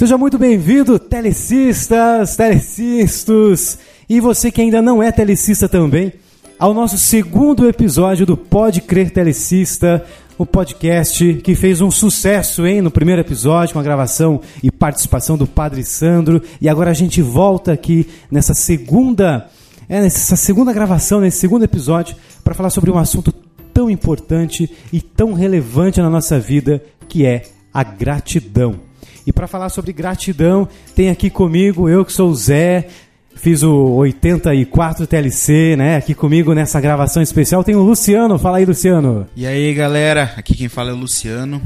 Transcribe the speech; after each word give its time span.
Seja 0.00 0.16
muito 0.16 0.38
bem-vindo, 0.38 0.98
telecistas, 0.98 2.34
telecistos, 2.34 3.76
e 4.08 4.18
você 4.18 4.50
que 4.50 4.62
ainda 4.62 4.80
não 4.80 5.02
é 5.02 5.12
telecista 5.12 5.68
também, 5.68 6.10
ao 6.58 6.72
nosso 6.72 6.96
segundo 6.96 7.68
episódio 7.68 8.24
do 8.24 8.34
Pode 8.34 8.80
Crer 8.80 9.10
Telecista, 9.10 10.02
o 10.38 10.46
podcast 10.46 11.34
que 11.44 11.54
fez 11.54 11.82
um 11.82 11.90
sucesso, 11.90 12.66
hein, 12.66 12.80
no 12.80 12.90
primeiro 12.90 13.20
episódio, 13.20 13.74
com 13.74 13.78
a 13.78 13.82
gravação 13.82 14.40
e 14.62 14.70
participação 14.70 15.36
do 15.36 15.46
Padre 15.46 15.84
Sandro, 15.84 16.40
e 16.62 16.66
agora 16.66 16.92
a 16.92 16.94
gente 16.94 17.20
volta 17.20 17.70
aqui 17.70 18.08
nessa 18.30 18.54
segunda, 18.54 19.50
é, 19.86 20.00
nessa 20.00 20.34
segunda 20.34 20.72
gravação, 20.72 21.20
nesse 21.20 21.40
segundo 21.40 21.64
episódio, 21.64 22.16
para 22.42 22.54
falar 22.54 22.70
sobre 22.70 22.90
um 22.90 22.96
assunto 22.96 23.34
tão 23.74 23.90
importante 23.90 24.74
e 24.90 25.02
tão 25.02 25.34
relevante 25.34 26.00
na 26.00 26.08
nossa 26.08 26.40
vida, 26.40 26.82
que 27.06 27.26
é 27.26 27.42
a 27.70 27.82
gratidão. 27.84 28.88
E 29.26 29.32
para 29.32 29.46
falar 29.46 29.68
sobre 29.68 29.92
gratidão, 29.92 30.68
tem 30.94 31.10
aqui 31.10 31.30
comigo, 31.30 31.88
eu 31.88 32.04
que 32.04 32.12
sou 32.12 32.30
o 32.30 32.34
Zé, 32.34 32.88
fiz 33.36 33.62
o 33.62 33.74
84 33.96 35.06
TLC, 35.06 35.76
né? 35.76 35.96
Aqui 35.96 36.14
comigo 36.14 36.52
nessa 36.54 36.80
gravação 36.80 37.22
especial 37.22 37.64
tem 37.64 37.74
o 37.74 37.82
Luciano. 37.82 38.38
Fala 38.38 38.58
aí, 38.58 38.64
Luciano. 38.64 39.26
E 39.34 39.46
aí, 39.46 39.72
galera, 39.74 40.34
aqui 40.36 40.54
quem 40.54 40.68
fala 40.68 40.90
é 40.90 40.92
o 40.92 40.96
Luciano. 40.96 41.60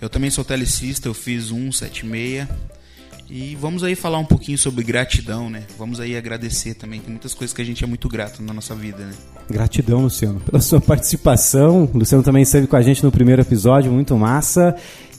Eu 0.00 0.08
também 0.08 0.30
sou 0.30 0.44
telecista, 0.44 1.08
eu 1.08 1.14
fiz 1.14 1.46
176. 1.46 2.46
E 3.30 3.54
vamos 3.56 3.84
aí 3.84 3.94
falar 3.94 4.18
um 4.18 4.24
pouquinho 4.24 4.56
sobre 4.56 4.82
gratidão, 4.82 5.50
né? 5.50 5.64
Vamos 5.76 6.00
aí 6.00 6.16
agradecer 6.16 6.72
também. 6.74 6.98
Tem 6.98 7.10
muitas 7.10 7.34
coisas 7.34 7.54
que 7.54 7.60
a 7.60 7.64
gente 7.64 7.84
é 7.84 7.86
muito 7.86 8.08
grato 8.08 8.42
na 8.42 8.54
nossa 8.54 8.74
vida, 8.74 9.04
né? 9.04 9.12
Gratidão, 9.50 10.00
Luciano, 10.00 10.40
pela 10.40 10.60
sua 10.62 10.80
participação. 10.80 11.90
O 11.92 11.98
Luciano 11.98 12.24
também 12.24 12.42
esteve 12.42 12.66
com 12.66 12.76
a 12.76 12.80
gente 12.80 13.04
no 13.04 13.12
primeiro 13.12 13.42
episódio, 13.42 13.92
muito 13.92 14.16
massa. 14.16 14.74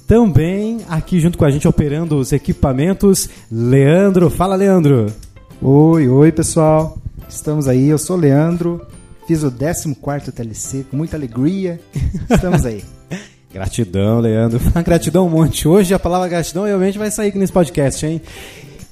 Também 0.10 0.80
aqui 0.90 1.20
junto 1.20 1.38
com 1.38 1.46
a 1.46 1.52
gente 1.52 1.68
operando 1.68 2.18
os 2.18 2.32
equipamentos, 2.32 3.30
Leandro. 3.52 4.28
Fala, 4.32 4.56
Leandro. 4.56 5.14
Oi, 5.62 6.10
oi 6.10 6.32
pessoal. 6.32 6.98
Estamos 7.30 7.68
aí, 7.68 7.90
eu 7.90 8.00
sou 8.00 8.18
o 8.18 8.20
Leandro. 8.20 8.82
Fiz 9.28 9.44
o 9.44 9.52
14 9.52 10.32
TLC 10.32 10.84
com 10.90 10.98
muita 10.98 11.16
alegria. 11.16 11.80
Estamos 12.28 12.66
aí. 12.66 12.84
Gratidão, 13.54 14.20
Leandro. 14.20 14.60
Gratidão 14.84 15.28
um 15.28 15.30
monte. 15.30 15.68
Hoje 15.68 15.94
a 15.94 16.00
palavra 16.00 16.28
gratidão 16.28 16.64
realmente 16.64 16.98
vai 16.98 17.12
sair 17.12 17.28
aqui 17.28 17.38
nesse 17.38 17.54
podcast, 17.54 18.04
hein? 18.04 18.20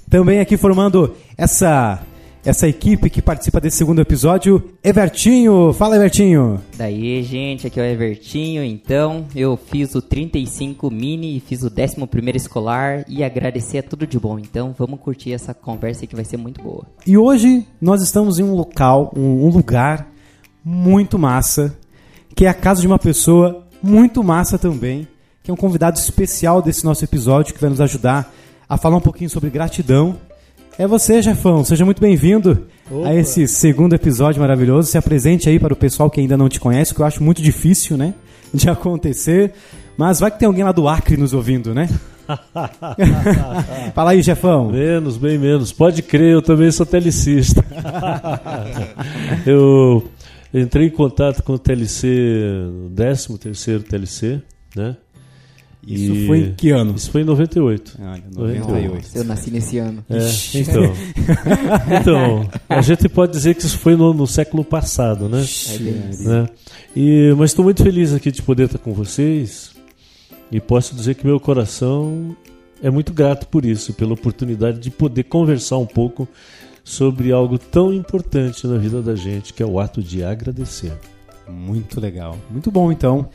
Também 0.08 0.40
aqui 0.40 0.56
formando 0.56 1.16
essa 1.36 2.00
essa 2.46 2.68
equipe 2.68 3.10
que 3.10 3.22
participa 3.22 3.60
desse 3.60 3.78
segundo 3.78 4.00
episódio, 4.00 4.72
Evertinho. 4.84 5.74
Fala, 5.74 5.96
Evertinho. 5.96 6.62
Daí, 6.78 7.22
gente, 7.24 7.68
aqui 7.68 7.80
é 7.80 7.84
o 7.84 7.86
Evertinho. 7.86 8.64
Então, 8.64 9.26
eu 9.36 9.58
fiz 9.58 9.94
o 9.96 10.02
35 10.02 10.90
mini 10.90 11.38
e 11.38 11.40
fiz 11.40 11.64
o 11.64 11.68
11 11.68 11.98
escolar 12.36 13.04
e 13.08 13.24
agradecer 13.24 13.80
a 13.80 13.84
tudo 13.84 14.08
de 14.08 14.20
bom. 14.20 14.40
Então, 14.40 14.74
vamos 14.78 15.00
curtir 15.00 15.34
essa 15.34 15.54
conversa 15.54 16.08
que 16.08 16.16
vai 16.16 16.24
ser 16.24 16.38
muito 16.38 16.62
boa. 16.62 16.86
E 17.06 17.18
hoje 17.18 17.66
nós 17.82 18.02
estamos 18.02 18.40
em 18.40 18.44
um 18.44 18.54
local, 18.54 19.12
um 19.16 19.50
lugar 19.50 20.08
muito 20.64 21.18
massa, 21.20 21.78
que 22.36 22.46
é 22.46 22.50
a 22.50 22.54
casa 22.54 22.82
de 22.82 22.88
uma 22.88 23.00
pessoa 23.00 23.66
muito 23.82 24.24
massa 24.24 24.58
também, 24.58 25.08
que 25.44 25.52
é 25.52 25.54
um 25.54 25.58
convidado 25.58 25.98
especial 25.98 26.62
desse 26.62 26.84
nosso 26.84 27.04
episódio 27.04 27.54
que 27.54 27.62
vai 27.62 27.70
nos 27.70 27.82
ajudar 27.82 28.34
a 28.68 28.78
falar 28.78 28.98
um 28.98 29.02
pouquinho 29.02 29.30
sobre 29.30 29.50
gratidão 29.50 30.18
é 30.78 30.86
você, 30.86 31.22
Jefão. 31.22 31.64
Seja 31.64 31.84
muito 31.84 32.00
bem-vindo 32.00 32.68
a 33.04 33.14
esse 33.14 33.48
segundo 33.48 33.94
episódio 33.94 34.40
maravilhoso. 34.40 34.90
Se 34.90 34.98
apresente 34.98 35.50
aí 35.50 35.60
para 35.60 35.74
o 35.74 35.78
pessoal 35.78 36.10
que 36.10 36.22
ainda 36.22 36.38
não 36.38 36.48
te 36.48 36.60
conhece, 36.60 36.94
que 36.94 37.02
eu 37.02 37.06
acho 37.06 37.24
muito 37.24 37.42
difícil, 37.42 37.98
né? 37.98 38.14
De 38.54 38.70
acontecer. 38.70 39.54
Mas 39.98 40.20
vai 40.20 40.30
que 40.30 40.38
tem 40.38 40.46
alguém 40.46 40.64
lá 40.64 40.72
do 40.72 40.88
Acre 40.88 41.18
nos 41.18 41.34
ouvindo, 41.34 41.74
né? 41.74 41.90
Fala 43.96 44.12
aí, 44.12 44.22
Jefão. 44.22 44.70
Menos, 44.70 45.18
bem 45.18 45.40
menos. 45.40 45.72
Pode 45.72 46.04
crer, 46.04 46.34
eu 46.34 46.42
também 46.42 46.70
sou 46.70 46.86
telecista. 46.86 47.66
eu 49.48 50.04
entrei 50.54 50.88
em 50.88 50.92
contato 50.92 51.42
com 51.42 51.54
o 51.54 51.60
TLC, 51.60 52.08
13 52.96 53.38
terceiro 53.40 53.84
TLC, 53.84 54.42
né? 54.76 54.96
Isso 55.88 56.14
e... 56.14 56.28
foi 56.28 56.40
em 56.40 56.54
que 56.54 56.70
ano? 56.70 56.94
Isso 56.96 57.10
foi 57.10 57.22
em 57.22 57.24
98. 57.24 57.98
Ah, 58.02 58.18
98. 58.36 59.08
Eu 59.16 59.24
nasci 59.24 59.50
nesse 59.50 59.78
ano. 59.78 60.04
É, 60.10 60.18
então, 60.60 60.84
então, 62.02 62.50
a 62.68 62.82
gente 62.82 63.08
pode 63.08 63.32
dizer 63.32 63.56
que 63.56 63.62
isso 63.62 63.78
foi 63.78 63.96
no, 63.96 64.14
no 64.14 64.28
século 64.28 64.66
passado, 64.66 65.30
né? 65.30 65.46
É 65.70 66.24
né? 66.24 66.50
E, 66.94 67.34
mas 67.38 67.52
estou 67.52 67.64
muito 67.64 67.82
feliz 67.82 68.14
aqui 68.14 68.32
de 68.32 68.42
poder 68.42 68.66
estar 68.66 68.80
com 68.80 68.92
vocês 68.92 69.72
e 70.52 70.60
posso 70.60 70.94
dizer 70.94 71.16
que 71.16 71.26
meu 71.26 71.40
coração 71.40 72.36
é 72.84 72.90
muito 72.90 73.14
grato 73.14 73.48
por 73.48 73.66
isso, 73.66 73.94
pela 73.94 74.14
oportunidade 74.14 74.80
de 74.80 74.92
poder 74.92 75.24
conversar 75.24 75.78
um 75.78 75.86
pouco 75.86 76.28
sobre 76.84 77.32
algo 77.32 77.58
tão 77.58 77.94
importante 77.94 78.68
na 78.68 78.78
vida 78.78 79.02
da 79.02 79.16
gente, 79.16 79.54
que 79.54 79.64
é 79.64 79.66
o 79.66 79.80
ato 79.80 80.04
de 80.04 80.22
agradecer. 80.22 80.92
Muito 81.48 82.02
legal. 82.02 82.38
Muito 82.50 82.70
bom, 82.70 82.92
então. 82.92 83.30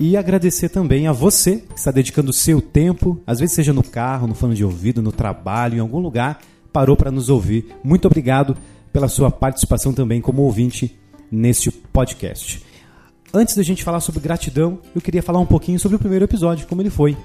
E 0.00 0.16
agradecer 0.16 0.68
também 0.68 1.06
a 1.06 1.12
você 1.12 1.58
que 1.58 1.78
está 1.78 1.90
dedicando 1.90 2.30
o 2.30 2.34
seu 2.34 2.60
tempo, 2.60 3.20
às 3.26 3.40
vezes 3.40 3.54
seja 3.54 3.72
no 3.72 3.82
carro, 3.82 4.26
no 4.26 4.34
fone 4.34 4.54
de 4.54 4.64
ouvido, 4.64 5.02
no 5.02 5.12
trabalho, 5.12 5.76
em 5.76 5.80
algum 5.80 5.98
lugar, 5.98 6.40
parou 6.72 6.96
para 6.96 7.10
nos 7.10 7.28
ouvir. 7.28 7.66
Muito 7.84 8.06
obrigado 8.06 8.56
pela 8.92 9.08
sua 9.08 9.30
participação 9.30 9.92
também 9.92 10.20
como 10.20 10.42
ouvinte 10.42 10.98
neste 11.30 11.70
podcast. 11.70 12.62
Antes 13.32 13.56
da 13.56 13.62
gente 13.62 13.84
falar 13.84 14.00
sobre 14.00 14.20
gratidão, 14.20 14.78
eu 14.94 15.00
queria 15.00 15.22
falar 15.22 15.38
um 15.38 15.46
pouquinho 15.46 15.78
sobre 15.78 15.96
o 15.96 15.98
primeiro 15.98 16.24
episódio, 16.24 16.66
como 16.66 16.82
ele 16.82 16.90
foi. 16.90 17.16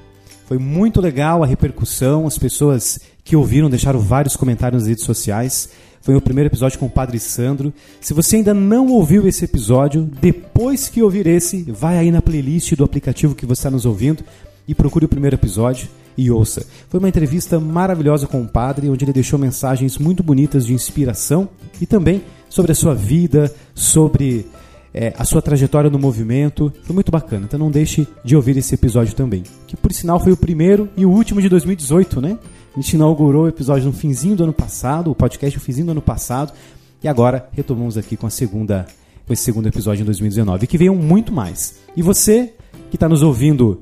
Foi 0.46 0.58
muito 0.58 1.02
legal 1.02 1.44
a 1.44 1.46
repercussão, 1.46 2.26
as 2.26 2.38
pessoas 2.38 3.00
que 3.24 3.36
ouviram 3.36 3.70
deixaram 3.70 4.00
vários 4.00 4.38
comentários 4.38 4.84
nas 4.84 4.90
redes 4.90 5.04
sociais. 5.04 5.70
Foi 6.08 6.16
o 6.16 6.22
primeiro 6.22 6.48
episódio 6.48 6.80
com 6.80 6.86
o 6.86 6.90
Padre 6.90 7.20
Sandro. 7.20 7.74
Se 8.00 8.14
você 8.14 8.38
ainda 8.38 8.54
não 8.54 8.88
ouviu 8.88 9.28
esse 9.28 9.44
episódio, 9.44 10.10
depois 10.22 10.88
que 10.88 11.04
ouvir 11.04 11.28
esse, 11.28 11.64
vai 11.64 11.98
aí 11.98 12.12
na 12.12 12.22
playlist 12.22 12.74
do 12.78 12.86
aplicativo 12.86 13.36
que 13.36 13.46
você 13.46 13.60
está 13.60 13.70
nos 13.70 13.86
ouvindo 13.86 14.24
e 14.66 14.74
procure 14.74 15.04
o 15.04 15.10
primeiro 15.10 15.36
episódio 15.36 15.90
e 16.18 16.32
ouça. 16.32 16.66
Foi 16.88 16.98
uma 16.98 17.10
entrevista 17.10 17.60
maravilhosa 17.60 18.26
com 18.26 18.42
o 18.42 18.48
padre, 18.48 18.90
onde 18.90 19.04
ele 19.04 19.12
deixou 19.12 19.38
mensagens 19.38 19.98
muito 19.98 20.24
bonitas 20.24 20.66
de 20.66 20.74
inspiração 20.74 21.50
e 21.82 21.86
também 21.86 22.24
sobre 22.48 22.72
a 22.72 22.76
sua 22.76 22.96
vida, 22.96 23.54
sobre 23.76 24.46
é, 24.94 25.14
a 25.18 25.26
sua 25.26 25.42
trajetória 25.42 25.90
no 25.90 26.00
movimento. 26.00 26.72
Foi 26.84 26.94
muito 26.94 27.12
bacana, 27.12 27.48
então 27.48 27.60
não 27.60 27.70
deixe 27.70 28.08
de 28.24 28.34
ouvir 28.34 28.56
esse 28.56 28.74
episódio 28.74 29.14
também. 29.14 29.44
Que 29.68 29.76
por 29.76 29.92
sinal 29.92 30.22
foi 30.22 30.32
o 30.32 30.38
primeiro 30.38 30.88
e 30.96 31.06
o 31.06 31.12
último 31.12 31.42
de 31.42 31.50
2018, 31.50 32.22
né? 32.22 32.40
A 32.78 32.80
gente 32.80 32.94
inaugurou 32.94 33.46
o 33.46 33.48
episódio 33.48 33.88
no 33.88 33.92
finzinho 33.92 34.36
do 34.36 34.44
ano 34.44 34.54
passado, 34.54 35.10
o 35.10 35.16
podcast 35.16 35.58
no 35.58 35.64
finzinho 35.64 35.88
do 35.88 35.92
ano 35.94 36.02
passado, 36.02 36.54
e 37.02 37.08
agora 37.08 37.50
retomamos 37.52 37.98
aqui 37.98 38.16
com 38.16 38.28
a 38.28 38.30
segunda, 38.30 38.86
com 39.26 39.34
esse 39.34 39.42
segundo 39.42 39.68
episódio 39.68 40.04
em 40.04 40.06
2019, 40.06 40.68
que 40.68 40.78
veio 40.78 40.94
muito 40.94 41.34
mais. 41.34 41.80
E 41.96 42.04
você 42.04 42.54
que 42.92 42.96
está 42.96 43.10
nos 43.10 43.24
ouvindo 43.24 43.82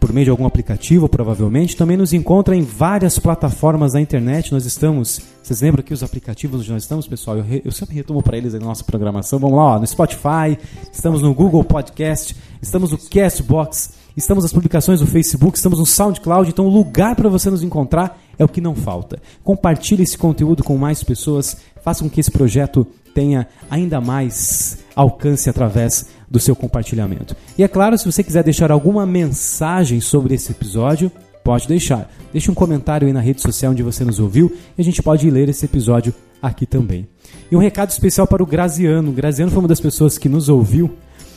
por 0.00 0.12
meio 0.12 0.24
de 0.24 0.30
algum 0.30 0.44
aplicativo, 0.44 1.08
provavelmente, 1.08 1.76
também 1.76 1.96
nos 1.96 2.12
encontra 2.12 2.56
em 2.56 2.62
várias 2.62 3.16
plataformas 3.16 3.92
da 3.92 4.00
internet. 4.00 4.50
Nós 4.50 4.66
estamos, 4.66 5.20
vocês 5.40 5.60
lembram 5.60 5.84
que 5.84 5.94
os 5.94 6.02
aplicativos 6.02 6.62
onde 6.62 6.72
nós 6.72 6.82
estamos, 6.82 7.06
pessoal? 7.06 7.36
Eu, 7.36 7.44
re, 7.44 7.62
eu 7.64 7.70
sempre 7.70 7.94
retomo 7.94 8.24
para 8.24 8.36
eles 8.36 8.56
a 8.56 8.58
nossa 8.58 8.82
programação. 8.82 9.38
Vamos 9.38 9.56
lá, 9.56 9.76
ó, 9.76 9.78
no 9.78 9.86
Spotify, 9.86 10.58
estamos 10.92 11.22
no 11.22 11.32
Google 11.32 11.62
Podcast, 11.62 12.36
estamos 12.60 12.90
no 12.90 12.98
Castbox, 12.98 13.92
Estamos 14.16 14.44
nas 14.44 14.52
publicações 14.52 15.00
do 15.00 15.06
Facebook, 15.08 15.56
estamos 15.56 15.80
no 15.80 15.84
SoundCloud, 15.84 16.48
então 16.48 16.66
o 16.66 16.72
lugar 16.72 17.16
para 17.16 17.28
você 17.28 17.50
nos 17.50 17.64
encontrar 17.64 18.16
é 18.38 18.44
o 18.44 18.48
que 18.48 18.60
não 18.60 18.72
falta. 18.72 19.20
Compartilhe 19.42 20.04
esse 20.04 20.16
conteúdo 20.16 20.62
com 20.62 20.78
mais 20.78 21.02
pessoas, 21.02 21.56
faça 21.82 22.04
com 22.04 22.08
que 22.08 22.20
esse 22.20 22.30
projeto 22.30 22.86
tenha 23.12 23.48
ainda 23.68 24.00
mais 24.00 24.78
alcance 24.94 25.50
através 25.50 26.06
do 26.30 26.38
seu 26.38 26.54
compartilhamento. 26.54 27.34
E 27.58 27.64
é 27.64 27.68
claro, 27.68 27.98
se 27.98 28.04
você 28.04 28.22
quiser 28.22 28.44
deixar 28.44 28.70
alguma 28.70 29.04
mensagem 29.04 30.00
sobre 30.00 30.34
esse 30.34 30.52
episódio, 30.52 31.10
pode 31.42 31.66
deixar. 31.66 32.08
Deixe 32.32 32.48
um 32.48 32.54
comentário 32.54 33.08
aí 33.08 33.12
na 33.12 33.20
rede 33.20 33.42
social 33.42 33.72
onde 33.72 33.82
você 33.82 34.04
nos 34.04 34.20
ouviu 34.20 34.52
e 34.78 34.80
a 34.80 34.84
gente 34.84 35.02
pode 35.02 35.28
ler 35.28 35.48
esse 35.48 35.64
episódio 35.64 36.14
aqui 36.40 36.66
também. 36.66 37.08
E 37.50 37.56
um 37.56 37.60
recado 37.60 37.90
especial 37.90 38.28
para 38.28 38.42
o 38.42 38.46
Graziano. 38.46 39.10
O 39.10 39.14
Graziano 39.14 39.50
foi 39.50 39.58
uma 39.60 39.68
das 39.68 39.80
pessoas 39.80 40.16
que 40.16 40.28
nos 40.28 40.48
ouviu. 40.48 40.92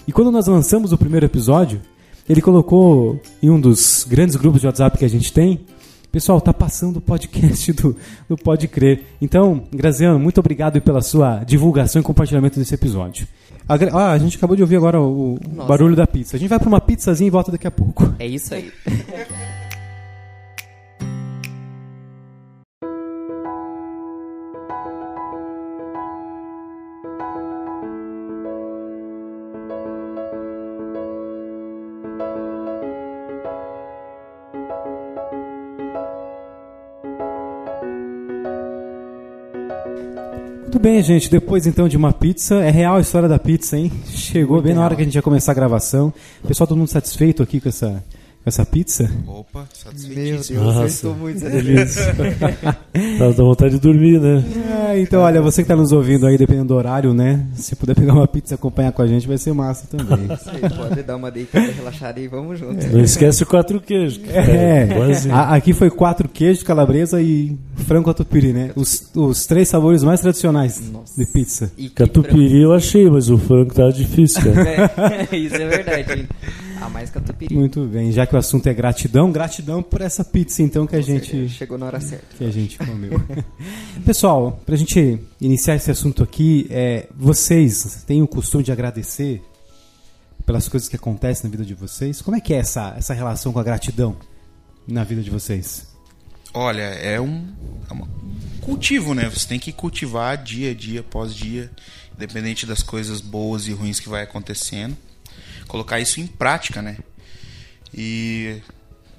E 0.07 0.11
quando 0.11 0.31
nós 0.31 0.45
lançamos 0.45 0.93
o 0.93 0.97
primeiro 0.97 1.25
episódio, 1.25 1.81
ele 2.27 2.41
colocou 2.41 3.21
em 3.41 3.49
um 3.49 3.59
dos 3.59 4.05
grandes 4.07 4.35
grupos 4.35 4.61
de 4.61 4.67
WhatsApp 4.67 4.97
que 4.97 5.05
a 5.05 5.09
gente 5.09 5.31
tem. 5.31 5.61
Pessoal, 6.11 6.39
tá 6.41 6.53
passando 6.53 6.97
o 6.97 7.01
podcast 7.01 7.71
do, 7.73 7.95
do 8.27 8.37
Pode 8.37 8.67
Crer. 8.67 9.03
Então, 9.21 9.63
Graziano, 9.71 10.19
muito 10.19 10.39
obrigado 10.39 10.81
pela 10.81 11.01
sua 11.01 11.43
divulgação 11.43 12.01
e 12.01 12.03
compartilhamento 12.03 12.59
desse 12.59 12.73
episódio. 12.73 13.27
A, 13.67 13.75
ah, 13.75 14.11
a 14.13 14.17
gente 14.17 14.37
acabou 14.37 14.55
de 14.55 14.61
ouvir 14.61 14.77
agora 14.77 15.01
o, 15.01 15.35
o 15.35 15.65
barulho 15.65 15.95
da 15.95 16.07
pizza. 16.07 16.37
A 16.37 16.39
gente 16.39 16.49
vai 16.49 16.59
para 16.59 16.67
uma 16.67 16.81
pizzazinha 16.81 17.27
e 17.27 17.31
volta 17.31 17.51
daqui 17.51 17.67
a 17.67 17.71
pouco. 17.71 18.13
É 18.17 18.25
isso 18.25 18.53
aí. 18.53 18.71
Muito 40.77 40.83
bem, 40.83 41.01
gente. 41.01 41.27
Depois 41.27 41.65
então 41.65 41.87
de 41.87 41.97
uma 41.97 42.13
pizza, 42.13 42.57
é 42.57 42.69
real 42.69 42.97
a 42.97 42.99
história 42.99 43.27
da 43.27 43.39
pizza, 43.39 43.75
hein? 43.75 43.91
Chegou 44.09 44.57
Muito 44.57 44.65
bem 44.65 44.75
na 44.75 44.81
hora 44.81 44.89
real. 44.89 44.97
que 44.97 45.01
a 45.01 45.05
gente 45.05 45.15
ia 45.15 45.23
começar 45.23 45.51
a 45.51 45.55
gravação. 45.55 46.13
Pessoal, 46.47 46.67
todo 46.67 46.77
mundo 46.77 46.87
satisfeito 46.87 47.41
aqui 47.41 47.59
com 47.59 47.67
essa, 47.67 48.03
essa 48.47 48.65
pizza? 48.65 49.09
Opa, 49.27 49.59
Meu 49.59 49.67
satisfeitíssimo. 49.73 50.59
Deus, 50.61 50.75
eu 50.77 50.85
estou 50.87 51.15
muito 51.15 51.39
Delícia. 51.39 52.13
Dá 53.19 53.27
dá 53.29 53.43
vontade 53.43 53.75
de 53.75 53.79
dormir, 53.79 54.19
né? 54.19 54.43
É, 54.89 54.99
então, 54.99 55.21
olha, 55.21 55.41
você 55.41 55.57
que 55.61 55.65
está 55.65 55.75
nos 55.75 55.91
ouvindo 55.91 56.25
aí, 56.25 56.37
dependendo 56.37 56.69
do 56.69 56.75
horário, 56.75 57.13
né? 57.13 57.45
Se 57.53 57.75
puder 57.75 57.95
pegar 57.95 58.13
uma 58.13 58.27
pizza 58.27 58.53
e 58.53 58.55
acompanhar 58.55 58.91
com 58.91 59.01
a 59.03 59.07
gente, 59.07 59.27
vai 59.27 59.37
ser 59.37 59.53
massa 59.53 59.85
também. 59.87 60.27
Você 60.27 60.69
pode 60.75 61.03
dar 61.03 61.15
uma 61.15 61.29
deitada 61.29 61.71
relaxada 61.71 62.19
e 62.19 62.27
vamos 62.27 62.57
juntos. 62.59 62.85
Não 62.91 63.01
esquece 63.01 63.43
o 63.43 63.45
quatro 63.45 63.79
queijos. 63.79 64.19
É, 64.29 64.83
igualzinho. 64.89 65.35
a- 65.35 65.55
aqui 65.55 65.73
foi 65.73 65.89
quatro 65.91 66.27
queijos, 66.27 66.63
calabresa 66.63 67.21
e 67.21 67.55
frango 67.75 68.05
catupiry, 68.07 68.53
né? 68.53 68.71
Os, 68.75 69.09
os 69.15 69.45
três 69.45 69.67
sabores 69.67 70.03
mais 70.03 70.19
tradicionais 70.21 70.81
Nossa. 70.91 71.13
de 71.23 71.31
pizza. 71.31 71.71
E 71.77 71.89
que 71.89 71.95
Catupiry 71.95 72.61
eu 72.63 72.73
achei, 72.73 73.07
mas 73.09 73.29
o 73.29 73.37
frango 73.37 73.73
tá 73.73 73.89
difícil, 73.89 74.41
cara. 74.41 74.91
É, 75.31 75.35
isso 75.37 75.55
é 75.55 75.67
verdade. 75.67 76.13
hein? 76.21 76.27
A 76.81 76.89
mais 76.89 77.09
catupiry. 77.09 77.53
Muito 77.53 77.85
bem, 77.85 78.11
já 78.11 78.25
que 78.25 78.35
o 78.35 78.37
assunto 78.37 78.67
é 78.67 78.73
gratidão, 78.73 79.31
gratidão 79.31 79.81
por 79.81 80.01
essa 80.01 80.23
pizza 80.23 80.61
então 80.61 80.85
que 80.85 80.95
a 80.95 81.01
gente 81.01 81.49
Chegou 81.49 81.77
na 81.77 81.87
hora 81.87 81.99
certa. 81.99 82.35
que 82.37 82.43
a 82.43 82.51
gente 82.51 82.77
comeu. 82.77 83.19
Pessoal, 84.05 84.59
pra 84.65 84.75
gente 84.75 85.19
iniciar 85.41 85.75
esse 85.75 85.89
assunto 85.91 86.23
aqui, 86.23 86.67
é, 86.69 87.07
vocês 87.15 88.03
têm 88.05 88.21
o 88.21 88.27
costume 88.27 88.63
de 88.63 88.71
agradecer 88.71 89.41
pelas 90.45 90.69
coisas 90.69 90.87
que 90.87 90.95
acontecem 90.95 91.43
na 91.43 91.49
vida 91.49 91.65
de 91.65 91.73
vocês? 91.73 92.21
Como 92.21 92.37
é 92.37 92.39
que 92.39 92.53
é 92.53 92.57
essa, 92.57 92.93
essa 92.97 93.13
relação 93.13 93.51
com 93.51 93.59
a 93.59 93.63
gratidão 93.63 94.15
na 94.87 95.03
vida 95.03 95.21
de 95.21 95.29
vocês? 95.29 95.87
Olha, 96.53 96.81
é 96.81 97.19
um, 97.19 97.45
é 97.89 97.93
um 97.93 98.07
cultivo, 98.61 99.13
né? 99.13 99.29
Você 99.29 99.47
tem 99.47 99.59
que 99.59 99.71
cultivar 99.71 100.41
dia 100.41 100.71
a 100.71 100.73
dia, 100.73 101.01
após 101.01 101.35
dia, 101.35 101.69
independente 102.15 102.65
das 102.65 102.81
coisas 102.81 103.19
boas 103.19 103.67
e 103.67 103.73
ruins 103.73 103.99
que 103.99 104.07
vai 104.07 104.23
acontecendo. 104.23 104.95
Colocar 105.67 105.99
isso 105.99 106.19
em 106.19 106.27
prática, 106.27 106.81
né? 106.81 106.97
E, 107.93 108.61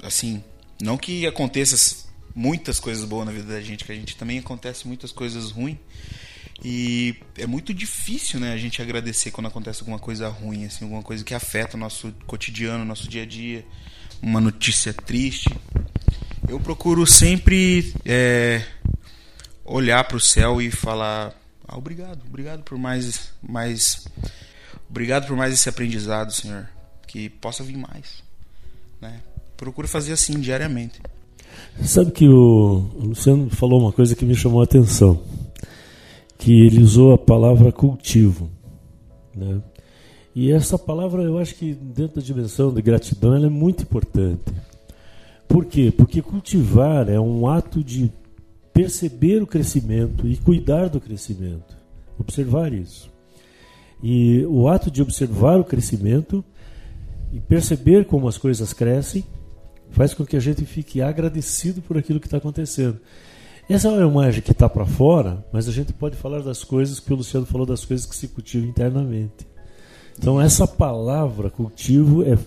assim, 0.03 0.43
não 0.81 0.97
que 0.97 1.27
aconteça 1.27 2.07
muitas 2.35 2.79
coisas 2.79 3.05
boas 3.05 3.27
na 3.27 3.33
vida 3.33 3.53
da 3.53 3.61
gente, 3.61 3.85
que 3.85 3.93
a 3.93 3.95
gente 3.95 4.17
também 4.17 4.39
acontece 4.39 4.87
muitas 4.87 5.13
coisas 5.13 5.51
ruins. 5.51 5.79
E 6.65 7.17
é 7.37 7.47
muito 7.47 7.73
difícil, 7.73 8.41
né, 8.41 8.53
a 8.53 8.57
gente 8.57 8.83
agradecer 8.83 9.31
quando 9.31 9.47
acontece 9.47 9.81
alguma 9.81 9.99
coisa 9.99 10.29
ruim, 10.29 10.65
assim, 10.65 10.85
alguma 10.85 11.03
coisa 11.03 11.23
que 11.23 11.33
afeta 11.33 11.77
o 11.77 11.81
nosso 11.81 12.13
cotidiano, 12.27 12.85
nosso 12.85 13.09
dia 13.09 13.23
a 13.23 13.27
dia, 13.27 13.65
uma 14.21 14.41
notícia 14.41 14.93
triste. 14.93 15.51
Eu 16.49 16.59
procuro 16.59 17.07
sempre 17.07 17.95
é, 18.05 18.65
olhar 19.65 20.03
para 20.05 20.17
o 20.17 20.21
céu 20.21 20.61
e 20.61 20.69
falar 20.71 21.33
ah, 21.71 21.77
obrigado, 21.77 22.23
obrigado 22.27 22.63
por 22.63 22.79
mais, 22.79 23.31
mais, 23.43 24.09
obrigado 24.89 25.27
por 25.27 25.37
mais 25.37 25.53
esse 25.53 25.69
aprendizado, 25.69 26.33
Senhor, 26.33 26.69
que 27.07 27.29
possa 27.29 27.63
vir 27.63 27.77
mais, 27.77 28.23
né? 29.01 29.21
Procuro 29.57 29.89
fazer 29.89 30.13
assim 30.13 30.39
diariamente. 30.39 31.01
Sabe 31.83 32.13
que 32.13 32.29
o 32.29 32.91
Luciano 32.97 33.51
falou 33.51 33.81
uma 33.81 33.93
coisa 33.93 34.15
que 34.15 34.25
me 34.25 34.35
chamou 34.35 34.61
a 34.61 34.65
atenção. 34.65 35.21
Que 36.37 36.67
ele 36.67 36.81
usou 36.81 37.13
a 37.13 37.19
palavra 37.19 37.73
cultivo. 37.73 38.51
Né? 39.35 39.61
E 40.35 40.53
essa 40.53 40.79
palavra, 40.79 41.23
eu 41.23 41.39
acho 41.39 41.55
que 41.57 41.75
dentro 41.75 42.21
da 42.21 42.27
dimensão 42.27 42.73
de 42.73 42.81
gratidão, 42.81 43.35
ela 43.35 43.47
é 43.47 43.51
muito 43.51 43.83
importante. 43.83 44.53
Por 45.49 45.65
quê? 45.65 45.93
Porque 45.97 46.23
cultivar 46.23 47.09
é 47.09 47.19
um 47.19 47.49
ato 47.49 47.83
de 47.83 48.13
perceber 48.73 49.43
o 49.43 49.47
crescimento 49.47 50.29
e 50.29 50.37
cuidar 50.37 50.89
do 50.89 51.01
crescimento. 51.01 51.77
Observar 52.19 52.73
isso. 52.73 53.11
E 54.03 54.45
o 54.47 54.69
ato 54.69 54.91
de 54.91 55.03
observar 55.03 55.59
o 55.59 55.65
crescimento 55.65 56.45
e 57.33 57.41
perceber 57.41 58.07
como 58.07 58.29
as 58.29 58.39
coisas 58.39 58.73
crescem 58.73 59.25
faz 59.91 60.15
com 60.15 60.25
que 60.25 60.37
a 60.37 60.41
gente 60.41 60.65
fique 60.65 61.01
agradecido 61.03 61.83
por 61.83 61.97
aquilo 61.97 62.21
que 62.21 62.27
está 62.27 62.37
acontecendo. 62.37 63.01
Essa 63.69 63.89
é 63.89 63.91
uma 63.91 64.11
imagem 64.11 64.41
que 64.41 64.53
está 64.53 64.69
para 64.69 64.87
fora, 64.87 65.45
mas 65.53 65.69
a 65.69 65.73
gente 65.73 65.93
pode 65.93 66.17
falar 66.17 66.41
das 66.41 66.65
coisas 66.65 67.01
que 67.01 67.13
o 67.13 67.17
Luciano 67.17 67.45
falou 67.45 67.67
das 67.67 67.85
coisas 67.85 68.07
que 68.07 68.17
se 68.17 68.29
cultivam 68.29 68.69
internamente. 68.69 69.47
Então 70.19 70.41
essa 70.41 70.67
palavra 70.67 71.51
cultivo 71.51 72.23
é 72.23 72.39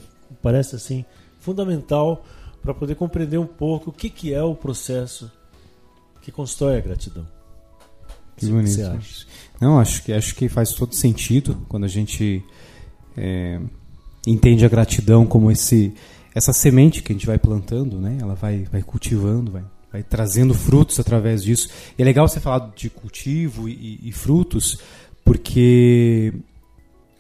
parece 0.42 0.75
assim 0.75 1.06
fundamental 1.39 2.25
para 2.62 2.74
poder 2.74 2.95
compreender 2.95 3.38
um 3.38 3.45
pouco 3.45 3.89
o 3.89 3.94
que, 3.94 4.09
que 4.09 4.33
é 4.33 4.42
o 4.42 4.56
processo 4.56 5.31
que 6.21 6.31
constrói 6.31 6.77
a 6.77 6.81
gratidão. 6.81 7.27
Que 8.36 8.47
bonito. 8.47 8.69
você 8.69 8.83
acha? 8.83 9.25
Não, 9.62 9.80
acho 9.80 10.04
que 10.04 10.12
acho 10.12 10.34
que 10.34 10.50
faz 10.50 10.74
todo 10.74 10.96
sentido 10.96 11.63
quando 11.69 11.84
a 11.84 11.88
gente 11.88 12.44
é, 13.16 13.60
entende 14.25 14.66
a 14.66 14.69
gratidão 14.69 15.25
como 15.25 15.52
esse 15.52 15.94
essa 16.34 16.52
semente 16.52 17.04
que 17.04 17.12
a 17.12 17.16
gente 17.16 17.28
vai 17.28 17.38
plantando, 17.38 18.00
né? 18.00 18.18
Ela 18.19 18.34
vai 18.34 18.63
vai 18.72 18.81
cultivando, 18.81 19.52
vai 19.52 19.63
vai 19.92 20.02
trazendo 20.02 20.54
frutos 20.54 21.00
através 21.00 21.44
disso. 21.44 21.69
E 21.98 22.02
é 22.02 22.06
legal 22.06 22.28
você 22.28 22.40
falar 22.40 22.72
de 22.75 22.90
cultivo 22.90 23.69
e, 23.69 24.00
e 24.02 24.12
frutos, 24.12 24.80
porque 25.24 26.34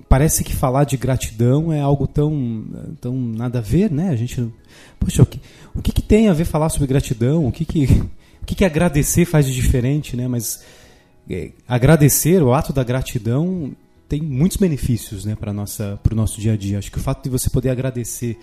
parece 0.07 0.43
que 0.43 0.55
falar 0.55 0.85
de 0.85 0.97
gratidão 0.97 1.71
é 1.71 1.79
algo 1.79 2.07
tão, 2.07 2.65
tão 2.99 3.15
nada 3.15 3.59
a 3.59 3.61
ver, 3.61 3.91
né? 3.91 4.09
A 4.09 4.15
gente, 4.15 4.51
poxa, 4.99 5.21
o 5.21 5.25
que, 5.25 5.39
o 5.75 5.81
que, 5.81 5.91
que 5.91 6.01
tem 6.01 6.27
a 6.27 6.33
ver 6.33 6.45
falar 6.45 6.69
sobre 6.69 6.87
gratidão? 6.87 7.45
O 7.45 7.51
que 7.51 7.65
que, 7.65 7.85
o 8.41 8.45
que 8.45 8.55
que 8.55 8.65
agradecer 8.65 9.25
faz 9.25 9.45
de 9.45 9.53
diferente, 9.53 10.15
né? 10.17 10.27
Mas 10.27 10.63
é, 11.33 11.51
agradecer, 11.67 12.41
o 12.41 12.53
ato 12.53 12.73
da 12.73 12.83
gratidão 12.83 13.75
tem 14.07 14.21
muitos 14.21 14.57
benefícios, 14.57 15.23
né, 15.23 15.35
para 15.35 15.51
o 15.51 16.15
nosso 16.15 16.41
dia 16.41 16.53
a 16.53 16.57
dia. 16.57 16.77
Acho 16.77 16.91
que 16.91 16.97
o 16.97 17.01
fato 17.01 17.23
de 17.23 17.29
você 17.29 17.49
poder 17.49 17.69
agradecer, 17.69 18.37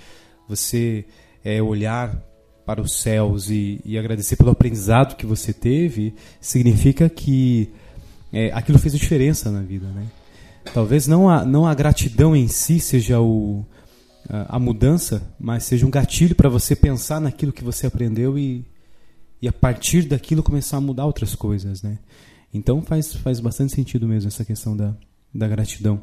você 0.49 1.05
é, 1.45 1.61
olhar 1.61 2.17
para 2.65 2.81
os 2.81 2.93
céus 2.93 3.51
e, 3.51 3.81
e 3.85 3.99
agradecer 3.99 4.37
pelo 4.37 4.51
aprendizado 4.51 5.17
que 5.17 5.27
você 5.27 5.53
teve, 5.53 6.15
significa 6.41 7.09
que 7.09 7.71
é, 8.33 8.51
aquilo 8.53 8.79
fez 8.79 8.95
diferença 8.95 9.51
na 9.51 9.61
vida, 9.61 9.87
né? 9.89 10.07
Talvez 10.73 11.07
não 11.07 11.29
a, 11.29 11.45
não 11.45 11.67
a 11.67 11.75
gratidão 11.75 12.37
em 12.37 12.47
si 12.47 12.79
seja 12.79 13.21
o, 13.21 13.65
a, 14.29 14.57
a 14.57 14.59
mudança, 14.59 15.23
mas 15.41 15.65
seja 15.65 15.87
um 15.87 15.91
gatilho 15.91 16.35
para 16.35 16.49
você 16.49 16.77
pensar 16.77 17.21
naquilo 17.21 17.53
que 17.53 17.65
você 17.65 17.87
aprendeu 17.87 18.39
e, 18.39 18.65
e 19.41 19.49
a 19.49 19.53
partir 19.53 20.03
daquilo 20.03 20.43
começar 20.43 20.77
a 20.77 20.81
mudar 20.81 21.07
outras 21.07 21.35
coisas, 21.35 21.83
né? 21.83 21.99
Então 22.53 22.83
faz, 22.83 23.15
faz 23.15 23.41
bastante 23.41 23.75
sentido 23.75 24.07
mesmo 24.07 24.29
essa 24.29 24.45
questão 24.45 24.77
da, 24.77 24.95
da 25.35 25.47
gratidão. 25.47 26.01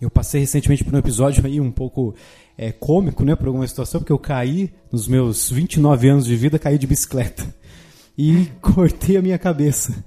Eu 0.00 0.10
passei 0.10 0.40
recentemente 0.40 0.84
por 0.84 0.94
um 0.94 0.98
episódio 0.98 1.44
aí 1.46 1.60
um 1.60 1.70
pouco 1.70 2.14
é, 2.58 2.72
cômico, 2.72 3.24
né, 3.24 3.34
por 3.36 3.46
alguma 3.46 3.66
situação, 3.66 4.00
porque 4.00 4.12
eu 4.12 4.18
caí 4.18 4.72
nos 4.90 5.06
meus 5.08 5.50
29 5.50 6.08
anos 6.08 6.26
de 6.26 6.36
vida, 6.36 6.58
caí 6.58 6.78
de 6.78 6.86
bicicleta 6.86 7.54
e 8.18 8.46
cortei 8.60 9.16
a 9.16 9.22
minha 9.22 9.38
cabeça. 9.38 10.04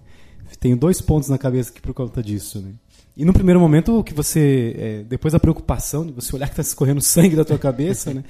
Tenho 0.60 0.76
dois 0.76 1.00
pontos 1.00 1.30
na 1.30 1.38
cabeça 1.38 1.70
aqui 1.70 1.82
por 1.82 1.94
conta 1.94 2.22
disso, 2.22 2.60
né? 2.60 2.74
E 3.16 3.26
no 3.26 3.34
primeiro 3.34 3.60
momento, 3.60 4.00
o 4.00 4.04
que 4.04 4.14
você. 4.14 4.76
é, 4.78 5.04
depois 5.04 5.32
da 5.32 5.40
preocupação 5.40 6.06
de 6.06 6.12
você 6.12 6.36
olhar 6.36 6.48
que 6.48 6.54
está 6.54 6.62
escorrendo 6.62 7.02
sangue 7.02 7.36
da 7.36 7.44
tua 7.44 7.58
cabeça, 7.58 8.14
né? 8.14 8.24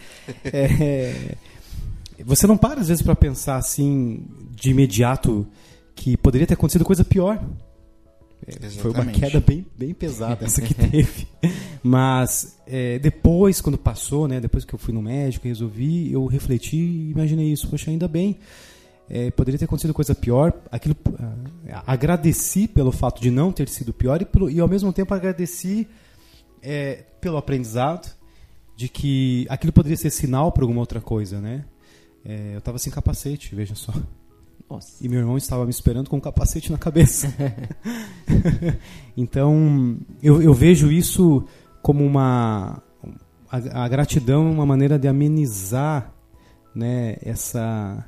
É, 0.46 1.36
você 2.26 2.48
não 2.48 2.58
para, 2.58 2.82
às 2.82 2.88
vezes, 2.88 3.04
para 3.04 3.16
pensar 3.16 3.58
assim, 3.58 4.26
de 4.56 4.72
imediato, 4.72 5.46
que 5.98 6.16
poderia 6.16 6.46
ter 6.46 6.54
acontecido 6.54 6.86
coisa 6.86 7.04
pior. 7.04 7.44
É, 8.46 8.52
foi 8.70 8.92
uma 8.92 9.00
Exatamente. 9.00 9.20
queda 9.20 9.40
bem, 9.42 9.66
bem 9.76 9.94
pesada 9.96 10.46
essa 10.46 10.62
que 10.62 10.74
teve. 10.74 11.28
Mas 11.82 12.60
é, 12.68 13.00
depois, 13.00 13.60
quando 13.60 13.78
passou, 13.78 14.28
né? 14.28 14.40
Depois 14.40 14.64
que 14.64 14.74
eu 14.74 14.80
fui 14.80 14.94
no 14.94 15.02
médico 15.02 15.48
e 15.48 15.50
resolvi, 15.50 16.12
eu 16.12 16.26
refleti 16.28 16.78
e 16.78 17.12
imaginei 17.12 17.52
isso. 17.52 17.68
Poxa, 17.68 17.90
ainda 17.90 18.08
bem. 18.08 18.38
É, 19.10 19.32
poderia 19.32 19.58
ter 19.58 19.66
acontecido 19.66 19.94
coisa 19.94 20.14
pior. 20.14 20.54
Aquilo, 20.72 20.96
ah, 21.20 21.84
agradeci 21.88 22.68
pelo 22.68 22.92
fato 22.92 23.20
de 23.20 23.32
não 23.32 23.52
ter 23.52 23.68
sido 23.70 23.92
pior 23.92 24.22
e, 24.22 24.26
pelo, 24.26 24.50
e 24.50 24.60
ao 24.60 24.68
mesmo 24.68 24.94
tempo 24.94 25.14
agradeci 25.14 25.88
é, 26.62 27.06
pelo 27.20 27.38
aprendizado 27.38 28.16
de 28.76 28.88
que 28.88 29.48
aquilo 29.50 29.74
poderia 29.74 29.98
ser 29.98 30.12
sinal 30.12 30.52
para 30.52 30.64
alguma 30.64 30.82
outra 30.82 31.02
coisa, 31.02 31.42
né? 31.42 31.66
É, 32.24 32.54
eu 32.54 32.60
estava 32.60 32.78
sem 32.78 32.94
capacete, 32.94 33.56
veja 33.56 33.74
só. 33.74 33.94
Nossa. 34.70 35.04
E 35.04 35.08
meu 35.08 35.20
irmão 35.20 35.38
estava 35.38 35.64
me 35.64 35.72
esperando 35.72 36.10
com 36.10 36.18
um 36.18 36.22
capacete 36.22 36.72
na 36.72 36.78
cabeça. 36.78 37.34
então, 39.16 39.98
eu, 40.22 40.42
eu 40.42 40.54
vejo 40.54 40.92
isso 40.92 41.46
como 41.82 42.06
uma. 42.06 42.82
A, 43.50 43.86
a 43.86 43.88
gratidão 43.88 44.48
é 44.48 44.52
uma 44.52 44.66
maneira 44.66 45.00
de 45.00 45.08
amenizar 45.08 46.14
né, 46.76 47.16
essa. 47.22 48.06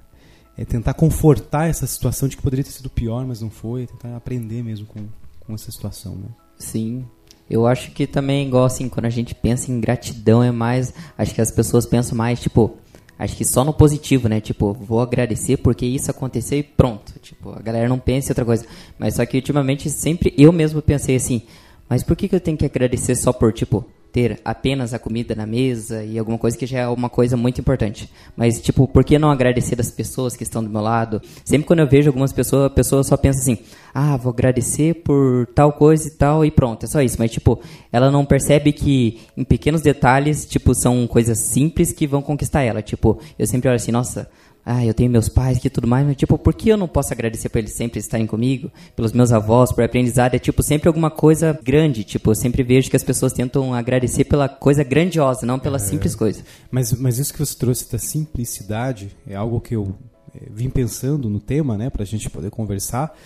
É 0.57 0.65
tentar 0.65 0.93
confortar 0.93 1.69
essa 1.69 1.87
situação 1.87 2.27
de 2.27 2.35
que 2.35 2.43
poderia 2.43 2.65
ter 2.65 2.71
sido 2.71 2.89
pior, 2.89 3.25
mas 3.25 3.41
não 3.41 3.49
foi. 3.49 3.87
Tentar 3.87 4.17
aprender 4.17 4.61
mesmo 4.61 4.85
com, 4.85 5.07
com 5.39 5.53
essa 5.53 5.71
situação. 5.71 6.15
Né? 6.15 6.27
Sim. 6.57 7.05
Eu 7.49 7.65
acho 7.65 7.91
que 7.91 8.05
também, 8.05 8.45
igual 8.45 8.65
assim, 8.65 8.89
quando 8.89 9.05
a 9.05 9.09
gente 9.09 9.33
pensa 9.33 9.71
em 9.71 9.79
gratidão, 9.79 10.43
é 10.43 10.51
mais. 10.51 10.93
Acho 11.17 11.33
que 11.33 11.39
as 11.39 11.51
pessoas 11.51 11.85
pensam 11.85 12.17
mais, 12.17 12.41
tipo, 12.41 12.77
acho 13.19 13.35
que 13.35 13.43
só 13.43 13.65
no 13.65 13.73
positivo, 13.73 14.29
né? 14.29 14.39
Tipo, 14.39 14.73
vou 14.73 15.01
agradecer 15.01 15.57
porque 15.57 15.85
isso 15.85 16.09
aconteceu 16.09 16.57
e 16.57 16.63
pronto. 16.63 17.19
Tipo, 17.21 17.51
a 17.51 17.61
galera 17.61 17.89
não 17.89 17.99
pensa 17.99 18.29
em 18.29 18.31
outra 18.31 18.45
coisa. 18.45 18.65
Mas 18.97 19.15
só 19.15 19.25
que 19.25 19.35
ultimamente 19.37 19.89
sempre 19.89 20.33
eu 20.37 20.53
mesmo 20.53 20.81
pensei 20.81 21.17
assim, 21.17 21.41
mas 21.89 22.01
por 22.01 22.15
que, 22.15 22.29
que 22.29 22.35
eu 22.35 22.39
tenho 22.39 22.57
que 22.57 22.65
agradecer 22.65 23.15
só 23.15 23.33
por, 23.33 23.51
tipo, 23.51 23.85
ter 24.11 24.39
apenas 24.43 24.93
a 24.93 24.99
comida 24.99 25.35
na 25.35 25.45
mesa 25.45 26.03
e 26.03 26.17
alguma 26.17 26.37
coisa 26.37 26.57
que 26.57 26.65
já 26.65 26.79
é 26.79 26.87
uma 26.87 27.09
coisa 27.09 27.37
muito 27.37 27.61
importante. 27.61 28.09
Mas, 28.35 28.59
tipo, 28.61 28.87
por 28.87 29.03
que 29.03 29.19
não 29.19 29.29
agradecer 29.29 29.75
das 29.75 29.91
pessoas 29.91 30.35
que 30.35 30.43
estão 30.43 30.63
do 30.63 30.69
meu 30.69 30.81
lado? 30.81 31.21
Sempre 31.45 31.67
quando 31.67 31.79
eu 31.79 31.87
vejo 31.87 32.09
algumas 32.09 32.33
pessoas, 32.33 32.65
a 32.65 32.69
pessoa 32.69 33.03
só 33.03 33.15
pensa 33.15 33.39
assim, 33.39 33.57
ah, 33.93 34.17
vou 34.17 34.31
agradecer 34.31 34.95
por 34.95 35.47
tal 35.53 35.73
coisa 35.73 36.07
e 36.07 36.11
tal, 36.11 36.45
e 36.45 36.51
pronto, 36.51 36.85
é 36.85 36.87
só 36.87 37.01
isso. 37.01 37.17
Mas, 37.19 37.31
tipo, 37.31 37.59
ela 37.91 38.09
não 38.09 38.25
percebe 38.25 38.71
que 38.71 39.19
em 39.37 39.43
pequenos 39.43 39.81
detalhes, 39.81 40.45
tipo, 40.45 40.73
são 40.73 41.05
coisas 41.07 41.37
simples 41.39 41.91
que 41.91 42.07
vão 42.07 42.21
conquistar 42.21 42.63
ela. 42.63 42.81
Tipo, 42.81 43.19
eu 43.37 43.45
sempre 43.45 43.69
olho 43.69 43.75
assim, 43.75 43.91
nossa, 43.91 44.29
ah, 44.71 44.85
eu 44.85 44.93
tenho 44.93 45.09
meus 45.09 45.27
pais 45.27 45.57
que 45.57 45.67
tudo 45.67 45.87
mais, 45.87 46.05
mas 46.05 46.15
tipo, 46.15 46.37
por 46.37 46.53
que 46.53 46.69
eu 46.69 46.77
não 46.77 46.87
posso 46.87 47.11
agradecer 47.11 47.49
por 47.49 47.57
eles 47.57 47.73
sempre 47.73 47.99
estarem 47.99 48.27
comigo, 48.27 48.71
pelos 48.95 49.11
meus 49.11 49.31
avós, 49.31 49.71
por 49.71 49.83
aprendizado? 49.83 50.35
É 50.35 50.39
tipo 50.39 50.61
sempre 50.61 50.87
alguma 50.87 51.09
coisa 51.09 51.59
grande, 51.63 52.03
tipo, 52.03 52.29
eu 52.29 52.35
sempre 52.35 52.61
vejo 52.61 52.87
que 52.87 52.95
as 52.95 53.03
pessoas 53.03 53.33
tentam 53.33 53.73
agradecer 53.73 54.25
pela 54.25 54.47
coisa 54.47 54.83
grandiosa, 54.83 55.43
não 55.43 55.57
pela 55.57 55.77
é. 55.77 55.79
simples 55.79 56.13
coisa. 56.13 56.43
Mas, 56.69 56.93
mas 56.93 57.17
isso 57.17 57.33
que 57.33 57.39
você 57.39 57.57
trouxe 57.57 57.91
da 57.91 57.97
simplicidade 57.97 59.09
é 59.27 59.35
algo 59.35 59.59
que 59.59 59.75
eu 59.75 59.95
é, 60.35 60.45
vim 60.51 60.69
pensando 60.69 61.31
no 61.31 61.39
tema, 61.39 61.75
né, 61.75 61.89
pra 61.89 62.05
gente 62.05 62.29
poder 62.29 62.51
conversar. 62.51 63.17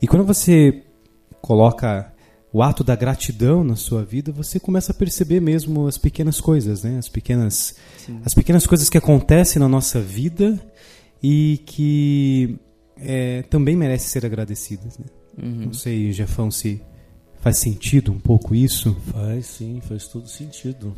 E 0.00 0.06
quando 0.06 0.24
você 0.24 0.84
coloca 1.42 2.10
o 2.50 2.62
ato 2.62 2.82
da 2.82 2.96
gratidão 2.96 3.62
na 3.62 3.76
sua 3.76 4.02
vida, 4.02 4.32
você 4.32 4.58
começa 4.58 4.92
a 4.92 4.94
perceber 4.94 5.38
mesmo 5.38 5.86
as 5.86 5.98
pequenas 5.98 6.40
coisas, 6.40 6.82
né? 6.82 6.96
As 6.96 7.10
pequenas, 7.10 7.74
as 8.24 8.32
pequenas 8.32 8.66
coisas 8.66 8.88
que 8.88 8.96
acontecem 8.96 9.60
na 9.60 9.68
nossa 9.68 10.00
vida 10.00 10.58
e 11.22 11.60
que 11.66 12.58
é, 12.96 13.42
também 13.42 13.76
merecem 13.76 14.08
ser 14.08 14.26
agradecidas, 14.26 14.98
né? 14.98 15.06
Uhum. 15.40 15.66
Não 15.66 15.72
sei, 15.72 16.12
Jefão, 16.12 16.50
se 16.50 16.82
faz 17.40 17.58
sentido 17.58 18.12
um 18.12 18.18
pouco 18.18 18.54
isso? 18.54 18.94
Faz 19.12 19.46
sim, 19.46 19.80
faz 19.80 20.08
todo 20.08 20.28
sentido. 20.28 20.94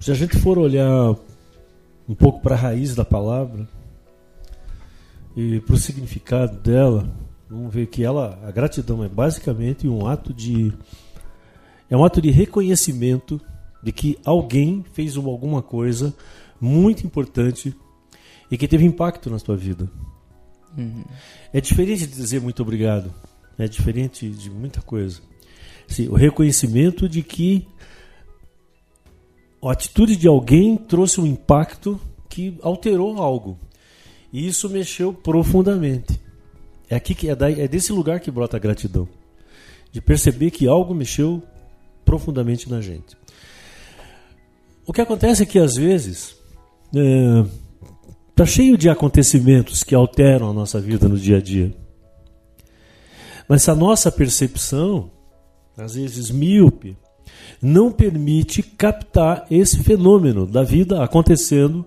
Se 0.00 0.10
a 0.10 0.14
gente 0.14 0.36
for 0.38 0.58
olhar 0.58 1.16
um 2.08 2.14
pouco 2.14 2.40
para 2.40 2.54
a 2.54 2.58
raiz 2.58 2.94
da 2.94 3.04
palavra 3.04 3.66
e 5.36 5.60
para 5.60 5.74
o 5.74 5.78
significado 5.78 6.58
dela, 6.60 7.10
Vamos 7.54 7.72
ver 7.72 7.86
que 7.86 8.02
ela, 8.02 8.36
a 8.42 8.50
gratidão 8.50 9.04
é 9.04 9.08
basicamente 9.08 9.86
um 9.86 10.06
ato 10.08 10.32
de 10.32 10.72
é 11.88 11.96
um 11.96 12.04
ato 12.04 12.20
de 12.20 12.30
reconhecimento 12.30 13.40
de 13.80 13.92
que 13.92 14.18
alguém 14.24 14.84
fez 14.92 15.16
uma, 15.16 15.30
alguma 15.30 15.62
coisa 15.62 16.12
muito 16.64 17.06
importante 17.06 17.76
e 18.50 18.56
que 18.56 18.66
teve 18.66 18.84
impacto 18.84 19.28
na 19.30 19.38
sua 19.38 19.56
vida. 19.56 19.90
Uhum. 20.76 21.04
É 21.52 21.60
diferente 21.60 22.06
de 22.06 22.14
dizer 22.14 22.40
muito 22.40 22.62
obrigado. 22.62 23.12
É 23.58 23.68
diferente 23.68 24.28
de 24.28 24.50
muita 24.50 24.80
coisa. 24.80 25.20
Sim, 25.86 26.08
o 26.08 26.14
reconhecimento 26.14 27.08
de 27.08 27.22
que 27.22 27.68
a 29.62 29.72
atitude 29.72 30.16
de 30.16 30.26
alguém 30.26 30.76
trouxe 30.76 31.20
um 31.20 31.26
impacto 31.26 32.00
que 32.28 32.58
alterou 32.62 33.22
algo. 33.22 33.58
E 34.32 34.46
isso 34.46 34.68
mexeu 34.68 35.12
profundamente. 35.12 36.20
É 36.88 36.96
aqui 36.96 37.14
que 37.14 37.28
é, 37.28 37.36
daí, 37.36 37.60
é 37.60 37.68
desse 37.68 37.92
lugar 37.92 38.20
que 38.20 38.30
brota 38.30 38.56
a 38.56 38.60
gratidão, 38.60 39.08
de 39.92 40.00
perceber 40.00 40.50
que 40.50 40.66
algo 40.66 40.94
mexeu 40.94 41.42
profundamente 42.04 42.68
na 42.68 42.80
gente. 42.80 43.16
O 44.86 44.92
que 44.92 45.00
acontece 45.00 45.44
é 45.44 45.46
que 45.46 45.58
às 45.58 45.76
vezes 45.76 46.36
é, 46.94 47.44
tá 48.34 48.46
cheio 48.46 48.76
de 48.76 48.88
acontecimentos 48.88 49.82
que 49.82 49.94
alteram 49.94 50.50
a 50.50 50.52
nossa 50.52 50.80
vida 50.80 51.08
no 51.08 51.18
dia 51.18 51.38
a 51.38 51.40
dia. 51.40 51.74
Mas 53.48 53.68
a 53.68 53.74
nossa 53.74 54.10
percepção, 54.10 55.10
às 55.76 55.94
vezes 55.94 56.30
míope, 56.30 56.96
não 57.60 57.92
permite 57.92 58.62
captar 58.62 59.46
esse 59.50 59.82
fenômeno 59.82 60.46
da 60.46 60.62
vida 60.62 61.02
acontecendo 61.02 61.84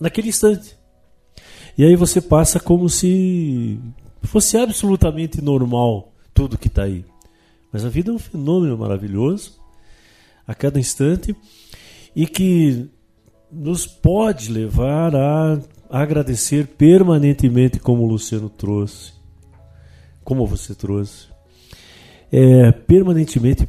naquele 0.00 0.28
instante. 0.28 0.76
E 1.76 1.84
aí 1.84 1.96
você 1.96 2.20
passa 2.20 2.60
como 2.60 2.88
se 2.88 3.78
fosse 4.22 4.56
absolutamente 4.56 5.40
normal 5.40 6.12
tudo 6.34 6.58
que 6.58 6.68
está 6.68 6.84
aí. 6.84 7.04
Mas 7.72 7.84
a 7.84 7.88
vida 7.88 8.10
é 8.10 8.14
um 8.14 8.18
fenômeno 8.18 8.76
maravilhoso 8.76 9.58
a 10.46 10.54
cada 10.54 10.78
instante 10.78 11.34
e 12.14 12.26
que 12.26 12.90
nos 13.52 13.86
pode 13.86 14.50
levar 14.50 15.14
a 15.14 15.60
agradecer 15.90 16.66
permanentemente, 16.66 17.78
como 17.78 18.02
o 18.02 18.06
Luciano 18.06 18.48
trouxe, 18.48 19.12
como 20.24 20.46
você 20.46 20.74
trouxe, 20.74 21.28
é, 22.30 22.72
permanentemente 22.72 23.68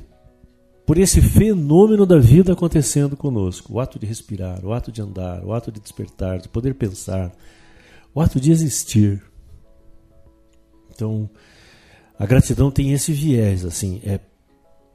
por 0.86 0.98
esse 0.98 1.22
fenômeno 1.22 2.06
da 2.06 2.18
vida 2.18 2.54
acontecendo 2.54 3.18
conosco. 3.18 3.74
O 3.74 3.80
ato 3.80 4.00
de 4.00 4.06
respirar, 4.06 4.66
o 4.66 4.72
ato 4.72 4.92
de 4.92 5.02
andar, 5.02 5.44
o 5.44 5.54
ato 5.54 5.72
de 5.72 5.82
despertar, 5.82 6.40
de 6.40 6.48
poder 6.48 6.76
pensar, 6.76 7.32
o 8.16 8.22
ato 8.22 8.40
de 8.40 8.52
existir. 8.52 9.22
Então, 10.94 11.30
a 12.18 12.26
gratidão 12.26 12.72
tem 12.72 12.94
esse 12.94 13.12
viés, 13.12 13.66
assim, 13.66 14.02
é 14.06 14.20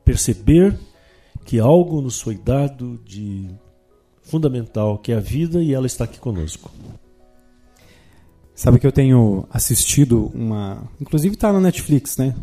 perceber 0.05 0.79
que 1.45 1.59
algo 1.59 2.01
nos 2.01 2.21
foi 2.21 2.37
dado 2.37 2.99
de 3.05 3.51
fundamental, 4.29 4.99
que 4.99 5.13
é 5.13 5.17
a 5.17 5.21
vida 5.21 5.63
e 5.63 5.73
ela 5.75 5.87
está 5.87 6.05
aqui 6.05 6.19
conosco. 6.19 6.71
Sabe 8.55 8.81
que 8.81 8.87
eu 8.87 8.91
tenho 8.91 9.47
assistido 9.53 10.33
uma. 10.35 10.83
Inclusive 11.01 11.35
está 11.35 11.53
no 11.53 11.61
Netflix, 11.61 12.17
né? 12.17 12.35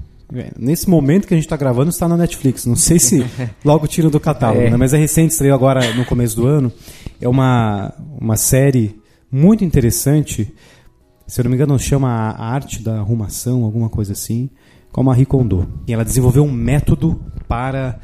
Nesse 0.57 0.89
momento 0.89 1.27
que 1.27 1.33
a 1.33 1.37
gente 1.37 1.45
está 1.45 1.57
gravando, 1.57 1.89
está 1.89 2.07
na 2.07 2.15
Netflix. 2.15 2.65
Não 2.65 2.75
sei 2.75 2.99
se 2.99 3.25
logo 3.65 3.85
tira 3.85 4.09
do 4.09 4.19
catálogo, 4.19 4.61
é. 4.61 4.69
né? 4.69 4.77
mas 4.77 4.93
é 4.93 4.97
recente, 4.97 5.33
estreou 5.33 5.53
agora 5.53 5.93
no 5.93 6.05
começo 6.05 6.35
do 6.37 6.47
ano. 6.47 6.71
É 7.19 7.27
uma, 7.27 7.93
uma 8.19 8.37
série 8.37 8.99
muito 9.29 9.65
interessante. 9.65 10.53
Se 11.27 11.41
eu 11.41 11.43
não 11.43 11.51
me 11.51 11.57
engano, 11.57 11.77
chama 11.77 12.09
a 12.09 12.45
arte 12.45 12.81
da 12.81 12.99
arrumação, 12.99 13.63
alguma 13.63 13.89
coisa 13.89 14.13
assim, 14.13 14.49
com 14.93 15.01
a 15.01 15.03
Marie 15.03 15.25
Kondo. 15.25 15.67
E 15.85 15.93
ela 15.93 16.05
desenvolveu 16.05 16.43
um 16.43 16.51
método 16.51 17.21
para 17.45 17.99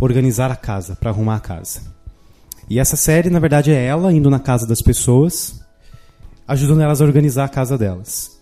organizar 0.00 0.50
a 0.50 0.56
casa, 0.56 0.96
para 0.96 1.10
arrumar 1.10 1.36
a 1.36 1.40
casa. 1.40 1.91
E 2.72 2.78
essa 2.78 2.96
série, 2.96 3.28
na 3.28 3.38
verdade, 3.38 3.70
é 3.70 3.84
ela 3.84 4.10
indo 4.10 4.30
na 4.30 4.40
casa 4.40 4.66
das 4.66 4.80
pessoas, 4.80 5.62
ajudando 6.48 6.80
elas 6.80 7.02
a 7.02 7.04
organizar 7.04 7.44
a 7.44 7.48
casa 7.48 7.76
delas. 7.76 8.40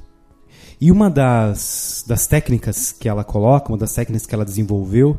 E 0.80 0.92
uma 0.92 1.10
das, 1.10 2.04
das 2.06 2.28
técnicas 2.28 2.92
que 2.92 3.08
ela 3.08 3.24
coloca, 3.24 3.72
uma 3.72 3.76
das 3.76 3.92
técnicas 3.92 4.28
que 4.28 4.32
ela 4.32 4.44
desenvolveu, 4.44 5.18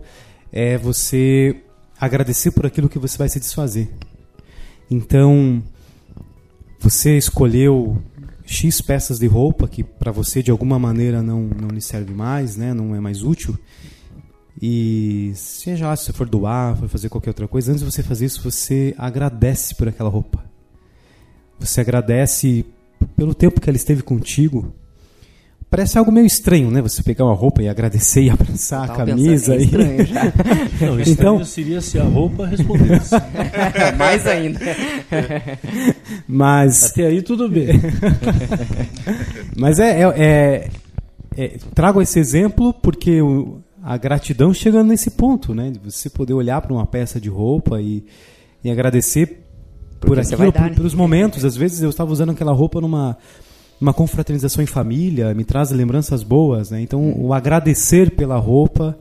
é 0.49 0.77
você 0.77 1.61
agradecer 1.99 2.51
por 2.51 2.65
aquilo 2.65 2.87
que 2.87 2.97
você 2.97 3.17
vai 3.17 3.27
se 3.27 3.37
desfazer. 3.37 3.91
Então, 4.89 5.61
você 6.79 7.17
escolheu 7.17 8.01
X 8.45 8.79
peças 8.79 9.19
de 9.19 9.27
roupa 9.27 9.67
que 9.67 9.83
para 9.83 10.13
você 10.13 10.41
de 10.41 10.51
alguma 10.51 10.79
maneira 10.79 11.21
não, 11.21 11.41
não 11.41 11.67
lhe 11.67 11.81
serve 11.81 12.13
mais, 12.13 12.55
né? 12.55 12.73
não 12.73 12.95
é 12.95 13.01
mais 13.01 13.23
útil. 13.23 13.59
E 14.60 15.31
seja 15.36 15.88
lá, 15.88 15.96
se 15.96 16.05
você 16.05 16.13
for 16.13 16.27
doar, 16.27 16.75
for 16.77 16.89
fazer 16.89 17.10
qualquer 17.10 17.29
outra 17.29 17.48
coisa, 17.48 17.72
antes 17.72 17.84
de 17.84 17.91
você 17.91 18.01
fazer 18.01 18.25
isso, 18.25 18.41
você 18.41 18.96
agradece 18.98 19.75
por 19.75 19.88
aquela 19.88 20.10
roupa. 20.10 20.43
Você 21.60 21.81
agradece 21.81 22.65
pelo 23.15 23.34
tempo 23.34 23.62
que 23.62 23.70
ela 23.70 23.77
esteve 23.77 24.01
contigo, 24.01 24.74
Parece 25.72 25.98
algo 25.98 26.12
meio 26.12 26.25
estranho, 26.25 26.70
né? 26.70 26.81
Você 26.81 27.01
pegar 27.01 27.24
uma 27.24 27.34
roupa 27.34 27.63
e 27.63 27.70
agradecer 27.70 28.24
e 28.24 28.29
abraçar 28.29 28.91
a 28.91 28.93
camisa. 28.93 29.55
E... 29.55 29.63
Estranho 29.63 30.05
já. 30.05 30.24
Não, 30.86 31.00
estranho 31.00 31.36
então... 31.36 31.46
seria 31.46 31.79
se 31.79 31.98
a 31.98 32.03
roupa 32.03 32.46
respondesse. 32.46 33.15
Mais 33.98 34.27
ainda. 34.27 34.60
Mas... 36.27 36.91
Até 36.91 37.05
aí 37.05 37.22
tudo 37.22 37.48
bem. 37.48 37.70
Mas 39.55 39.79
é, 39.79 40.01
é, 40.01 40.12
é, 40.17 40.70
é, 41.38 41.58
Trago 41.74 42.01
esse 42.01 42.20
exemplo 42.20 42.74
porque 42.74 43.22
o, 43.22 43.62
a 43.83 43.97
gratidão 43.97 44.53
chega 44.53 44.83
nesse 44.83 45.11
ponto, 45.11 45.53
né? 45.53 45.71
De 45.71 45.79
você 45.79 46.09
poder 46.09 46.33
olhar 46.33 46.61
para 46.61 46.73
uma 46.73 46.85
peça 46.85 47.19
de 47.19 47.29
roupa 47.29 47.81
e, 47.81 48.05
e 48.63 48.69
agradecer 48.69 49.43
porque 50.00 50.15
por 50.15 50.19
aquilo, 50.19 50.51
dar, 50.51 50.63
por, 50.63 50.69
né? 50.69 50.75
pelos 50.75 50.93
momentos. 50.93 51.45
Às 51.45 51.55
vezes 51.55 51.81
eu 51.81 51.89
estava 51.89 52.11
usando 52.11 52.31
aquela 52.31 52.53
roupa 52.53 52.81
numa 52.81 53.17
uma 53.79 53.93
confraternização 53.93 54.63
em 54.63 54.67
família, 54.67 55.33
me 55.33 55.43
traz 55.43 55.71
lembranças 55.71 56.21
boas, 56.21 56.69
né? 56.69 56.79
Então, 56.81 57.19
o 57.19 57.33
agradecer 57.33 58.11
pela 58.11 58.38
roupa, 58.38 58.95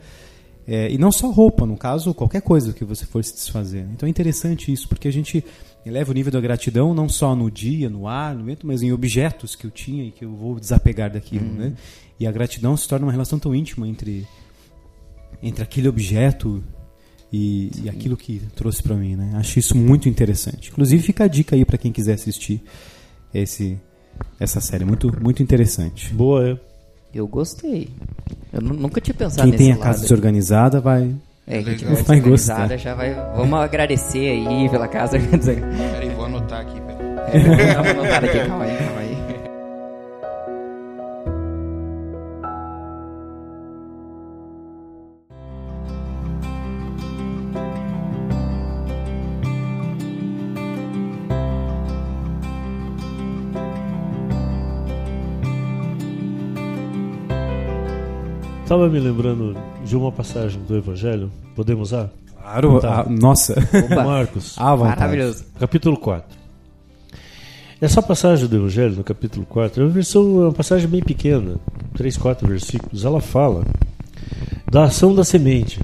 é, 0.66 0.90
e 0.90 0.96
não 0.96 1.12
só 1.12 1.30
roupa, 1.30 1.66
no 1.66 1.76
caso, 1.76 2.14
qualquer 2.14 2.40
coisa 2.40 2.72
que 2.72 2.82
você 2.82 3.04
for 3.04 3.22
se 3.22 3.34
desfazer. 3.34 3.86
Então 3.92 4.06
é 4.06 4.10
interessante 4.10 4.72
isso, 4.72 4.88
porque 4.88 5.06
a 5.06 5.12
gente 5.12 5.44
eleva 5.84 6.10
o 6.10 6.14
nível 6.14 6.32
da 6.32 6.40
gratidão 6.40 6.94
não 6.94 7.10
só 7.10 7.36
no 7.36 7.50
dia, 7.50 7.90
no 7.90 8.08
ar, 8.08 8.34
no 8.34 8.44
vento, 8.44 8.66
mas 8.66 8.80
em 8.82 8.90
objetos 8.90 9.54
que 9.54 9.66
eu 9.66 9.70
tinha 9.70 10.04
e 10.04 10.10
que 10.10 10.24
eu 10.24 10.34
vou 10.34 10.58
desapegar 10.58 11.12
daquilo, 11.12 11.46
uhum. 11.46 11.56
né? 11.56 11.72
E 12.18 12.26
a 12.26 12.32
gratidão 12.32 12.76
se 12.76 12.88
torna 12.88 13.04
uma 13.04 13.12
relação 13.12 13.38
tão 13.38 13.54
íntima 13.54 13.86
entre, 13.86 14.26
entre 15.42 15.62
aquele 15.62 15.88
objeto 15.88 16.62
e, 17.32 17.70
e 17.84 17.88
aquilo 17.88 18.16
que 18.16 18.40
trouxe 18.54 18.82
para 18.82 18.94
mim, 18.96 19.14
né? 19.16 19.32
Acho 19.34 19.58
isso 19.58 19.76
muito 19.76 20.08
interessante. 20.08 20.68
Inclusive 20.70 21.02
fica 21.02 21.24
a 21.24 21.28
dica 21.28 21.54
aí 21.56 21.64
para 21.64 21.78
quem 21.78 21.92
quiser 21.92 22.14
assistir 22.14 22.62
esse 23.32 23.78
essa 24.38 24.60
série 24.60 24.84
muito 24.84 25.10
muito 25.22 25.42
interessante. 25.42 26.12
Boa, 26.12 26.50
é. 26.50 26.58
Eu 27.14 27.26
gostei. 27.26 27.88
Eu 28.52 28.60
nu- 28.60 28.74
nunca 28.74 29.00
tinha 29.00 29.14
pensado 29.14 29.42
Quem 29.42 29.52
nesse 29.52 29.64
tem 29.64 29.72
a 29.72 29.76
casa 29.76 29.98
aí. 29.98 30.02
desorganizada 30.02 30.80
vai 30.80 31.14
É, 31.46 31.54
quem 31.56 31.64
Legal. 31.64 31.74
tiver 31.78 31.90
Vai 31.94 32.02
desorganizada 32.02 32.60
gostar. 32.62 32.76
já 32.76 32.94
vai. 32.94 33.14
Vamos 33.36 33.58
agradecer 33.60 34.28
aí 34.30 34.68
pela 34.68 34.86
casa. 34.88 35.18
Peraí, 35.18 36.10
vou 36.14 36.24
anotar 36.26 36.60
aqui, 36.60 36.80
peraí. 36.80 37.74
Dá 37.74 37.82
uma 37.82 37.94
notada 37.94 38.26
aqui, 38.26 38.38
calma 38.46 38.64
aí, 38.64 38.76
calma 38.78 39.00
aí. 39.00 39.16
Estava 58.70 58.88
me 58.88 59.00
lembrando 59.00 59.56
de 59.84 59.96
uma 59.96 60.12
passagem 60.12 60.62
do 60.62 60.76
Evangelho. 60.76 61.28
Podemos 61.56 61.88
usar? 61.88 62.08
Claro, 62.40 62.78
Tá. 62.78 63.00
ah, 63.00 63.10
nossa. 63.10 63.54
Opa, 63.58 63.96
Marcos, 64.06 64.54
vontade. 64.76 65.00
maravilhoso. 65.00 65.44
capítulo 65.58 65.96
4. 65.96 66.38
Essa 67.80 68.00
passagem 68.00 68.46
do 68.46 68.54
Evangelho, 68.54 68.94
no 68.94 69.02
capítulo 69.02 69.44
4, 69.44 69.82
é 69.82 69.86
uma, 69.86 69.90
versão, 69.90 70.22
é 70.22 70.44
uma 70.44 70.52
passagem 70.52 70.86
bem 70.86 71.02
pequena, 71.02 71.56
3, 71.96 72.16
4 72.16 72.46
versículos. 72.46 73.04
Ela 73.04 73.20
fala 73.20 73.64
da 74.70 74.84
ação 74.84 75.16
da 75.16 75.24
semente. 75.24 75.80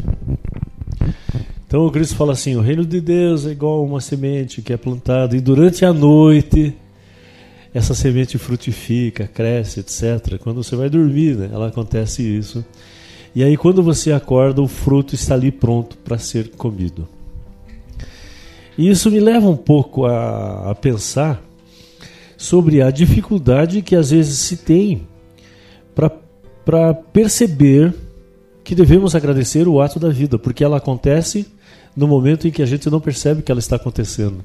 Então 1.66 1.86
o 1.86 1.90
Cristo 1.90 2.14
fala 2.14 2.34
assim: 2.34 2.54
o 2.54 2.60
reino 2.60 2.86
de 2.86 3.00
Deus 3.00 3.46
é 3.46 3.50
igual 3.50 3.80
a 3.80 3.82
uma 3.82 4.00
semente 4.00 4.62
que 4.62 4.72
é 4.72 4.76
plantada, 4.76 5.36
e 5.36 5.40
durante 5.40 5.84
a 5.84 5.92
noite 5.92 6.72
essa 7.76 7.94
semente 7.94 8.38
frutifica, 8.38 9.26
cresce, 9.26 9.80
etc. 9.80 10.38
Quando 10.40 10.62
você 10.62 10.74
vai 10.74 10.88
dormir, 10.88 11.36
né, 11.36 11.50
ela 11.52 11.68
acontece 11.68 12.22
isso. 12.22 12.64
E 13.34 13.44
aí, 13.44 13.54
quando 13.54 13.82
você 13.82 14.12
acorda, 14.12 14.62
o 14.62 14.66
fruto 14.66 15.14
está 15.14 15.34
ali 15.34 15.52
pronto 15.52 15.98
para 15.98 16.16
ser 16.16 16.52
comido. 16.52 17.06
E 18.78 18.88
isso 18.88 19.10
me 19.10 19.20
leva 19.20 19.46
um 19.46 19.56
pouco 19.56 20.06
a, 20.06 20.70
a 20.70 20.74
pensar 20.74 21.42
sobre 22.36 22.80
a 22.80 22.90
dificuldade 22.90 23.82
que 23.82 23.94
às 23.94 24.10
vezes 24.10 24.38
se 24.38 24.56
tem 24.56 25.06
para 26.64 26.94
perceber 26.94 27.94
que 28.64 28.74
devemos 28.74 29.14
agradecer 29.14 29.68
o 29.68 29.82
ato 29.82 30.00
da 30.00 30.08
vida, 30.08 30.38
porque 30.38 30.64
ela 30.64 30.78
acontece 30.78 31.46
no 31.94 32.08
momento 32.08 32.48
em 32.48 32.50
que 32.50 32.62
a 32.62 32.66
gente 32.66 32.88
não 32.88 33.00
percebe 33.00 33.42
que 33.42 33.52
ela 33.52 33.60
está 33.60 33.76
acontecendo. 33.76 34.42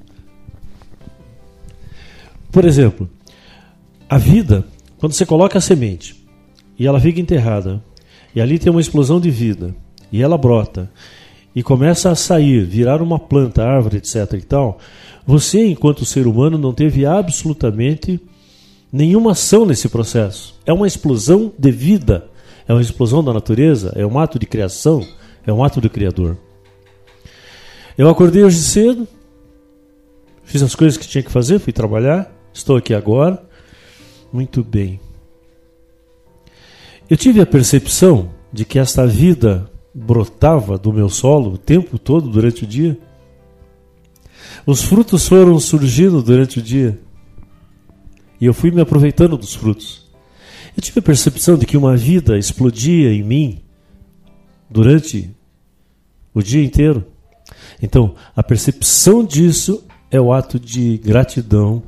Por 2.52 2.66
exemplo, 2.66 3.10
a 4.12 4.18
vida, 4.18 4.66
quando 4.98 5.14
você 5.14 5.26
coloca 5.26 5.58
a 5.58 5.62
semente 5.62 6.22
e 6.78 6.86
ela 6.86 7.00
fica 7.00 7.22
enterrada, 7.22 7.82
e 8.36 8.42
ali 8.42 8.60
tem 8.60 8.70
uma 8.70 8.82
explosão 8.82 9.22
de 9.22 9.32
vida, 9.32 9.74
e 10.12 10.22
ela 10.22 10.38
brota, 10.38 10.92
e 11.56 11.64
começa 11.64 12.12
a 12.12 12.16
sair, 12.16 12.66
virar 12.66 13.02
uma 13.02 13.18
planta, 13.18 13.64
árvore, 13.64 14.00
etc. 14.00 14.34
e 14.34 14.42
tal, 14.42 14.80
você, 15.26 15.66
enquanto 15.66 16.04
ser 16.04 16.28
humano, 16.28 16.58
não 16.58 16.74
teve 16.74 17.06
absolutamente 17.06 18.20
nenhuma 18.92 19.32
ação 19.32 19.66
nesse 19.66 19.88
processo. 19.88 20.60
É 20.66 20.74
uma 20.74 20.88
explosão 20.88 21.54
de 21.58 21.72
vida, 21.72 22.28
é 22.68 22.74
uma 22.74 22.82
explosão 22.82 23.24
da 23.24 23.32
natureza, 23.32 23.94
é 23.96 24.06
um 24.06 24.20
ato 24.20 24.38
de 24.38 24.46
criação, 24.46 25.08
é 25.48 25.54
um 25.54 25.64
ato 25.64 25.80
do 25.80 25.90
Criador. 25.90 26.38
Eu 27.98 28.10
acordei 28.10 28.44
hoje 28.44 28.58
cedo, 28.58 29.08
fiz 30.44 30.62
as 30.62 30.76
coisas 30.76 30.98
que 30.98 31.08
tinha 31.08 31.24
que 31.24 31.32
fazer, 31.32 31.60
fui 31.60 31.72
trabalhar, 31.72 32.30
estou 32.54 32.76
aqui 32.76 32.94
agora. 32.94 33.50
Muito 34.32 34.64
bem. 34.64 35.00
Eu 37.10 37.18
tive 37.18 37.42
a 37.42 37.46
percepção 37.46 38.30
de 38.54 38.64
que 38.64 38.80
esta 38.80 39.06
vida 39.06 39.70
brotava 39.94 40.78
do 40.78 40.94
meu 40.94 41.10
solo 41.10 41.54
o 41.54 41.58
tempo 41.58 42.00
todo 42.00 42.30
durante 42.30 42.64
o 42.64 42.68
dia. 42.68 42.98
Os 44.66 44.82
frutos 44.82 45.28
foram 45.28 45.60
surgindo 45.60 46.22
durante 46.24 46.60
o 46.60 46.62
dia. 46.62 46.98
E 48.40 48.46
eu 48.46 48.54
fui 48.54 48.72
me 48.72 48.82
aproveitando 48.82 49.38
dos 49.38 49.54
frutos. 49.54 50.10
Eu 50.76 50.82
tive 50.82 51.00
a 51.00 51.04
percepção 51.04 51.58
de 51.58 51.66
que 51.66 51.76
uma 51.76 51.98
vida 51.98 52.38
explodia 52.38 53.14
em 53.14 53.24
mim 53.24 53.62
durante 54.70 55.36
o 56.34 56.42
dia 56.42 56.64
inteiro. 56.64 57.06
Então, 57.82 58.16
a 58.36 58.42
percepção 58.42 59.24
disso 59.26 59.84
é 60.10 60.20
o 60.20 60.32
ato 60.32 60.58
de 60.60 60.98
gratidão 60.98 61.84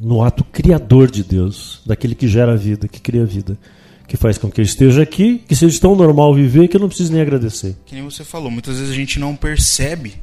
no 0.00 0.22
ato 0.22 0.44
criador 0.44 1.10
de 1.10 1.24
Deus, 1.24 1.80
daquele 1.84 2.14
que 2.14 2.28
gera 2.28 2.52
a 2.52 2.56
vida, 2.56 2.86
que 2.86 3.00
cria 3.00 3.22
a 3.22 3.26
vida, 3.26 3.58
que 4.06 4.16
faz 4.16 4.38
com 4.38 4.50
que 4.50 4.60
eu 4.60 4.64
esteja 4.64 5.02
aqui, 5.02 5.38
que 5.46 5.54
seja 5.54 5.80
tão 5.80 5.94
normal 5.94 6.34
viver 6.34 6.68
que 6.68 6.76
eu 6.76 6.80
não 6.80 6.88
preciso 6.88 7.12
nem 7.12 7.20
agradecer. 7.20 7.76
Que 7.84 7.94
nem 7.94 8.04
você 8.04 8.24
falou, 8.24 8.50
muitas 8.50 8.76
vezes 8.78 8.92
a 8.92 8.94
gente 8.96 9.18
não 9.18 9.34
percebe 9.34 10.14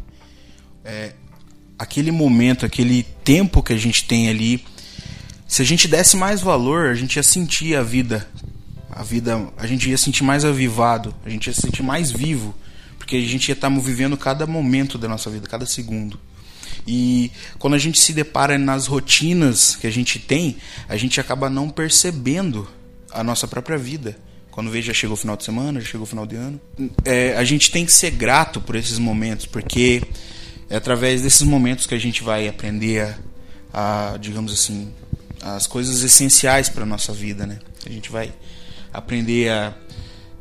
é, 0.84 1.14
aquele 1.78 2.12
momento, 2.12 2.66
aquele 2.66 3.04
tempo 3.24 3.62
que 3.62 3.74
a 3.74 3.78
gente 3.78 4.06
tem 4.06 4.30
ali. 4.30 4.64
Se 5.48 5.62
a 5.62 5.66
gente 5.66 5.88
desse 5.88 6.16
mais 6.18 6.42
valor, 6.42 6.88
a 6.88 6.96
gente 6.96 7.18
ia 7.18 7.24
sentir 7.24 7.76
a 7.76 7.84
vida. 7.84 8.28
A 8.90 9.04
vida, 9.04 9.50
a 9.58 9.68
gente 9.68 9.90
ia 9.90 9.98
sentir 9.98 10.24
mais 10.24 10.46
avivado, 10.46 11.14
a 11.26 11.30
gente 11.30 11.48
ia 11.48 11.54
se 11.54 11.62
sentir 11.62 11.84
mais 11.84 12.12
vivo, 12.12 12.56
porque 12.98 13.18
a 13.18 13.22
gente 13.22 13.50
ia 13.50 13.54
estar 13.54 13.70
vivendo 13.70 14.16
cada 14.16 14.48
momento 14.48 14.98
da 14.98 15.08
nossa 15.10 15.30
vida, 15.30 15.48
cada 15.48 15.66
segundo. 15.66 16.18
E 16.88 17.32
quando 17.58 17.74
a 17.74 17.80
gente 17.80 18.00
se 18.00 18.14
depara 18.14 18.58
nas 18.58 18.88
rotinas 18.88 19.76
que 19.76 19.88
a 19.88 19.92
gente 19.92 20.20
tem, 20.20 20.58
a 20.88 20.96
gente 20.98 21.20
acaba 21.20 21.50
não 21.50 21.70
percebendo 21.70 22.68
a 23.12 23.24
nossa 23.24 23.48
própria 23.48 23.78
vida. 23.78 24.18
Quando 24.52 24.70
vê, 24.70 24.82
já 24.82 24.94
chegou 24.94 25.16
o 25.16 25.18
final 25.18 25.36
de 25.36 25.44
semana, 25.44 25.82
já 25.82 25.88
chegou 25.88 26.04
o 26.04 26.08
final 26.08 26.26
de 26.26 26.36
ano. 26.36 26.62
É, 27.04 27.36
a 27.36 27.44
gente 27.44 27.72
tem 27.72 27.86
que 27.86 27.92
ser 27.92 28.12
grato 28.12 28.62
por 28.62 28.76
esses 28.76 28.98
momentos, 28.98 29.46
porque 29.46 30.02
é 30.70 30.78
através 30.78 31.22
desses 31.22 31.42
momentos 31.42 31.86
que 31.86 31.94
a 31.94 32.00
gente 32.00 32.24
vai 32.24 32.48
aprender 32.48 33.18
a, 33.74 34.14
a 34.14 34.18
digamos 34.18 34.54
assim, 34.54 34.94
as 35.42 35.68
coisas 35.68 36.04
essenciais 36.04 36.70
para 36.70 36.86
nossa 36.86 37.12
vida, 37.12 37.46
né? 37.46 37.60
A 37.86 37.90
gente 37.90 38.10
vai 38.10 38.34
aprender 38.94 39.50
a, 39.50 39.74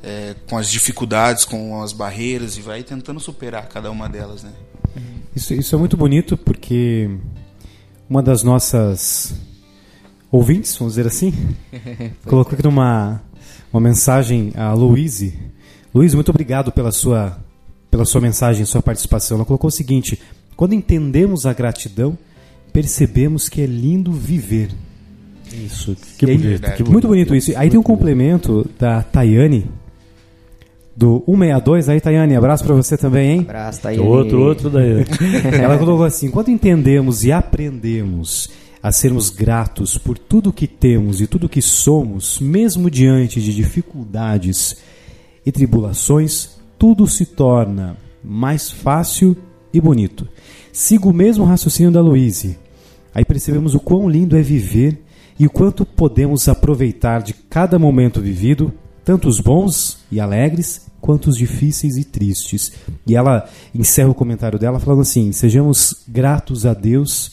é, 0.02 0.36
com 0.46 0.56
as 0.56 0.70
dificuldades, 0.70 1.44
com 1.44 1.82
as 1.82 1.92
barreiras 1.92 2.56
e 2.56 2.60
vai 2.60 2.82
tentando 2.82 3.18
superar 3.18 3.66
cada 3.68 3.90
uma 3.90 4.08
delas, 4.08 4.42
né? 4.42 4.52
Isso, 5.34 5.54
isso 5.54 5.74
é 5.74 5.78
muito 5.78 5.96
bonito 5.96 6.36
porque 6.36 7.10
uma 8.08 8.22
das 8.22 8.42
nossas 8.42 9.34
ouvintes, 10.30 10.76
vamos 10.76 10.94
dizer 10.94 11.06
assim, 11.06 11.32
colocou 12.26 12.54
aqui 12.54 12.62
numa 12.62 13.20
uma 13.72 13.80
mensagem 13.80 14.52
a 14.54 14.72
Louise. 14.72 15.36
Luiz, 15.92 16.14
muito 16.14 16.28
obrigado 16.28 16.70
pela 16.70 16.92
sua, 16.92 17.38
pela 17.90 18.04
sua 18.04 18.20
mensagem, 18.20 18.64
sua 18.64 18.80
participação. 18.80 19.36
Ela 19.36 19.44
colocou 19.44 19.66
o 19.66 19.72
seguinte: 19.72 20.20
quando 20.56 20.74
entendemos 20.74 21.44
a 21.44 21.52
gratidão, 21.52 22.16
percebemos 22.72 23.48
que 23.48 23.60
é 23.60 23.66
lindo 23.66 24.12
viver. 24.12 24.70
Isso, 25.52 25.96
que 26.18 26.26
E 26.26 26.30
aí, 26.30 26.38
bonito. 26.38 26.72
que 26.74 26.84
Muito 26.84 27.08
bonito 27.08 27.34
isso. 27.34 27.52
Aí 27.56 27.68
tem 27.68 27.78
um 27.78 27.82
complemento 27.82 28.68
da 28.78 29.02
Tayane, 29.02 29.66
do 30.96 31.22
162. 31.26 31.88
Aí, 31.88 32.00
Tayane, 32.00 32.36
abraço 32.36 32.64
pra 32.64 32.74
você 32.74 32.96
também, 32.96 33.30
hein? 33.30 33.40
Abraço, 33.40 33.86
aí. 33.88 33.98
Outro, 33.98 34.40
outro 34.40 34.70
daí. 34.70 35.04
Ela 35.60 35.78
colocou 35.78 36.04
assim: 36.04 36.30
quando 36.30 36.50
entendemos 36.50 37.24
e 37.24 37.32
aprendemos 37.32 38.50
a 38.82 38.92
sermos 38.92 39.30
gratos 39.30 39.96
por 39.96 40.18
tudo 40.18 40.52
que 40.52 40.66
temos 40.66 41.20
e 41.20 41.26
tudo 41.26 41.48
que 41.48 41.62
somos, 41.62 42.38
mesmo 42.38 42.90
diante 42.90 43.40
de 43.40 43.54
dificuldades 43.54 44.76
e 45.44 45.50
tribulações, 45.50 46.58
tudo 46.78 47.06
se 47.06 47.24
torna 47.24 47.96
mais 48.22 48.70
fácil 48.70 49.36
e 49.72 49.80
bonito. 49.80 50.28
Siga 50.72 51.08
o 51.08 51.12
mesmo 51.12 51.44
raciocínio 51.44 51.90
da 51.90 52.00
Louise. 52.00 52.58
Aí 53.14 53.24
percebemos 53.24 53.74
o 53.74 53.80
quão 53.80 54.08
lindo 54.08 54.36
é 54.36 54.42
viver 54.42 55.02
e 55.38 55.46
o 55.46 55.50
quanto 55.50 55.86
podemos 55.86 56.48
aproveitar 56.48 57.22
de 57.22 57.32
cada 57.32 57.78
momento 57.78 58.20
vivido, 58.20 58.72
tanto 59.04 59.28
os 59.28 59.38
bons 59.38 59.98
e 60.10 60.18
alegres 60.18 60.86
quanto 61.00 61.28
os 61.28 61.36
difíceis 61.36 61.96
e 61.96 62.04
tristes. 62.04 62.72
E 63.06 63.14
ela 63.14 63.46
encerra 63.74 64.08
o 64.08 64.14
comentário 64.14 64.58
dela 64.58 64.80
falando 64.80 65.02
assim: 65.02 65.32
sejamos 65.32 66.04
gratos 66.08 66.64
a 66.64 66.72
Deus 66.72 67.32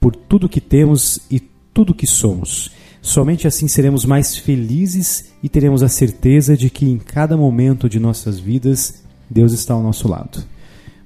por 0.00 0.16
tudo 0.16 0.48
que 0.48 0.60
temos 0.60 1.20
e 1.30 1.40
tudo 1.72 1.94
que 1.94 2.06
somos. 2.06 2.72
Somente 3.00 3.46
assim 3.46 3.68
seremos 3.68 4.04
mais 4.04 4.36
felizes 4.36 5.32
e 5.42 5.48
teremos 5.48 5.82
a 5.82 5.88
certeza 5.88 6.56
de 6.56 6.68
que 6.68 6.84
em 6.84 6.98
cada 6.98 7.36
momento 7.36 7.88
de 7.88 7.98
nossas 7.98 8.38
vidas 8.38 9.02
Deus 9.28 9.52
está 9.52 9.72
ao 9.72 9.82
nosso 9.82 10.08
lado. 10.08 10.44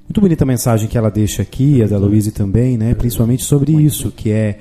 Muito 0.05 0.21
bonita 0.21 0.45
a 0.45 0.47
mensagem 0.47 0.89
que 0.89 0.99
ela 0.99 1.11
deixa 1.11 1.43
aqui, 1.43 1.83
a 1.83 1.87
da 1.87 1.99
Louise 1.99 2.33
também, 2.33 2.77
né? 2.77 2.95
principalmente 2.95 3.45
sobre 3.45 3.73
isso, 3.73 4.11
que 4.11 4.31
é 4.31 4.59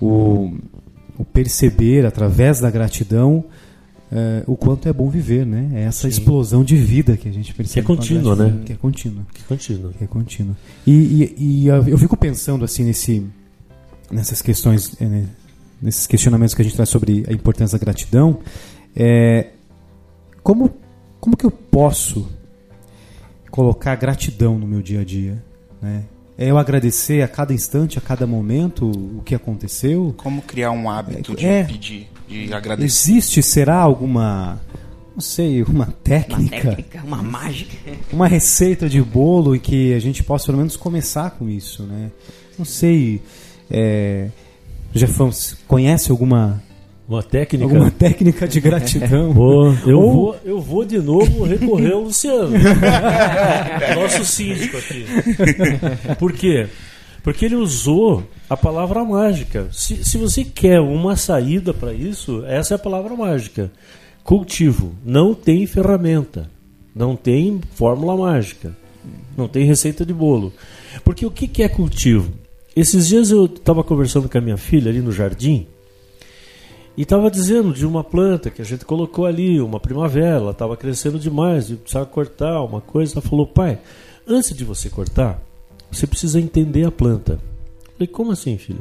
o, 0.00 0.54
o 1.16 1.24
perceber 1.24 2.04
através 2.04 2.60
da 2.60 2.70
gratidão 2.70 3.44
é, 4.10 4.44
o 4.46 4.56
quanto 4.56 4.88
é 4.88 4.92
bom 4.92 5.08
viver, 5.10 5.44
né? 5.44 5.70
É 5.74 5.82
essa 5.82 6.08
explosão 6.08 6.62
de 6.62 6.76
vida 6.76 7.16
que 7.16 7.28
a 7.28 7.32
gente 7.32 7.52
percebe. 7.52 7.74
Que 7.86 7.92
é 7.92 7.96
contínua, 7.96 8.36
né? 8.36 8.62
Que 8.64 8.72
é 8.72 8.76
contínua. 8.76 9.26
Que 9.32 9.42
continua. 9.44 9.92
Que 9.92 10.04
é 10.04 10.06
contínua. 10.06 10.56
E, 10.86 11.34
e, 11.36 11.64
e, 11.64 11.66
eu 11.66 11.98
fico 11.98 12.16
pensando 12.16 12.64
assim 12.64 12.84
nesse, 12.84 13.26
nessas 14.10 14.40
questões, 14.40 14.94
eh, 15.00 15.06
né, 15.06 15.28
nesses 15.82 16.06
questionamentos 16.06 16.54
que 16.54 16.62
a 16.62 16.64
gente 16.64 16.76
traz 16.76 16.88
sobre 16.88 17.24
a 17.28 17.32
importância 17.32 17.76
da 17.78 17.84
gratidão. 17.84 18.38
É, 18.94 19.48
como, 20.42 20.70
como 21.20 21.36
que 21.36 21.44
eu 21.44 21.50
posso 21.50 22.28
colocar 23.50 23.96
gratidão 23.96 24.56
no 24.56 24.66
meu 24.66 24.80
dia 24.80 25.00
a 25.00 25.04
dia? 25.04 25.42
Né? 25.82 26.04
É 26.38 26.50
eu 26.50 26.58
agradecer 26.58 27.22
a 27.22 27.28
cada 27.28 27.52
instante, 27.52 27.98
a 27.98 28.00
cada 28.00 28.26
momento 28.26 28.88
o 28.88 29.22
que 29.24 29.34
aconteceu? 29.34 30.14
Como 30.18 30.42
criar 30.42 30.70
um 30.70 30.88
hábito 30.88 31.34
de 31.34 31.46
É. 31.46 31.64
pedir, 31.64 32.08
de 32.28 32.52
agradecer? 32.52 32.84
Existe, 33.12 33.42
será 33.42 33.76
alguma, 33.76 34.60
não 35.14 35.20
sei, 35.20 35.62
uma 35.62 35.72
Uma 35.84 35.86
técnica, 35.86 36.56
técnica, 36.70 37.02
uma 37.04 37.22
mágica. 37.22 37.76
uma 38.12 38.26
receita 38.26 38.88
de 38.88 39.00
bolo 39.02 39.54
e 39.54 39.58
que 39.58 39.92
a 39.94 39.98
gente 39.98 40.22
possa 40.22 40.46
pelo 40.46 40.58
menos 40.58 40.76
começar 40.76 41.30
com 41.30 41.48
isso, 41.48 41.82
né? 41.84 42.10
Não 42.58 42.64
sei, 42.64 43.20
é, 43.70 44.28
Jefão, 44.94 45.30
conhece 45.68 46.10
alguma, 46.10 46.62
Uma 47.08 47.22
técnica. 47.22 47.64
alguma 47.64 47.90
técnica 47.90 48.48
de 48.48 48.60
gratidão? 48.60 49.32
Pô, 49.34 49.72
eu, 49.86 50.00
Ou- 50.00 50.12
vou, 50.12 50.36
eu 50.44 50.60
vou 50.60 50.84
de 50.84 50.98
novo 50.98 51.44
recorrer 51.44 51.92
ao 51.92 52.00
Luciano. 52.02 52.50
Nosso 53.94 54.24
síndico 54.24 54.76
aqui. 54.78 55.04
Por 56.18 56.32
quê? 56.32 56.66
Porque 57.26 57.44
ele 57.44 57.56
usou 57.56 58.22
a 58.48 58.56
palavra 58.56 59.04
mágica. 59.04 59.68
Se, 59.72 60.04
se 60.04 60.16
você 60.16 60.44
quer 60.44 60.78
uma 60.78 61.16
saída 61.16 61.74
para 61.74 61.92
isso, 61.92 62.44
essa 62.46 62.74
é 62.74 62.76
a 62.76 62.78
palavra 62.78 63.16
mágica. 63.16 63.68
Cultivo. 64.22 64.94
Não 65.04 65.34
tem 65.34 65.66
ferramenta. 65.66 66.48
Não 66.94 67.16
tem 67.16 67.60
fórmula 67.74 68.16
mágica. 68.16 68.76
Não 69.36 69.48
tem 69.48 69.66
receita 69.66 70.06
de 70.06 70.14
bolo. 70.14 70.52
Porque 71.02 71.26
o 71.26 71.30
que 71.32 71.48
que 71.48 71.64
é 71.64 71.68
cultivo? 71.68 72.32
Esses 72.76 73.08
dias 73.08 73.32
eu 73.32 73.46
estava 73.46 73.82
conversando 73.82 74.28
com 74.28 74.38
a 74.38 74.40
minha 74.40 74.56
filha 74.56 74.88
ali 74.88 75.00
no 75.00 75.10
jardim. 75.10 75.66
E 76.96 77.02
estava 77.02 77.28
dizendo 77.28 77.74
de 77.74 77.84
uma 77.84 78.04
planta 78.04 78.50
que 78.50 78.62
a 78.62 78.64
gente 78.64 78.84
colocou 78.84 79.26
ali, 79.26 79.60
uma 79.60 79.80
primavera, 79.80 80.52
estava 80.52 80.76
crescendo 80.76 81.18
demais, 81.18 81.70
e 81.70 81.74
precisava 81.74 82.06
cortar 82.06 82.62
uma 82.62 82.80
coisa. 82.80 83.14
Ela 83.14 83.22
falou, 83.22 83.48
pai, 83.48 83.80
antes 84.28 84.54
de 84.54 84.62
você 84.62 84.88
cortar, 84.88 85.42
você 85.90 86.06
precisa 86.06 86.40
entender 86.40 86.84
a 86.84 86.90
planta. 86.90 87.32
Eu 87.32 87.92
falei, 87.94 88.06
como 88.08 88.32
assim, 88.32 88.56
filha? 88.58 88.80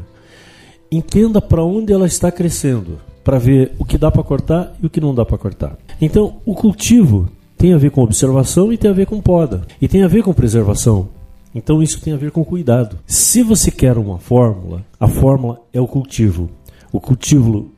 Entenda 0.91 1.41
para 1.41 1.63
onde 1.63 1.91
ela 1.91 2.05
está 2.05 2.31
crescendo, 2.31 2.99
para 3.23 3.39
ver 3.39 3.73
o 3.79 3.85
que 3.85 3.97
dá 3.97 4.11
para 4.11 4.23
cortar 4.23 4.75
e 4.81 4.85
o 4.85 4.89
que 4.89 5.01
não 5.01 5.13
dá 5.13 5.25
para 5.25 5.37
cortar. 5.37 5.77
Então, 5.99 6.37
o 6.45 6.53
cultivo 6.53 7.29
tem 7.57 7.73
a 7.73 7.77
ver 7.77 7.91
com 7.91 8.01
observação 8.01 8.71
e 8.71 8.77
tem 8.77 8.91
a 8.91 8.93
ver 8.93 9.07
com 9.07 9.21
poda, 9.21 9.65
e 9.81 9.87
tem 9.87 10.03
a 10.03 10.07
ver 10.07 10.23
com 10.23 10.33
preservação. 10.33 11.09
Então, 11.53 11.81
isso 11.81 12.01
tem 12.01 12.13
a 12.13 12.17
ver 12.17 12.31
com 12.31 12.43
cuidado. 12.43 12.99
Se 13.07 13.41
você 13.41 13.71
quer 13.71 13.97
uma 13.97 14.19
fórmula, 14.19 14.85
a 14.99 15.07
fórmula 15.07 15.61
é 15.73 15.79
o 15.79 15.87
cultivo. 15.87 16.49
O 16.91 16.99
cultivo 16.99 17.71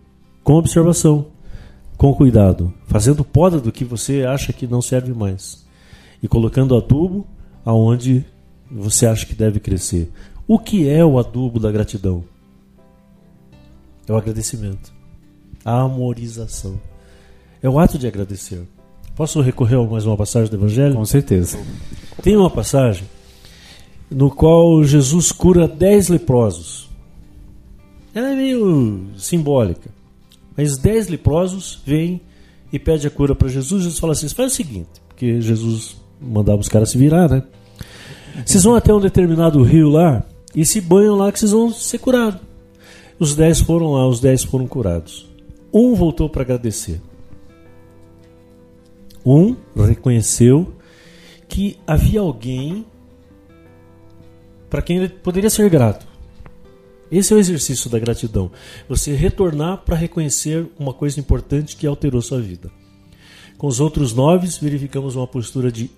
com 0.44 0.54
observação, 0.54 1.28
com 1.98 2.14
cuidado, 2.14 2.74
fazendo 2.88 3.24
poda 3.24 3.60
do 3.60 3.72
que 3.72 3.84
você 3.84 4.24
acha 4.24 4.54
que 4.54 4.68
não 4.68 4.82
serve 4.82 5.14
mais 5.14 5.66
e 6.22 6.28
colocando 6.28 6.76
adubo 6.76 7.28
aonde 7.66 8.26
você 8.70 9.06
acha 9.06 9.26
que 9.26 9.36
deve 9.36 9.60
crescer. 9.60 10.12
O 10.48 10.60
que 10.60 10.88
é 10.88 11.04
o 11.04 11.20
adubo 11.20 11.60
da 11.60 11.72
gratidão? 11.72 12.24
É 14.08 14.14
o 14.14 14.18
agradecimento, 14.18 14.94
a 15.66 15.82
amorização. 15.82 16.80
É 17.62 17.70
o 17.70 17.80
ato 17.80 17.98
de 17.98 18.08
agradecer. 18.08 18.62
Posso 19.16 19.42
recorrer 19.42 19.76
a 19.76 19.84
mais 19.84 20.06
uma 20.06 20.16
passagem 20.16 20.50
do 20.50 20.58
Evangelho? 20.58 20.96
Com 20.96 21.06
certeza. 21.06 21.60
Tem 22.22 22.38
uma 22.38 22.50
passagem 22.50 23.06
no 24.10 24.32
qual 24.32 24.84
Jesus 24.84 25.32
cura 25.32 25.68
dez 25.68 26.08
leprosos. 26.08 26.88
Ela 28.14 28.32
é 28.32 28.36
meio 28.36 29.08
simbólica. 29.18 29.90
Mas 30.56 30.78
dez 30.78 31.08
leprosos 31.08 31.82
vêm 31.86 32.22
e 32.72 32.80
pedem 32.80 33.08
a 33.08 33.12
cura 33.12 33.36
para 33.36 33.48
Jesus. 33.48 33.84
Jesus 33.84 34.00
fala 34.00 34.14
assim: 34.14 34.30
faz 34.30 34.54
o 34.54 34.56
seguinte, 34.56 35.02
porque 35.08 35.42
Jesus 35.42 35.98
mandava 36.22 36.60
os 36.60 36.68
caras 36.68 36.90
se 36.90 36.98
virar, 36.98 37.30
né? 37.30 37.44
Vocês 38.46 38.64
vão 38.64 38.76
até 38.76 38.94
um 38.94 39.00
determinado 39.00 39.62
rio 39.64 39.90
lá 39.90 40.24
e 40.56 40.66
se 40.66 40.80
banham 40.82 41.16
lá 41.16 41.32
que 41.32 41.40
vocês 41.40 41.52
vão 41.52 41.72
ser 41.72 41.98
curados. 42.00 42.42
Os 43.20 43.36
dez 43.36 43.60
foram 43.60 43.94
lá, 43.94 44.08
os 44.08 44.20
dez 44.20 44.44
foram 44.44 44.68
curados. 44.68 45.28
Um 45.74 45.96
voltou 45.96 46.30
para 46.30 46.44
agradecer. 46.44 47.02
Um 49.26 49.56
reconheceu 49.76 50.74
que 51.48 51.78
havia 51.86 52.20
alguém 52.20 52.86
para 54.70 54.82
quem 54.82 54.98
ele 54.98 55.10
poderia 55.10 55.50
ser 55.50 55.70
grato. 55.70 56.08
Esse 57.12 57.34
é 57.34 57.36
o 57.36 57.40
exercício 57.40 57.90
da 57.90 58.00
gratidão. 58.00 58.52
Você 58.88 59.14
retornar 59.16 59.78
para 59.86 59.96
reconhecer 59.96 60.68
uma 60.78 60.94
coisa 60.94 61.20
importante 61.20 61.76
que 61.76 61.88
alterou 61.88 62.22
sua 62.22 62.42
vida. 62.42 62.70
Com 63.58 63.68
os 63.68 63.80
outros 63.80 64.14
nove, 64.14 64.48
verificamos 64.62 65.16
uma 65.16 65.26
postura 65.26 65.72
de 65.72 65.90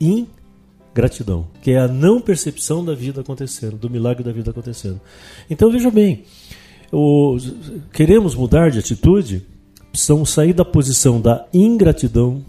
ingratidão, 0.91 1.47
que 1.61 1.71
é 1.71 1.79
a 1.79 1.87
não 1.87 2.19
percepção 2.19 2.83
da 2.83 2.93
vida 2.93 3.21
acontecendo, 3.21 3.77
do 3.77 3.89
milagre 3.89 4.23
da 4.23 4.31
vida 4.31 4.51
acontecendo. 4.51 4.99
Então 5.49 5.71
veja 5.71 5.89
bem, 5.91 6.23
o- 6.91 7.37
queremos 7.93 8.35
mudar 8.35 8.69
de 8.71 8.79
atitude, 8.79 9.45
precisamos 9.91 10.29
sair 10.31 10.53
da 10.53 10.65
posição 10.65 11.21
da 11.21 11.47
ingratidão 11.53 12.43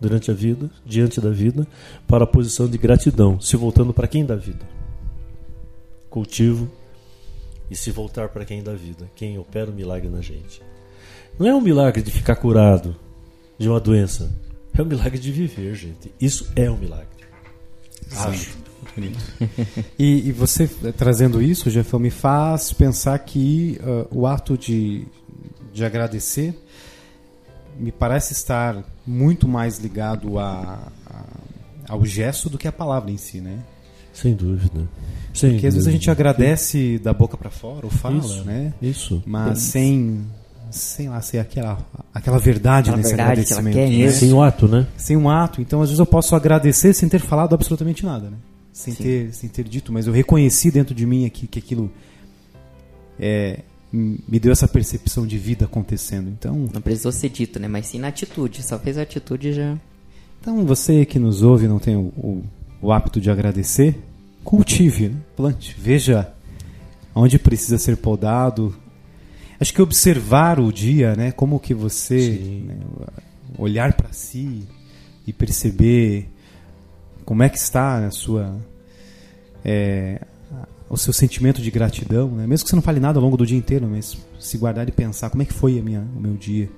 durante 0.00 0.30
a 0.30 0.34
vida, 0.34 0.70
diante 0.84 1.20
da 1.20 1.30
vida, 1.30 1.66
para 2.06 2.24
a 2.24 2.26
posição 2.26 2.68
de 2.68 2.76
gratidão, 2.78 3.40
se 3.40 3.56
voltando 3.56 3.92
para 3.92 4.08
quem 4.08 4.24
dá 4.24 4.34
vida? 4.34 4.66
Cultivo 6.10 6.68
e 7.70 7.76
se 7.76 7.90
voltar 7.90 8.28
para 8.28 8.44
quem 8.44 8.62
dá 8.62 8.74
vida, 8.74 9.10
quem 9.14 9.38
opera 9.38 9.70
o 9.70 9.74
milagre 9.74 10.08
na 10.08 10.20
gente. 10.20 10.60
Não 11.38 11.46
é 11.46 11.54
um 11.54 11.60
milagre 11.60 12.02
de 12.02 12.10
ficar 12.10 12.36
curado 12.36 12.94
de 13.58 13.68
uma 13.68 13.80
doença, 13.80 14.30
é 14.76 14.82
um 14.82 14.86
milagre 14.86 15.18
de 15.18 15.30
viver, 15.32 15.74
gente. 15.74 16.12
Isso 16.20 16.50
é 16.54 16.70
um 16.70 16.76
milagre. 16.76 17.21
Acho. 18.16 18.62
E, 19.98 20.28
e 20.28 20.32
você 20.32 20.68
eh, 20.84 20.92
trazendo 20.92 21.40
isso, 21.40 21.70
Jefão, 21.70 21.98
me 22.00 22.10
faz 22.10 22.72
pensar 22.72 23.18
que 23.20 23.80
ah, 23.82 24.06
o 24.10 24.26
ato 24.26 24.56
de, 24.58 25.06
de 25.72 25.84
agradecer 25.84 26.54
me 27.78 27.90
parece 27.90 28.32
estar 28.34 28.84
muito 29.06 29.48
mais 29.48 29.78
ligado 29.78 30.38
a, 30.38 30.92
a- 31.06 31.24
ao 31.88 32.04
gesto 32.04 32.50
do 32.50 32.58
que 32.58 32.68
a 32.68 32.72
palavra 32.72 33.10
em 33.10 33.16
si, 33.16 33.40
né? 33.40 33.60
Sem 34.12 34.34
dúvida. 34.34 34.86
Sem 35.32 35.52
Porque 35.52 35.66
às 35.66 35.74
vezes 35.74 35.86
a 35.86 35.90
dúvida. 35.90 35.92
gente 35.92 36.10
agradece 36.10 36.98
da 36.98 37.14
boca 37.14 37.36
para 37.38 37.48
fora, 37.50 37.86
ou 37.86 37.90
fala, 37.90 38.18
Isso. 38.18 38.44
né? 38.44 38.74
Isso. 38.82 39.22
Mas 39.24 39.58
sem, 39.60 40.26
sem 40.72 41.08
lá, 41.08 41.20
ser 41.20 41.38
aquela, 41.38 41.78
aquela 42.12 42.38
verdade 42.38 42.90
Aquela 42.90 42.96
nesse 42.96 43.14
verdade 43.14 43.44
que 43.44 43.52
ela 43.52 43.60
agradecimento. 43.60 43.74
quer 43.74 43.90
né? 43.90 44.04
mesmo. 44.04 44.18
Sem 44.20 44.32
o 44.32 44.42
ato, 44.42 44.66
né? 44.68 44.86
sem 44.96 45.16
um 45.16 45.28
ato. 45.30 45.60
Então, 45.60 45.80
às 45.82 45.88
vezes 45.88 45.98
eu 46.00 46.06
posso 46.06 46.34
agradecer 46.34 46.92
sem 46.92 47.08
ter 47.08 47.20
falado 47.20 47.54
absolutamente 47.54 48.04
nada, 48.04 48.30
né? 48.30 48.36
Sem 48.72 48.94
Sim. 48.94 49.02
ter, 49.02 49.34
sem 49.34 49.48
ter 49.48 49.64
dito, 49.64 49.92
mas 49.92 50.06
eu 50.06 50.12
reconheci 50.12 50.70
dentro 50.70 50.94
de 50.94 51.04
mim 51.06 51.26
aqui 51.26 51.46
que 51.46 51.58
aquilo 51.58 51.90
é, 53.20 53.60
me 53.92 54.40
deu 54.40 54.50
essa 54.50 54.66
percepção 54.66 55.26
de 55.26 55.36
vida 55.36 55.66
acontecendo. 55.66 56.30
Então, 56.30 56.68
Não 56.72 56.80
precisou 56.80 57.12
ser 57.12 57.28
dito, 57.28 57.60
né? 57.60 57.68
Mas 57.68 57.86
sim 57.86 57.98
na 57.98 58.08
atitude. 58.08 58.62
Só 58.62 58.78
fez 58.78 58.96
a 58.96 59.02
atitude 59.02 59.52
já. 59.52 59.76
então 60.40 60.64
você 60.64 61.04
que 61.04 61.18
nos 61.18 61.42
ouve 61.42 61.66
e 61.66 61.68
não 61.68 61.78
tem 61.78 61.94
o, 61.96 62.12
o, 62.16 62.42
o 62.80 62.92
hábito 62.92 63.20
de 63.20 63.30
agradecer, 63.30 64.02
cultive, 64.42 65.08
né? 65.10 65.16
plante, 65.36 65.76
veja 65.78 66.32
onde 67.14 67.38
precisa 67.38 67.76
ser 67.78 67.98
podado. 67.98 68.74
Acho 69.62 69.72
que 69.72 69.80
observar 69.80 70.58
o 70.58 70.72
dia, 70.72 71.14
né? 71.14 71.30
Como 71.30 71.60
que 71.60 71.72
você 71.72 72.62
né, 72.66 72.74
olhar 73.56 73.92
para 73.92 74.12
si 74.12 74.66
e 75.24 75.32
perceber 75.32 76.28
como 77.24 77.44
é 77.44 77.48
que 77.48 77.58
está 77.58 78.04
a 78.04 78.10
sua 78.10 78.58
é, 79.64 80.20
o 80.90 80.96
seu 80.96 81.12
sentimento 81.12 81.62
de 81.62 81.70
gratidão, 81.70 82.28
né? 82.32 82.44
mesmo 82.44 82.64
que 82.64 82.70
você 82.70 82.74
não 82.74 82.82
fale 82.82 82.98
nada 82.98 83.20
ao 83.20 83.22
longo 83.22 83.36
do 83.36 83.46
dia 83.46 83.56
inteiro, 83.56 83.86
mas 83.88 84.18
se 84.40 84.58
guardar 84.58 84.88
e 84.88 84.90
pensar 84.90 85.30
como 85.30 85.44
é 85.44 85.46
que 85.46 85.54
foi 85.54 85.78
a 85.78 85.82
minha, 85.82 86.04
o 86.16 86.20
meu 86.20 86.34
dia. 86.34 86.68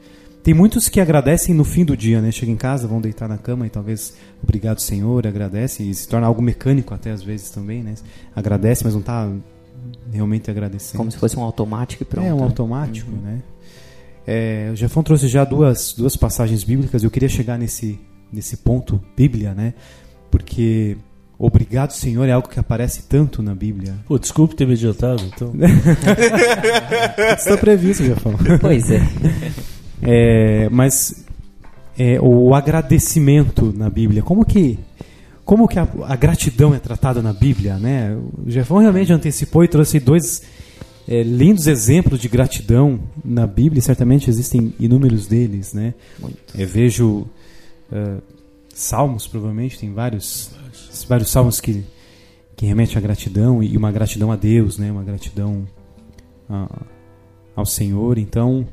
Tem 0.42 0.52
muitos 0.52 0.86
que 0.86 1.00
agradecem 1.00 1.54
no 1.54 1.64
fim 1.64 1.86
do 1.86 1.96
dia, 1.96 2.20
né? 2.20 2.30
Chegam 2.30 2.52
em 2.52 2.58
casa, 2.58 2.86
vão 2.86 3.00
deitar 3.00 3.26
na 3.26 3.38
cama 3.38 3.66
e 3.66 3.70
talvez 3.70 4.12
obrigado 4.42 4.78
Senhor, 4.82 5.26
agradece 5.26 5.82
e 5.82 5.94
se 5.94 6.06
torna 6.06 6.26
algo 6.26 6.42
mecânico 6.42 6.92
até 6.92 7.12
às 7.12 7.22
vezes 7.22 7.48
também, 7.48 7.82
né? 7.82 7.94
Agradece, 8.36 8.84
mas 8.84 8.92
não 8.92 9.00
está 9.00 9.26
realmente 10.12 10.50
agradecendo. 10.50 10.98
Como 10.98 11.10
se 11.10 11.18
fosse 11.18 11.38
um 11.38 11.42
automático 11.42 12.02
e 12.02 12.06
pronto. 12.06 12.26
É 12.26 12.34
um 12.34 12.42
automático, 12.42 13.10
né? 13.10 13.40
É, 14.26 14.70
o 14.72 14.76
Jefão 14.76 15.02
trouxe 15.02 15.28
já 15.28 15.44
duas, 15.44 15.94
duas 15.96 16.16
passagens 16.16 16.64
bíblicas. 16.64 17.02
Eu 17.02 17.10
queria 17.10 17.28
chegar 17.28 17.58
nesse, 17.58 17.98
nesse 18.32 18.56
ponto, 18.58 19.00
Bíblia, 19.16 19.54
né? 19.54 19.74
Porque 20.30 20.96
obrigado, 21.38 21.92
Senhor, 21.92 22.26
é 22.26 22.32
algo 22.32 22.48
que 22.48 22.58
aparece 22.58 23.02
tanto 23.02 23.42
na 23.42 23.54
Bíblia. 23.54 23.94
Pô, 24.06 24.18
desculpe 24.18 24.54
ter 24.54 24.66
me 24.66 24.72
adiantado, 24.72 25.22
então. 25.24 25.52
Está 27.36 27.56
previsto, 27.56 28.04
Jefão. 28.04 28.34
Pois 28.60 28.90
é. 28.90 29.02
É, 30.02 30.68
mas 30.70 31.24
é, 31.98 32.20
o 32.20 32.54
agradecimento 32.54 33.72
na 33.76 33.88
Bíblia. 33.90 34.22
Como 34.22 34.44
que 34.44 34.78
como 35.44 35.68
que 35.68 35.78
a, 35.78 35.86
a, 36.04 36.16
gratidão 36.16 36.74
é 36.74 36.78
tratada 36.78 37.20
na 37.20 37.32
Bíblia, 37.32 37.78
né? 37.78 38.16
O 38.16 38.50
Jefão 38.50 38.78
realmente 38.78 39.12
antecipou 39.12 39.62
e 39.62 39.68
trouxe 39.68 40.00
dois 40.00 40.42
é, 41.06 41.22
lindos 41.22 41.66
exemplos 41.66 42.18
de 42.18 42.28
gratidão 42.28 42.98
na 43.24 43.46
Bíblia. 43.46 43.82
Certamente 43.82 44.30
existem 44.30 44.74
inúmeros 44.80 45.26
deles, 45.26 45.74
né? 45.74 45.94
Eu 46.54 46.66
vejo 46.66 47.26
uh, 47.92 48.22
salmos, 48.74 49.26
provavelmente 49.26 49.78
tem 49.78 49.92
vários 49.92 50.50
vários 51.08 51.30
salmos 51.30 51.60
que 51.60 51.84
que 52.56 52.66
remetem 52.66 52.96
à 52.96 53.00
gratidão 53.00 53.62
e 53.62 53.76
uma 53.76 53.90
gratidão 53.90 54.30
a 54.30 54.36
Deus, 54.36 54.78
né? 54.78 54.90
Uma 54.90 55.02
gratidão 55.02 55.66
a, 56.48 56.82
ao 57.54 57.66
Senhor. 57.66 58.16
Então 58.16 58.66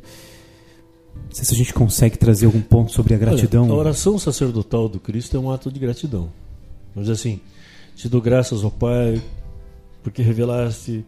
não 1.16 1.32
sei 1.36 1.44
se 1.44 1.54
a 1.54 1.58
gente 1.58 1.74
consegue 1.74 2.18
trazer 2.18 2.46
algum 2.46 2.62
ponto 2.62 2.94
sobre 2.94 3.14
a 3.14 3.18
gratidão. 3.18 3.64
Olha, 3.66 3.74
a 3.74 3.78
oração 3.78 4.18
sacerdotal 4.18 4.88
do 4.88 5.00
Cristo 5.00 5.36
é 5.36 5.40
um 5.40 5.52
ato 5.52 5.70
de 5.70 5.80
gratidão. 5.80 6.30
Vamos 6.94 7.10
dizer 7.10 7.14
assim, 7.14 7.40
te 7.96 8.10
dou 8.10 8.22
graças 8.22 8.64
ao 8.64 8.72
Pai, 8.72 9.22
porque 10.04 10.22
revelaste 10.22 11.06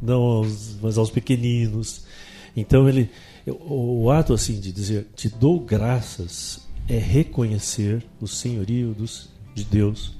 não 0.00 0.22
aos, 0.22 0.76
mas 0.80 0.98
aos 0.98 1.10
pequeninos. 1.10 2.04
Então 2.56 2.88
ele, 2.88 3.10
o, 3.46 4.10
ato 4.10 4.32
assim 4.32 4.58
de 4.58 4.72
dizer 4.72 5.06
te 5.14 5.28
dou 5.28 5.60
graças 5.60 6.66
é 6.88 6.98
reconhecer 6.98 8.04
o 8.20 8.26
senhorio 8.26 8.94
dos, 8.94 9.28
de 9.54 9.64
Deus 9.64 10.14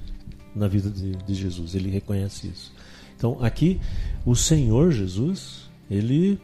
na 0.55 0.67
vida 0.67 0.89
de, 0.89 1.15
de 1.15 1.33
Jesus. 1.33 1.75
Ele 1.75 1.89
reconhece 1.89 2.47
isso. 2.47 2.71
Então 3.17 3.37
aqui 3.41 3.79
o 4.25 4.35
Senhor 4.35 4.91
Jesus 4.91 5.69
ele 5.89 6.39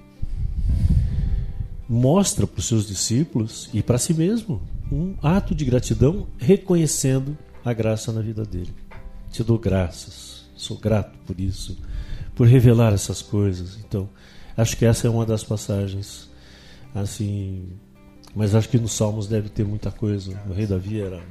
mostra 1.87 2.47
para 2.47 2.59
os 2.59 2.65
seus 2.65 2.87
discípulos 2.87 3.69
e 3.73 3.83
para 3.83 3.97
si 3.97 4.13
mesmo 4.13 4.61
um 4.91 5.15
ato 5.21 5.53
de 5.55 5.65
gratidão, 5.65 6.27
reconhecendo 6.37 7.37
a 7.65 7.73
graça 7.73 8.11
na 8.11 8.21
vida 8.21 8.45
dele. 8.45 8.73
Te 9.31 9.43
dou 9.43 9.57
graças, 9.57 10.45
sou 10.55 10.77
grato 10.77 11.17
por 11.25 11.39
isso, 11.39 11.77
por 12.35 12.47
revelar 12.47 12.93
essas 12.93 13.21
coisas. 13.21 13.77
Então, 13.79 14.07
acho 14.55 14.77
que 14.77 14.85
essa 14.85 15.07
é 15.07 15.09
uma 15.09 15.25
das 15.25 15.43
passagens, 15.43 16.29
assim. 16.93 17.67
Mas 18.35 18.53
acho 18.53 18.69
que 18.69 18.77
nos 18.77 18.93
Salmos 18.93 19.27
deve 19.27 19.49
ter 19.49 19.65
muita 19.65 19.91
coisa. 19.91 20.39
O 20.47 20.53
rei 20.53 20.67
Davi 20.67 21.01
era 21.01 21.23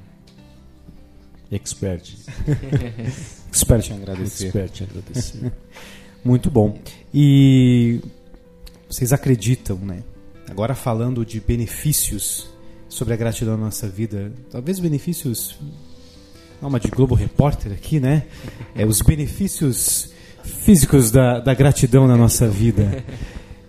expert. 1.53 2.15
expert 3.51 3.91
em 3.91 3.95
agradecer. 3.95 4.47
Expert 4.47 4.81
em 4.81 4.85
agradecer. 4.85 5.53
Muito 6.25 6.51
bom. 6.51 6.79
E 7.13 8.01
vocês 8.89 9.13
acreditam, 9.13 9.77
né? 9.79 10.03
Agora 10.49 10.75
falando 10.75 11.25
de 11.25 11.41
benefícios 11.41 12.49
sobre 12.89 13.13
a 13.15 13.17
gratidão 13.17 13.57
na 13.57 13.65
nossa 13.67 13.89
vida, 13.89 14.33
talvez 14.51 14.79
benefícios, 14.79 15.59
uma 16.69 16.81
de 16.81 16.89
Globo 16.89 17.15
Repórter 17.15 17.73
aqui, 17.73 18.01
né? 18.01 18.25
É, 18.75 18.85
os 18.87 19.01
benefícios 19.03 20.13
físicos 20.43 21.11
da, 21.11 21.41
da 21.41 21.55
gratidão 21.55 22.07
na 22.07 22.17
nossa 22.17 22.49
vida. 22.49 23.05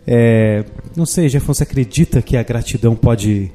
É, 0.07 0.63
não 0.95 1.05
sei, 1.05 1.27
Jefferson, 1.27 1.53
você 1.53 1.63
acredita 1.63 2.21
que 2.21 2.37
a 2.37 2.43
gratidão 2.43 2.95
pode, 2.95 3.51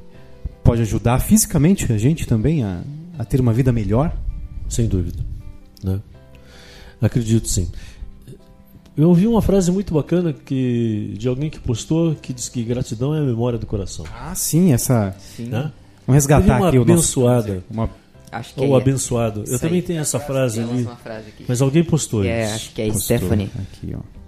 pode 0.64 0.83
ajudar 0.83 1.20
fisicamente 1.20 1.92
a 1.92 1.96
gente 1.98 2.26
também 2.26 2.64
a, 2.64 2.83
a 3.18 3.24
ter 3.24 3.40
uma 3.40 3.53
vida 3.53 3.70
melhor? 3.72 4.12
Sem 4.68 4.87
dúvida. 4.87 5.24
Né? 5.83 6.00
Acredito 7.00 7.48
sim. 7.48 7.70
Eu 8.96 9.09
ouvi 9.09 9.26
uma 9.26 9.40
frase 9.40 9.70
muito 9.70 9.94
bacana 9.94 10.33
que 10.33 11.14
de 11.16 11.29
alguém 11.29 11.48
que 11.48 11.59
postou 11.59 12.14
que 12.14 12.33
diz 12.33 12.48
que 12.48 12.62
gratidão 12.62 13.14
é 13.14 13.18
a 13.18 13.22
memória 13.22 13.59
do 13.59 13.66
coração. 13.66 14.05
Ah, 14.12 14.35
sim, 14.35 14.72
essa. 14.72 15.14
Sim. 15.37 15.44
Né? 15.46 15.72
Vamos 16.07 16.22
resgatar 16.22 16.59
uma 16.59 16.68
aqui 16.68 16.79
abençoada, 16.79 17.50
o 17.50 17.55
nosso... 17.55 17.64
uma 17.70 17.90
Acho 18.33 18.55
que 18.55 18.61
ou 18.61 18.77
é. 18.77 18.81
abençoado. 18.81 19.45
Eu 19.47 19.59
também 19.59 19.83
tenho 19.83 20.01
essa 20.01 20.21
frase 20.21 20.61
ali. 20.61 20.88
Mas 21.49 21.61
alguém 21.61 21.83
postou 21.83 22.25
é, 22.25 22.45
isso. 22.45 22.55
Acho 22.55 22.73
que 22.73 22.83
é 22.83 22.87
Postou 22.87 23.03
Stephanie. 23.19 23.51
Aqui, 23.59 23.97
ó. 23.97 24.21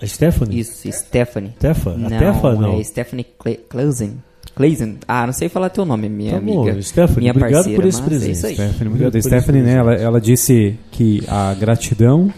A 0.00 0.06
Stephanie? 0.06 0.58
Isso, 0.58 0.90
Stephanie. 0.90 1.54
Tefa? 1.58 1.90
A 1.90 1.96
não, 1.96 2.08
Tefa 2.08 2.54
não. 2.54 2.80
É 2.80 2.84
Stephanie 2.84 3.26
Clausen. 3.68 4.22
Clausen. 4.54 4.98
Ah, 5.06 5.26
não 5.26 5.32
sei 5.32 5.48
falar 5.48 5.70
teu 5.70 5.84
nome, 5.84 6.08
minha 6.08 6.32
Tá 6.32 6.40
bom, 6.40 6.62
amiga. 6.62 6.82
Stephanie, 6.82 7.20
minha 7.20 7.30
obrigado 7.30 7.52
parceira, 7.54 7.80
por 7.80 7.88
esse 7.88 8.00
mas 8.00 8.08
presente. 8.08 8.28
É 8.28 8.32
isso 8.32 8.46
aí. 8.46 8.54
Stephanie, 8.54 8.90
muito 8.90 9.06
Obrigado 9.06 9.16
obrigado. 9.16 9.42
Stephanie, 9.42 9.62
né, 9.62 9.74
ela, 9.74 9.94
ela 9.94 10.20
disse 10.20 10.76
que 10.90 11.22
a 11.28 11.54
gratidão 11.54 12.32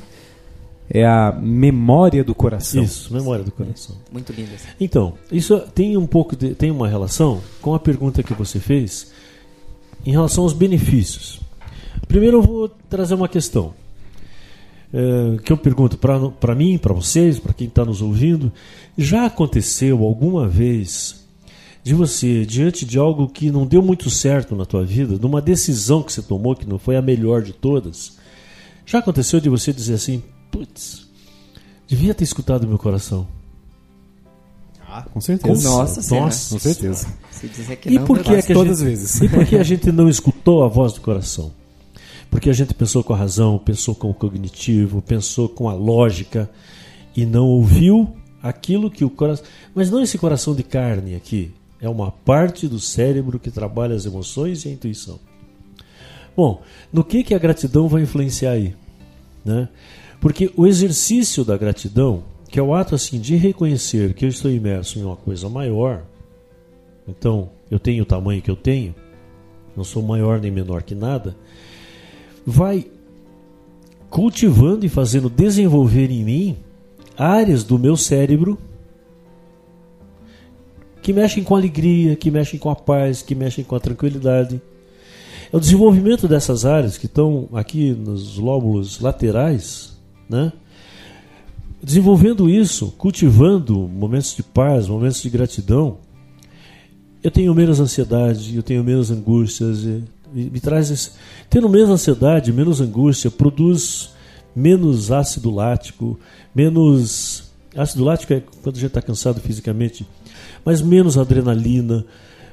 é 0.90 1.04
a 1.04 1.32
memória 1.32 2.22
do 2.22 2.34
coração. 2.34 2.82
Isso, 2.82 3.12
memória 3.12 3.44
do 3.44 3.50
coração. 3.50 3.96
Muito 4.12 4.32
linda. 4.32 4.52
Então, 4.78 5.14
isso 5.32 5.58
tem 5.74 5.96
um 5.96 6.06
pouco 6.06 6.36
de, 6.36 6.54
tem 6.54 6.70
uma 6.70 6.86
relação 6.86 7.40
com 7.62 7.74
a 7.74 7.80
pergunta 7.80 8.22
que 8.22 8.34
você 8.34 8.60
fez 8.60 9.12
em 10.04 10.10
relação 10.10 10.44
aos 10.44 10.52
benefícios. 10.52 11.40
Primeiro 12.06 12.38
eu 12.38 12.42
vou 12.42 12.68
trazer 12.68 13.14
uma 13.14 13.28
questão 13.28 13.74
é, 14.92 15.36
que 15.42 15.52
eu 15.52 15.56
pergunto 15.56 15.98
para 15.98 16.54
mim, 16.54 16.78
para 16.78 16.94
vocês, 16.94 17.40
para 17.40 17.52
quem 17.52 17.66
está 17.66 17.84
nos 17.84 18.00
ouvindo. 18.00 18.52
Já 18.96 19.26
aconteceu 19.26 20.02
alguma 20.04 20.46
vez 20.46 21.26
de 21.82 21.92
você, 21.92 22.46
diante 22.46 22.86
de 22.86 22.98
algo 22.98 23.28
que 23.28 23.50
não 23.50 23.66
deu 23.66 23.82
muito 23.82 24.08
certo 24.08 24.54
na 24.54 24.64
tua 24.64 24.84
vida, 24.84 25.18
de 25.18 25.26
uma 25.26 25.42
decisão 25.42 26.02
que 26.02 26.12
você 26.12 26.22
tomou 26.22 26.54
que 26.56 26.66
não 26.66 26.78
foi 26.78 26.96
a 26.96 27.02
melhor 27.02 27.42
de 27.42 27.52
todas, 27.52 28.16
já 28.86 29.00
aconteceu 29.00 29.40
de 29.40 29.48
você 29.48 29.72
dizer 29.72 29.94
assim, 29.94 30.22
putz, 30.50 31.08
devia 31.86 32.14
ter 32.14 32.24
escutado 32.24 32.66
meu 32.66 32.78
coração. 32.78 33.26
Ah, 34.96 35.02
com 35.02 35.20
certeza. 35.20 35.68
Nossa 35.68 36.00
Senhora. 36.00 36.26
Com 36.26 36.58
certeza. 36.60 37.08
Se 37.32 37.48
dizer 37.48 37.76
que 37.76 37.88
E 37.88 37.98
não, 37.98 38.04
por 38.04 38.20
que 38.20 38.32
é 38.32 38.40
que 38.40 38.52
a 38.52 38.54
todas 38.54 38.78
gente, 38.78 38.88
vezes. 38.88 39.20
E 39.20 39.28
por 39.28 39.44
que 39.44 39.56
a 39.56 39.62
gente 39.64 39.90
não 39.90 40.08
escutou 40.08 40.62
a 40.62 40.68
voz 40.68 40.92
do 40.92 41.00
coração? 41.00 41.50
Porque 42.30 42.48
a 42.48 42.52
gente 42.52 42.72
pensou 42.74 43.02
com 43.02 43.12
a 43.12 43.16
razão, 43.16 43.58
pensou 43.58 43.92
com 43.96 44.08
o 44.08 44.14
cognitivo, 44.14 45.02
pensou 45.02 45.48
com 45.48 45.68
a 45.68 45.74
lógica 45.74 46.48
e 47.16 47.26
não 47.26 47.48
ouviu 47.48 48.14
aquilo 48.40 48.88
que 48.88 49.04
o 49.04 49.10
coração. 49.10 49.44
Mas 49.74 49.90
não 49.90 50.00
esse 50.00 50.16
coração 50.16 50.54
de 50.54 50.62
carne 50.62 51.16
aqui. 51.16 51.52
É 51.80 51.88
uma 51.88 52.12
parte 52.12 52.68
do 52.68 52.78
cérebro 52.78 53.40
que 53.40 53.50
trabalha 53.50 53.96
as 53.96 54.06
emoções 54.06 54.64
e 54.64 54.68
a 54.68 54.72
intuição. 54.72 55.18
Bom, 56.36 56.62
no 56.92 57.02
que, 57.02 57.24
que 57.24 57.34
a 57.34 57.38
gratidão 57.38 57.88
vai 57.88 58.02
influenciar 58.02 58.52
aí? 58.52 58.76
Né? 59.44 59.68
Porque 60.20 60.52
o 60.56 60.68
exercício 60.68 61.44
da 61.44 61.56
gratidão, 61.56 62.22
que 62.54 62.60
é 62.60 62.62
o 62.62 62.72
ato 62.72 62.94
assim 62.94 63.18
de 63.18 63.34
reconhecer 63.34 64.14
que 64.14 64.24
eu 64.24 64.28
estou 64.28 64.48
imerso 64.48 64.96
em 64.96 65.02
uma 65.02 65.16
coisa 65.16 65.48
maior, 65.48 66.04
então 67.08 67.50
eu 67.68 67.80
tenho 67.80 68.04
o 68.04 68.06
tamanho 68.06 68.40
que 68.40 68.48
eu 68.48 68.54
tenho, 68.54 68.94
não 69.76 69.82
sou 69.82 70.00
maior 70.04 70.40
nem 70.40 70.52
menor 70.52 70.84
que 70.84 70.94
nada, 70.94 71.36
vai 72.46 72.86
cultivando 74.08 74.86
e 74.86 74.88
fazendo 74.88 75.28
desenvolver 75.28 76.12
em 76.12 76.22
mim 76.22 76.56
áreas 77.18 77.64
do 77.64 77.76
meu 77.76 77.96
cérebro 77.96 78.56
que 81.02 81.12
mexem 81.12 81.42
com 81.42 81.56
alegria, 81.56 82.14
que 82.14 82.30
mexem 82.30 82.60
com 82.60 82.70
a 82.70 82.76
paz, 82.76 83.20
que 83.20 83.34
mexem 83.34 83.64
com 83.64 83.74
a 83.74 83.80
tranquilidade. 83.80 84.62
É 85.52 85.56
o 85.56 85.58
desenvolvimento 85.58 86.28
dessas 86.28 86.64
áreas 86.64 86.96
que 86.96 87.06
estão 87.06 87.48
aqui 87.52 87.90
nos 87.90 88.38
lóbulos 88.38 89.00
laterais, 89.00 90.00
né? 90.30 90.52
Desenvolvendo 91.84 92.48
isso, 92.48 92.94
cultivando 92.96 93.76
momentos 93.86 94.34
de 94.34 94.42
paz, 94.42 94.88
momentos 94.88 95.20
de 95.20 95.28
gratidão, 95.28 95.98
eu 97.22 97.30
tenho 97.30 97.54
menos 97.54 97.78
ansiedade, 97.78 98.56
eu 98.56 98.62
tenho 98.62 98.82
menos 98.82 99.10
angústias, 99.10 99.80
e, 99.84 100.02
e 100.34 100.44
me 100.44 100.60
traz 100.60 100.90
esse, 100.90 101.10
tendo 101.50 101.68
menos 101.68 101.90
ansiedade, 101.90 102.54
menos 102.54 102.80
angústia, 102.80 103.30
produz 103.30 104.14
menos 104.56 105.12
ácido 105.12 105.50
lático, 105.50 106.18
menos 106.54 107.52
ácido 107.76 108.02
lático 108.02 108.32
é 108.32 108.42
quando 108.62 108.76
a 108.76 108.78
gente 108.78 108.88
está 108.88 109.02
cansado 109.02 109.38
fisicamente, 109.40 110.06
mas 110.64 110.80
menos 110.80 111.18
adrenalina, 111.18 112.02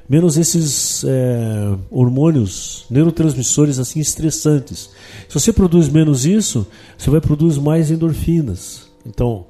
menos 0.06 0.36
esses 0.36 1.04
é, 1.04 1.74
hormônios, 1.90 2.84
neurotransmissores 2.90 3.78
assim 3.78 3.98
estressantes. 3.98 4.90
Se 5.26 5.32
você 5.32 5.54
produz 5.54 5.88
menos 5.88 6.26
isso, 6.26 6.66
você 6.98 7.08
vai 7.08 7.20
produzir 7.22 7.62
mais 7.62 7.90
endorfinas. 7.90 8.91
Então, 9.04 9.46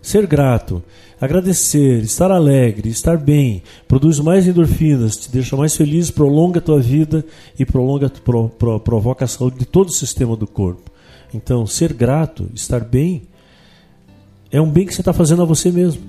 ser 0.00 0.26
grato, 0.26 0.82
agradecer, 1.20 2.02
estar 2.02 2.30
alegre, 2.30 2.88
estar 2.88 3.16
bem, 3.18 3.62
produz 3.86 4.18
mais 4.18 4.46
endorfinas, 4.46 5.16
te 5.16 5.30
deixa 5.30 5.56
mais 5.56 5.76
feliz, 5.76 6.10
prolonga 6.10 6.58
a 6.58 6.62
tua 6.62 6.80
vida 6.80 7.24
e 7.58 7.64
prolonga, 7.66 8.08
pro, 8.08 8.48
pro- 8.48 8.80
provoca 8.80 9.24
a 9.24 9.28
saúde 9.28 9.58
de 9.58 9.66
todo 9.66 9.88
o 9.88 9.92
sistema 9.92 10.36
do 10.36 10.46
corpo. 10.46 10.90
Então, 11.34 11.66
ser 11.66 11.92
grato, 11.92 12.48
estar 12.54 12.80
bem, 12.80 13.22
é 14.50 14.60
um 14.60 14.70
bem 14.70 14.86
que 14.86 14.94
você 14.94 15.00
está 15.00 15.12
fazendo 15.12 15.42
a 15.42 15.46
você 15.46 15.70
mesmo. 15.70 16.02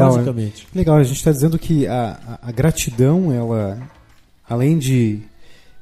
Legal, 0.00 0.14
basicamente. 0.14 0.68
Legal, 0.74 0.96
a 0.96 1.02
gente 1.02 1.16
está 1.16 1.30
dizendo 1.30 1.58
que 1.58 1.86
a, 1.86 2.38
a, 2.42 2.48
a 2.48 2.52
gratidão, 2.52 3.32
ela, 3.32 3.80
além 4.48 4.78
de 4.78 5.20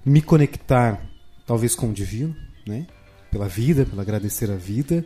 me 0.05 0.23
conectar, 0.23 1.01
talvez 1.47 1.75
com 1.75 1.89
o 1.91 1.93
divino, 1.93 2.35
né? 2.67 2.87
Pela 3.31 3.49
vida, 3.49 3.85
pelo 3.85 4.01
agradecer 4.01 4.51
a 4.51 4.57
vida, 4.57 5.05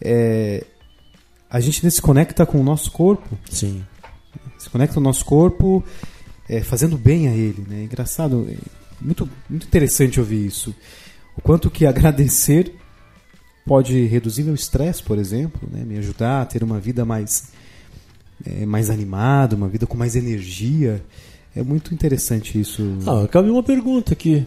é, 0.00 0.64
a 1.50 1.60
gente 1.60 1.88
se 1.90 2.02
conecta 2.02 2.46
com 2.46 2.60
o 2.60 2.64
nosso 2.64 2.90
corpo, 2.90 3.36
Sim. 3.50 3.84
se 4.58 4.70
conecta 4.70 4.98
o 4.98 5.02
nosso 5.02 5.24
corpo, 5.24 5.82
é, 6.48 6.62
fazendo 6.62 6.96
bem 6.96 7.28
a 7.28 7.32
ele, 7.32 7.64
né? 7.68 7.82
Engraçado, 7.84 8.46
é 8.48 8.56
muito, 9.00 9.28
muito 9.48 9.66
interessante 9.66 10.20
ouvir 10.20 10.46
isso. 10.46 10.74
O 11.36 11.42
quanto 11.42 11.70
que 11.70 11.86
agradecer 11.86 12.74
pode 13.66 14.06
reduzir 14.06 14.44
meu 14.44 14.54
estresse, 14.54 15.02
por 15.02 15.18
exemplo, 15.18 15.68
né? 15.70 15.84
me 15.84 15.98
ajudar 15.98 16.42
a 16.42 16.46
ter 16.46 16.62
uma 16.62 16.78
vida 16.78 17.04
mais, 17.04 17.48
é, 18.44 18.66
mais 18.66 18.90
animada, 18.90 19.56
uma 19.56 19.68
vida 19.68 19.86
com 19.86 19.96
mais 19.96 20.16
energia. 20.16 21.02
É 21.54 21.62
muito 21.62 21.94
interessante 21.94 22.60
isso. 22.60 22.82
Ah, 23.06 23.26
cabe 23.28 23.48
uma 23.48 23.62
pergunta 23.62 24.12
aqui. 24.12 24.46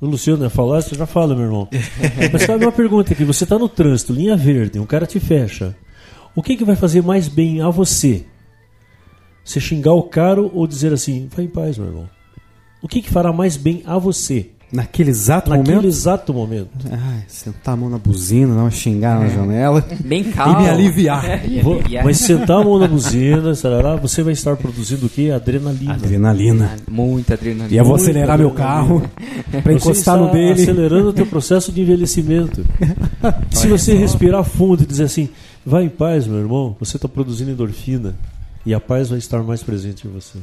O 0.00 0.06
Luciano 0.06 0.44
ia 0.44 0.50
falar, 0.50 0.82
você 0.82 0.94
já 0.94 1.06
fala, 1.06 1.34
meu 1.34 1.44
irmão. 1.44 1.68
Mas 2.32 2.46
cabe 2.46 2.64
uma 2.64 2.72
pergunta 2.72 3.12
aqui. 3.12 3.24
Você 3.24 3.44
está 3.44 3.58
no 3.58 3.68
trânsito, 3.68 4.12
linha 4.12 4.36
verde, 4.36 4.78
um 4.78 4.86
cara 4.86 5.06
te 5.06 5.18
fecha. 5.18 5.74
O 6.34 6.42
que, 6.42 6.56
que 6.56 6.64
vai 6.64 6.76
fazer 6.76 7.02
mais 7.02 7.28
bem 7.28 7.60
a 7.60 7.70
você? 7.70 8.24
Você 9.44 9.60
xingar 9.60 9.92
o 9.92 10.02
cara 10.02 10.40
ou 10.40 10.66
dizer 10.66 10.92
assim, 10.92 11.28
vai 11.34 11.44
em 11.44 11.48
paz, 11.48 11.78
meu 11.78 11.88
irmão? 11.88 12.10
O 12.82 12.88
que, 12.88 13.02
que 13.02 13.10
fará 13.10 13.32
mais 13.32 13.56
bem 13.56 13.82
a 13.86 13.98
você? 13.98 14.50
Naquele 14.74 15.10
exato 15.10 15.50
Naquele 15.50 15.68
momento. 15.76 15.86
exato 15.86 16.34
momento. 16.34 16.68
Ai, 16.90 17.22
sentar 17.28 17.74
a 17.74 17.76
mão 17.76 17.88
na 17.88 17.96
buzina, 17.98 18.54
dar 18.54 18.62
uma 18.62 18.70
xingar 18.72 19.20
na 19.20 19.28
janela 19.28 19.86
Bem 20.04 20.24
calmo. 20.24 20.58
e 20.58 20.62
me 20.64 20.68
aliviar. 20.68 21.24
E 21.48 21.60
Vou- 21.60 21.78
aliviar. 21.78 22.04
Mas 22.04 22.18
sentar 22.18 22.60
a 22.60 22.64
mão 22.64 22.78
na 22.78 22.88
buzina, 22.88 23.54
sarará, 23.54 23.94
você 23.94 24.22
vai 24.22 24.32
estar 24.32 24.56
produzindo 24.56 25.06
o 25.06 25.08
quê? 25.08 25.30
Adrenalina. 25.34 25.94
Adrenalina. 25.94 26.70
Muita 26.90 27.34
adrenalina. 27.34 27.72
E 27.72 27.76
eu 27.76 27.84
vou 27.84 27.92
Muita 27.96 28.10
acelerar 28.10 28.36
meu 28.38 28.48
adrenalina. 28.48 28.74
carro 28.80 29.10
pra 29.50 29.60
Você 29.60 29.72
encostar 29.72 30.18
no 30.18 30.32
dele. 30.32 30.62
acelerando 30.62 31.08
o 31.10 31.12
teu 31.12 31.26
processo 31.26 31.70
de 31.70 31.80
envelhecimento. 31.80 32.64
Se 33.52 33.68
você 33.68 33.94
respirar 33.94 34.42
fundo 34.42 34.82
e 34.82 34.86
dizer 34.86 35.04
assim, 35.04 35.28
vai 35.64 35.84
em 35.84 35.88
paz, 35.88 36.26
meu 36.26 36.38
irmão, 36.40 36.74
você 36.80 36.96
está 36.96 37.08
produzindo 37.08 37.50
endorfina 37.52 38.14
e 38.66 38.74
a 38.74 38.80
paz 38.80 39.08
vai 39.10 39.18
estar 39.18 39.42
mais 39.42 39.62
presente 39.62 40.06
em 40.06 40.10
você. 40.10 40.38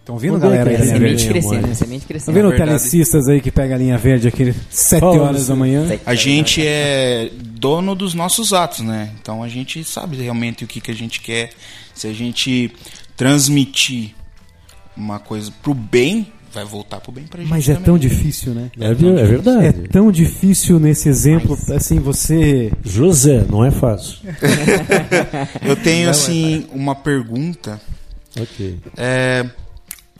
Estão 0.00 0.16
é 0.16 0.38
galera? 0.40 0.70
aí 0.70 0.76
é 0.76 0.78
da 0.78 0.82
a 0.82 0.84
linha 0.98 1.18
Semente 1.18 1.28
crescendo, 1.28 1.74
semente 1.74 1.96
Estão 1.96 2.08
crescendo. 2.08 2.34
vendo 2.34 2.48
verdade. 2.48 2.68
telecistas 2.70 3.28
aí 3.28 3.40
que 3.40 3.50
pega 3.50 3.74
a 3.74 3.78
linha 3.78 3.96
verde 3.98 4.26
aqui 4.28 4.54
7 4.70 5.00
Fala, 5.00 5.22
horas 5.22 5.46
da 5.46 5.54
manhã? 5.54 5.98
A 6.04 6.14
gente 6.14 6.66
é 6.66 7.30
dono 7.40 7.94
dos 7.94 8.14
nossos 8.14 8.52
atos, 8.52 8.80
né? 8.80 9.10
Então 9.20 9.42
a 9.42 9.48
gente 9.48 9.84
sabe 9.84 10.16
realmente 10.16 10.64
o 10.64 10.66
que, 10.66 10.80
que 10.80 10.90
a 10.90 10.94
gente 10.94 11.20
quer. 11.20 11.50
Se 11.94 12.06
a 12.08 12.12
gente 12.12 12.72
transmitir 13.16 14.14
uma 14.96 15.18
coisa 15.18 15.52
pro 15.62 15.74
bem, 15.74 16.26
vai 16.52 16.64
voltar 16.64 16.98
pro 17.00 17.12
bem 17.12 17.24
pra 17.24 17.40
gente. 17.40 17.50
Mas 17.50 17.68
é 17.68 17.74
também. 17.74 17.84
tão 17.84 17.98
difícil, 17.98 18.54
né? 18.54 18.70
É, 18.80 18.86
é 18.86 18.90
É 18.90 18.92
verdade. 19.24 19.88
tão 19.90 20.10
difícil 20.10 20.80
nesse 20.80 21.08
exemplo, 21.08 21.56
assim, 21.76 21.98
você. 22.00 22.72
José, 22.84 23.44
não 23.48 23.64
é 23.64 23.70
fácil. 23.70 24.18
Eu 25.62 25.76
tenho, 25.76 26.08
assim, 26.10 26.66
uma 26.72 26.94
pergunta. 26.94 27.80
Ok. 28.40 28.78
É, 28.96 29.46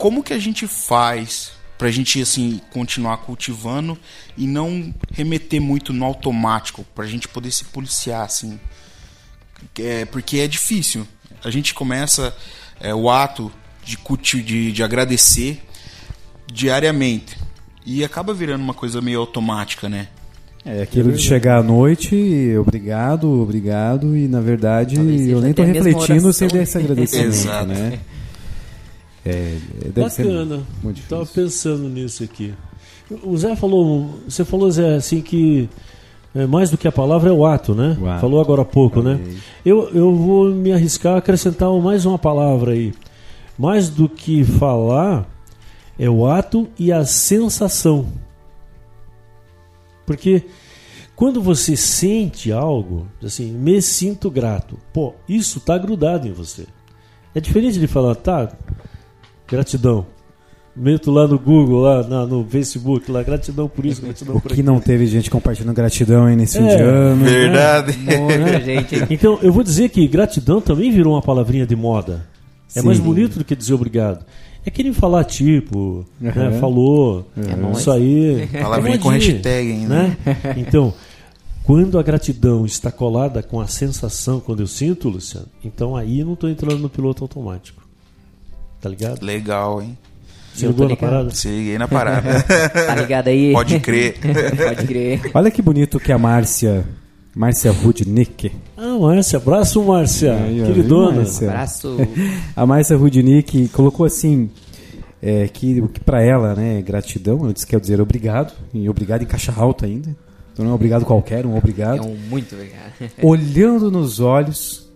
como 0.01 0.23
que 0.23 0.33
a 0.33 0.39
gente 0.39 0.65
faz 0.65 1.51
pra 1.77 1.91
gente, 1.91 2.19
assim, 2.19 2.59
continuar 2.73 3.17
cultivando 3.17 3.95
e 4.35 4.47
não 4.47 4.91
remeter 5.11 5.61
muito 5.61 5.93
no 5.93 6.03
automático, 6.03 6.83
pra 6.95 7.05
gente 7.05 7.27
poder 7.27 7.51
se 7.51 7.65
policiar, 7.65 8.25
assim? 8.25 8.59
É, 9.77 10.05
porque 10.05 10.39
é 10.39 10.47
difícil. 10.47 11.07
A 11.43 11.51
gente 11.51 11.75
começa 11.75 12.35
é, 12.79 12.95
o 12.95 13.11
ato 13.11 13.51
de, 13.85 13.95
de, 14.41 14.71
de 14.71 14.83
agradecer 14.83 15.61
diariamente. 16.51 17.37
E 17.85 18.03
acaba 18.03 18.33
virando 18.33 18.63
uma 18.63 18.73
coisa 18.73 19.01
meio 19.01 19.19
automática, 19.19 19.87
né? 19.87 20.07
É 20.65 20.81
aquilo 20.81 21.11
de 21.11 21.21
chegar 21.21 21.59
à 21.59 21.63
noite, 21.63 22.55
obrigado, 22.59 23.29
obrigado, 23.39 24.17
e 24.17 24.27
na 24.27 24.41
verdade 24.41 24.95
Talvez 24.95 25.27
eu 25.27 25.41
nem 25.41 25.53
tô 25.53 25.61
a 25.61 25.65
refletindo 25.65 26.33
sem 26.33 26.47
esse 26.55 26.77
agradecimento, 26.77 27.27
Exato. 27.33 27.67
né? 27.67 27.99
É, 29.25 29.57
deve 29.93 30.09
ser 30.09 30.23
Bacana. 30.23 30.63
muito 30.81 30.95
difícil. 30.95 31.17
Tava 31.17 31.25
pensando 31.25 31.89
nisso 31.89 32.23
aqui. 32.23 32.53
O 33.23 33.37
Zé 33.37 33.55
falou, 33.55 34.19
você 34.27 34.43
falou, 34.45 34.71
Zé, 34.71 34.95
assim 34.95 35.21
que 35.21 35.69
é, 36.33 36.45
mais 36.45 36.69
do 36.69 36.77
que 36.77 36.87
a 36.87 36.91
palavra 36.91 37.29
é 37.29 37.33
o 37.33 37.45
ato, 37.45 37.75
né? 37.75 37.97
O 37.99 38.07
ato. 38.07 38.21
Falou 38.21 38.39
agora 38.39 38.61
há 38.61 38.65
pouco, 38.65 39.01
né? 39.01 39.19
Eu, 39.65 39.89
eu 39.89 40.15
vou 40.15 40.49
me 40.49 40.71
arriscar 40.71 41.15
a 41.15 41.17
acrescentar 41.17 41.69
mais 41.81 42.05
uma 42.05 42.17
palavra 42.17 42.71
aí. 42.71 42.93
Mais 43.57 43.89
do 43.89 44.07
que 44.07 44.43
falar, 44.43 45.29
é 45.99 46.09
o 46.09 46.25
ato 46.25 46.67
e 46.79 46.91
a 46.91 47.05
sensação. 47.05 48.07
Porque 50.05 50.45
quando 51.15 51.41
você 51.41 51.75
sente 51.75 52.51
algo, 52.51 53.07
assim, 53.21 53.51
me 53.51 53.81
sinto 53.81 54.31
grato, 54.31 54.79
pô, 54.93 55.13
isso 55.27 55.59
tá 55.59 55.77
grudado 55.77 56.27
em 56.27 56.31
você. 56.31 56.65
É 57.35 57.39
diferente 57.39 57.79
de 57.79 57.87
falar, 57.87 58.15
tá, 58.15 58.51
gratidão. 59.51 60.05
Meto 60.73 61.11
lá 61.11 61.27
no 61.27 61.37
Google, 61.37 61.81
lá 61.81 62.01
na- 62.07 62.25
no 62.25 62.45
Facebook, 62.45 63.11
lá, 63.11 63.21
gratidão 63.21 63.67
por 63.67 63.85
isso, 63.85 64.01
gratidão 64.01 64.37
O 64.37 64.39
por 64.41 64.47
que 64.47 64.53
aquilo. 64.61 64.73
não 64.73 64.79
teve 64.79 65.05
gente 65.05 65.29
compartilhando 65.29 65.75
gratidão 65.75 66.25
aí 66.27 66.35
nesse 66.35 66.57
fim 66.57 66.63
É. 66.65 66.75
de 66.77 66.81
ano. 66.81 67.25
Verdade. 67.25 67.97
Muita 67.97 68.61
gente. 68.61 68.95
Então, 69.13 69.37
eu 69.41 69.51
vou 69.51 69.63
dizer 69.63 69.89
que 69.89 70.07
gratidão 70.07 70.61
também 70.61 70.89
virou 70.89 71.13
uma 71.13 71.21
palavrinha 71.21 71.65
de 71.67 71.75
moda. 71.75 72.25
É 72.73 72.79
Sim. 72.79 72.85
mais 72.85 72.99
bonito 72.99 73.37
do 73.37 73.43
que 73.43 73.53
dizer 73.53 73.73
obrigado. 73.73 74.25
É 74.65 74.71
que 74.71 74.81
nem 74.81 74.93
falar 74.93 75.25
tipo, 75.25 76.05
né, 76.19 76.31
falou, 76.61 77.27
É 77.35 77.53
nóis. 77.55 77.79
isso 77.79 77.91
aí. 77.91 78.47
Palavrinha 78.61 78.95
é 78.95 78.99
com 78.99 79.09
hashtag 79.09 79.71
ainda. 79.73 79.93
Né? 79.93 80.17
Então, 80.55 80.93
quando 81.65 81.99
a 81.99 82.03
gratidão 82.03 82.65
está 82.65 82.89
colada 82.91 83.43
com 83.43 83.59
a 83.59 83.67
sensação, 83.67 84.39
quando 84.39 84.61
eu 84.61 84.67
sinto, 84.67 85.09
Luciano, 85.09 85.47
então 85.65 85.97
aí 85.97 86.19
eu 86.21 86.25
não 86.27 86.33
estou 86.33 86.49
entrando 86.49 86.77
no 86.77 86.89
piloto 86.89 87.23
automático. 87.25 87.80
Tá 88.81 88.89
ligado? 88.89 89.23
Legal, 89.23 89.81
hein? 89.81 89.97
Você 90.53 90.67
ligou 90.67 90.89
na 90.89 90.95
parada? 90.97 91.29
Se 91.31 91.47
liguei 91.47 91.77
na 91.77 91.87
parada. 91.87 92.43
Tá 92.43 92.95
ligado 92.95 93.27
aí? 93.29 93.53
Pode 93.53 93.79
crer. 93.79 94.15
Pode 94.19 94.87
crer. 94.87 95.21
Olha 95.33 95.49
que 95.51 95.61
bonito 95.61 95.97
que 95.99 96.11
a 96.11 96.17
Márcia, 96.17 96.83
Márcia 97.33 97.71
Rudnick, 97.71 98.51
Ah, 98.75 98.97
Márcia, 98.99 99.37
abraço, 99.37 99.81
Márcia, 99.83 100.33
Aí, 100.35 100.61
queridona. 100.65 101.17
Márcia? 101.19 101.47
Abraço. 101.49 101.97
a 102.55 102.65
Márcia 102.65 102.97
Rudnick 102.97 103.69
colocou 103.69 104.05
assim, 104.05 104.49
é, 105.21 105.47
que 105.47 105.79
o 105.79 105.87
que 105.87 106.01
para 106.01 106.21
ela, 106.21 106.53
né, 106.53 106.79
é 106.79 106.81
gratidão, 106.81 107.45
eu 107.45 107.53
disse 107.53 107.65
que 107.65 107.71
quer 107.71 107.79
dizer 107.79 108.01
obrigado, 108.01 108.51
e 108.73 108.89
obrigado 108.89 109.21
em 109.21 109.27
caixa 109.27 109.53
alta 109.55 109.85
ainda. 109.85 110.09
Então 110.51 110.65
não 110.65 110.71
é 110.71 110.73
um 110.73 110.75
obrigado 110.75 111.05
qualquer, 111.05 111.45
um 111.45 111.55
É 111.55 111.57
obrigado. 111.59 112.01
um 112.05 112.17
muito 112.29 112.53
obrigado. 112.55 112.91
Olhando 113.23 113.89
nos 113.89 114.19
olhos 114.19 114.91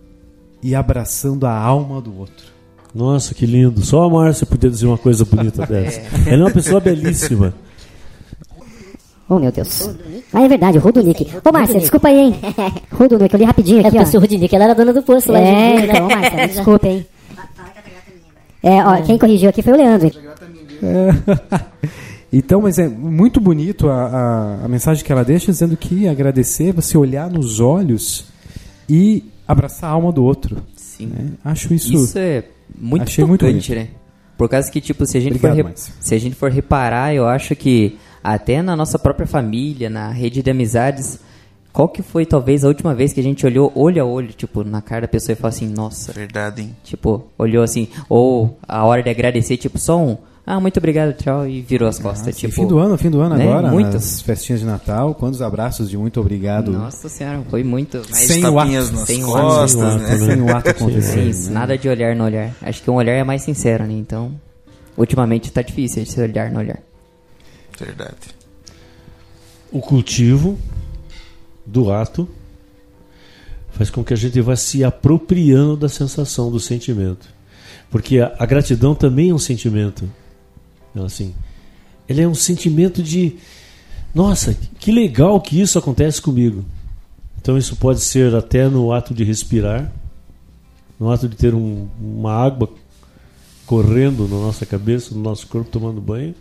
e 0.62 0.74
abraçando 0.74 1.46
a 1.46 1.52
alma 1.56 1.98
do 2.02 2.14
outro. 2.18 2.55
Nossa, 2.96 3.34
que 3.34 3.44
lindo. 3.44 3.84
Só 3.84 4.04
a 4.04 4.10
Márcia 4.10 4.46
podia 4.46 4.70
dizer 4.70 4.86
uma 4.86 4.96
coisa 4.96 5.24
bonita 5.24 5.64
dessa. 5.68 6.00
Ela 6.26 6.42
é 6.42 6.44
uma 6.44 6.50
pessoa 6.50 6.80
belíssima. 6.80 7.52
Oh, 9.28 9.38
meu 9.38 9.52
Deus. 9.52 9.90
Ah, 10.32 10.42
é 10.44 10.48
verdade, 10.48 10.78
o 10.78 10.80
Rudunick. 10.80 11.26
Ô, 11.44 11.52
Márcia, 11.52 11.78
desculpa 11.80 12.08
aí, 12.08 12.16
hein? 12.18 12.34
Rudunick, 12.92 13.34
eu 13.34 13.38
li 13.38 13.44
rapidinho 13.44 13.86
aqui, 13.86 13.96
É 13.96 14.00
ó. 14.00 14.04
porque 14.04 14.16
o 14.16 14.20
Rudinick, 14.20 14.54
ela 14.54 14.64
era 14.64 14.74
dona 14.74 14.92
do 14.92 15.02
posto 15.02 15.32
lá. 15.32 15.40
É, 15.40 15.76
gente. 15.76 15.90
então, 15.90 16.08
Márcia, 16.08 16.46
desculpa, 16.48 16.86
hein? 16.88 17.06
É, 18.62 18.84
ó, 18.84 19.02
quem 19.02 19.18
corrigiu 19.18 19.50
aqui 19.50 19.62
foi 19.62 19.72
o 19.74 19.76
Leandro. 19.76 20.10
Então, 22.32 22.60
mas 22.60 22.76
é 22.78 22.88
muito 22.88 23.40
bonito 23.40 23.88
a, 23.88 23.94
a, 24.60 24.64
a 24.64 24.68
mensagem 24.68 25.02
que 25.02 25.10
ela 25.12 25.24
deixa 25.24 25.46
dizendo 25.46 25.76
que 25.76 26.08
agradecer 26.08 26.68
é 26.68 26.72
você 26.72 26.98
olhar 26.98 27.30
nos 27.30 27.60
olhos 27.60 28.26
e 28.88 29.24
abraçar 29.46 29.88
a 29.90 29.92
alma 29.92 30.10
do 30.12 30.24
outro. 30.24 30.56
Sim. 30.98 31.06
né? 31.06 31.30
Acho 31.44 31.72
isso. 31.74 31.92
Isso 31.94 32.18
é 32.18 32.44
muito 32.78 33.02
Achei 33.04 33.24
muito 33.24 33.44
né? 33.44 33.88
Por 34.36 34.48
causa 34.48 34.70
que, 34.70 34.80
tipo, 34.80 35.06
se 35.06 35.16
a, 35.16 35.20
gente 35.20 35.36
Obrigado, 35.36 35.56
for 35.56 35.66
re- 35.68 35.74
se 36.00 36.14
a 36.14 36.18
gente 36.18 36.34
for 36.36 36.50
reparar, 36.50 37.14
eu 37.14 37.26
acho 37.26 37.56
que 37.56 37.98
até 38.22 38.60
na 38.60 38.76
nossa 38.76 38.98
própria 38.98 39.26
família, 39.26 39.88
na 39.88 40.10
rede 40.10 40.42
de 40.42 40.50
amizades, 40.50 41.18
qual 41.72 41.88
que 41.88 42.02
foi 42.02 42.26
talvez 42.26 42.64
a 42.64 42.68
última 42.68 42.94
vez 42.94 43.12
que 43.12 43.20
a 43.20 43.22
gente 43.22 43.46
olhou 43.46 43.72
olho 43.74 44.02
a 44.02 44.04
olho, 44.04 44.32
tipo, 44.32 44.62
na 44.64 44.82
cara 44.82 45.02
da 45.02 45.08
pessoa 45.08 45.32
e 45.32 45.36
falou 45.36 45.48
assim, 45.48 45.68
nossa, 45.68 46.12
Verdade, 46.12 46.62
hein? 46.62 46.76
tipo, 46.84 47.24
olhou 47.38 47.62
assim, 47.62 47.88
ou 48.08 48.58
a 48.66 48.84
hora 48.84 49.02
de 49.02 49.08
agradecer, 49.10 49.56
tipo, 49.56 49.78
só 49.78 49.98
um, 49.98 50.18
ah, 50.48 50.60
muito 50.60 50.76
obrigado, 50.78 51.12
tchau, 51.12 51.44
e 51.44 51.60
virou 51.60 51.88
as 51.88 51.98
costas, 51.98 52.26
Nossa, 52.26 52.30
e 52.30 52.32
tipo. 52.34 52.54
fim 52.54 52.68
do 52.68 52.78
ano, 52.78 52.96
fim 52.96 53.10
do 53.10 53.20
ano 53.20 53.34
né? 53.34 53.42
agora, 53.42 53.68
Muito. 53.68 53.94
nas 53.94 54.20
festinhas 54.20 54.60
de 54.60 54.66
Natal, 54.66 55.12
quantos 55.12 55.42
abraços 55.42 55.90
de 55.90 55.98
muito 55.98 56.20
obrigado. 56.20 56.70
Nossa 56.70 57.08
senhora, 57.08 57.42
foi 57.50 57.64
muito. 57.64 58.00
Mas 58.08 58.28
Sem 58.28 58.46
o 58.46 58.56
ato. 58.56 58.70
nas 58.70 58.86
Sem 59.00 59.22
costas, 59.22 59.72
Sem 59.72 59.82
o 59.82 59.86
ato, 59.86 59.98
né? 59.98 60.18
Sem 60.18 60.40
o 60.42 60.56
ato 60.56 60.70
acontecer. 60.70 61.32
Sim, 61.34 61.48
né? 61.48 61.52
nada 61.52 61.76
de 61.76 61.88
olhar 61.88 62.14
no 62.14 62.22
olhar. 62.22 62.54
Acho 62.62 62.80
que 62.80 62.88
um 62.88 62.94
olhar 62.94 63.14
é 63.14 63.24
mais 63.24 63.42
sincero, 63.42 63.84
né? 63.84 63.94
Então, 63.94 64.40
ultimamente 64.96 65.50
tá 65.50 65.62
difícil 65.62 66.04
esse 66.04 66.20
olhar 66.20 66.48
no 66.52 66.60
olhar. 66.60 66.78
Verdade. 67.76 68.14
O 69.72 69.80
cultivo 69.80 70.56
do 71.66 71.90
ato 71.90 72.28
faz 73.72 73.90
com 73.90 74.04
que 74.04 74.14
a 74.14 74.16
gente 74.16 74.40
vá 74.40 74.54
se 74.54 74.84
apropriando 74.84 75.76
da 75.76 75.88
sensação, 75.88 76.52
do 76.52 76.60
sentimento. 76.60 77.26
Porque 77.90 78.20
a, 78.20 78.32
a 78.38 78.46
gratidão 78.46 78.94
também 78.94 79.30
é 79.30 79.34
um 79.34 79.38
sentimento. 79.40 80.08
Ela, 80.96 81.06
assim, 81.06 81.34
ele 82.08 82.22
é 82.22 82.28
um 82.28 82.34
sentimento 82.34 83.02
de 83.02 83.36
nossa, 84.14 84.56
que 84.80 84.90
legal 84.90 85.38
que 85.40 85.60
isso 85.60 85.78
acontece 85.78 86.22
comigo. 86.22 86.64
Então 87.38 87.58
isso 87.58 87.76
pode 87.76 88.00
ser 88.00 88.34
até 88.34 88.66
no 88.66 88.90
ato 88.90 89.12
de 89.12 89.22
respirar, 89.22 89.92
no 90.98 91.10
ato 91.10 91.28
de 91.28 91.36
ter 91.36 91.54
um, 91.54 91.86
uma 92.00 92.32
água 92.32 92.70
correndo 93.66 94.26
na 94.26 94.36
nossa 94.36 94.64
cabeça, 94.64 95.14
no 95.14 95.20
nosso 95.20 95.46
corpo 95.46 95.70
tomando 95.70 96.00
banho, 96.00 96.34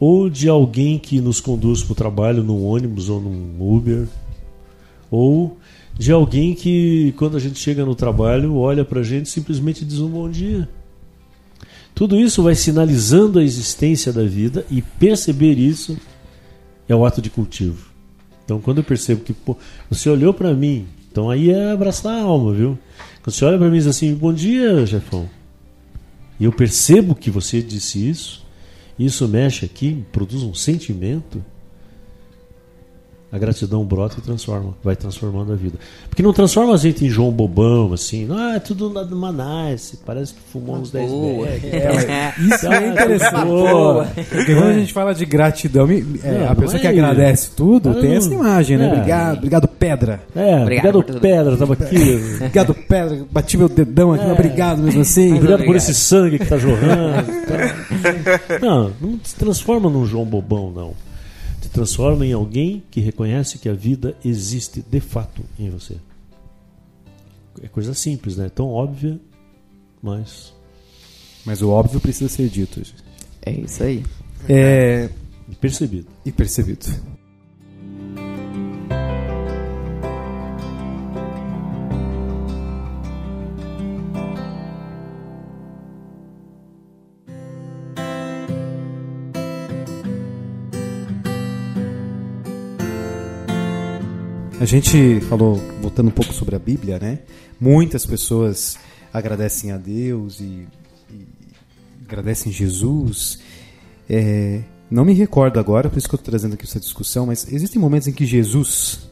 ou 0.00 0.30
de 0.30 0.48
alguém 0.48 0.98
que 0.98 1.20
nos 1.20 1.40
conduz 1.40 1.82
para 1.82 1.92
o 1.92 1.94
trabalho 1.94 2.42
num 2.42 2.64
ônibus 2.64 3.08
ou 3.08 3.20
num 3.20 3.56
Uber, 3.60 4.08
ou 5.10 5.58
de 5.92 6.10
alguém 6.10 6.54
que 6.54 7.12
quando 7.18 7.36
a 7.36 7.40
gente 7.40 7.58
chega 7.58 7.84
no 7.84 7.94
trabalho 7.94 8.56
olha 8.56 8.84
para 8.84 9.00
a 9.00 9.04
gente 9.04 9.26
e 9.26 9.30
simplesmente 9.30 9.84
diz 9.84 9.98
um 9.98 10.08
bom 10.08 10.28
dia. 10.30 10.68
Tudo 11.94 12.18
isso 12.18 12.42
vai 12.42 12.54
sinalizando 12.54 13.38
a 13.38 13.44
existência 13.44 14.12
da 14.12 14.24
vida 14.24 14.64
e 14.70 14.82
perceber 14.82 15.58
isso 15.58 15.96
é 16.88 16.94
o 16.94 17.04
ato 17.04 17.20
de 17.20 17.30
cultivo. 17.30 17.90
Então, 18.44 18.60
quando 18.60 18.78
eu 18.78 18.84
percebo 18.84 19.22
que 19.22 19.32
pô, 19.32 19.56
você 19.88 20.08
olhou 20.08 20.34
para 20.34 20.52
mim, 20.54 20.86
então 21.10 21.30
aí 21.30 21.50
é 21.50 21.70
abraçar 21.70 22.14
a 22.14 22.22
alma, 22.22 22.52
viu? 22.52 22.78
Quando 23.22 23.34
você 23.34 23.44
olha 23.44 23.58
para 23.58 23.68
mim 23.68 23.76
e 23.76 23.78
diz 23.78 23.86
assim, 23.86 24.14
bom 24.14 24.32
dia, 24.32 24.86
chefão. 24.86 25.28
E 26.40 26.44
eu 26.44 26.52
percebo 26.52 27.14
que 27.14 27.30
você 27.30 27.62
disse 27.62 28.08
isso, 28.08 28.44
isso 28.98 29.28
mexe 29.28 29.64
aqui, 29.64 30.04
produz 30.10 30.42
um 30.42 30.54
sentimento 30.54 31.44
a 33.32 33.38
gratidão 33.38 33.82
brota 33.82 34.16
e 34.18 34.20
transforma, 34.20 34.74
vai 34.84 34.94
transformando 34.94 35.54
a 35.54 35.56
vida. 35.56 35.78
Porque 36.06 36.22
não 36.22 36.34
transforma 36.34 36.74
a 36.74 36.76
gente 36.76 37.06
em 37.06 37.08
João 37.08 37.30
Bobão, 37.30 37.94
assim, 37.94 38.28
ah, 38.30 38.56
é 38.56 38.58
tudo 38.58 38.90
nada 38.90 39.16
nice, 39.70 39.98
parece 40.04 40.34
que 40.34 40.40
fumou 40.52 40.76
uns 40.76 40.90
10 40.90 41.10
é, 41.64 42.34
Isso 42.38 42.66
é 42.66 42.88
interessante. 42.88 44.26
Porque 44.28 44.54
quando 44.54 44.68
a 44.68 44.72
gente 44.74 44.92
fala 44.92 45.14
de 45.14 45.24
gratidão, 45.24 45.88
é, 46.22 46.46
a 46.46 46.54
pessoa 46.54 46.78
que 46.78 46.86
agradece 46.86 47.52
tudo 47.56 47.94
tem 48.02 48.16
essa 48.16 48.32
imagem, 48.32 48.76
né? 48.76 48.88
Obrigado, 48.88 49.38
obrigado, 49.38 49.68
Pedra. 49.68 50.20
É, 50.36 50.60
obrigado, 50.60 50.98
obrigado 50.98 51.20
Pedra, 51.20 51.56
tava 51.56 51.72
aqui. 51.72 52.20
obrigado, 52.36 52.74
Pedra, 52.74 53.26
bati 53.30 53.56
meu 53.56 53.68
dedão 53.70 54.12
aqui, 54.12 54.26
obrigado 54.26 54.82
mesmo 54.82 55.00
assim. 55.00 55.32
Obrigado, 55.36 55.64
por 55.64 55.74
esse 55.74 55.94
sangue 55.94 56.38
que 56.38 56.44
tá 56.44 56.58
jorrando. 56.58 57.32
não, 58.60 58.92
não 59.00 59.18
se 59.24 59.34
transforma 59.36 59.88
num 59.88 60.04
João 60.04 60.26
Bobão, 60.26 60.70
não 60.70 61.11
transforma 61.72 62.26
em 62.26 62.32
alguém 62.32 62.82
que 62.90 63.00
reconhece 63.00 63.58
que 63.58 63.68
a 63.68 63.74
vida 63.74 64.16
existe 64.24 64.82
de 64.82 65.00
fato 65.00 65.42
em 65.58 65.70
você. 65.70 65.96
É 67.62 67.68
coisa 67.68 67.94
simples, 67.94 68.36
né? 68.36 68.48
Tão 68.48 68.68
óbvia, 68.68 69.18
mas. 70.02 70.52
Mas 71.44 71.60
o 71.60 71.70
óbvio 71.70 72.00
precisa 72.00 72.28
ser 72.28 72.48
dito. 72.48 72.82
É 73.44 73.52
isso 73.52 73.82
aí. 73.82 74.04
É... 74.48 75.10
E 75.48 75.54
percebido. 75.56 76.06
E 76.24 76.32
percebido. 76.32 76.86
A 94.62 94.64
gente 94.64 95.18
falou, 95.22 95.56
voltando 95.80 96.06
um 96.06 96.12
pouco 96.12 96.32
sobre 96.32 96.54
a 96.54 96.58
Bíblia, 96.60 96.96
né? 96.96 97.18
Muitas 97.60 98.06
pessoas 98.06 98.78
agradecem 99.12 99.72
a 99.72 99.76
Deus 99.76 100.38
e, 100.38 100.68
e 101.10 101.26
agradecem 102.04 102.52
Jesus. 102.52 103.40
É, 104.08 104.60
não 104.88 105.04
me 105.04 105.14
recordo 105.14 105.58
agora, 105.58 105.90
por 105.90 105.98
isso 105.98 106.08
que 106.08 106.14
eu 106.14 106.16
estou 106.16 106.30
trazendo 106.30 106.54
aqui 106.54 106.62
essa 106.62 106.78
discussão, 106.78 107.26
mas 107.26 107.52
existem 107.52 107.82
momentos 107.82 108.06
em 108.06 108.12
que 108.12 108.24
Jesus 108.24 109.10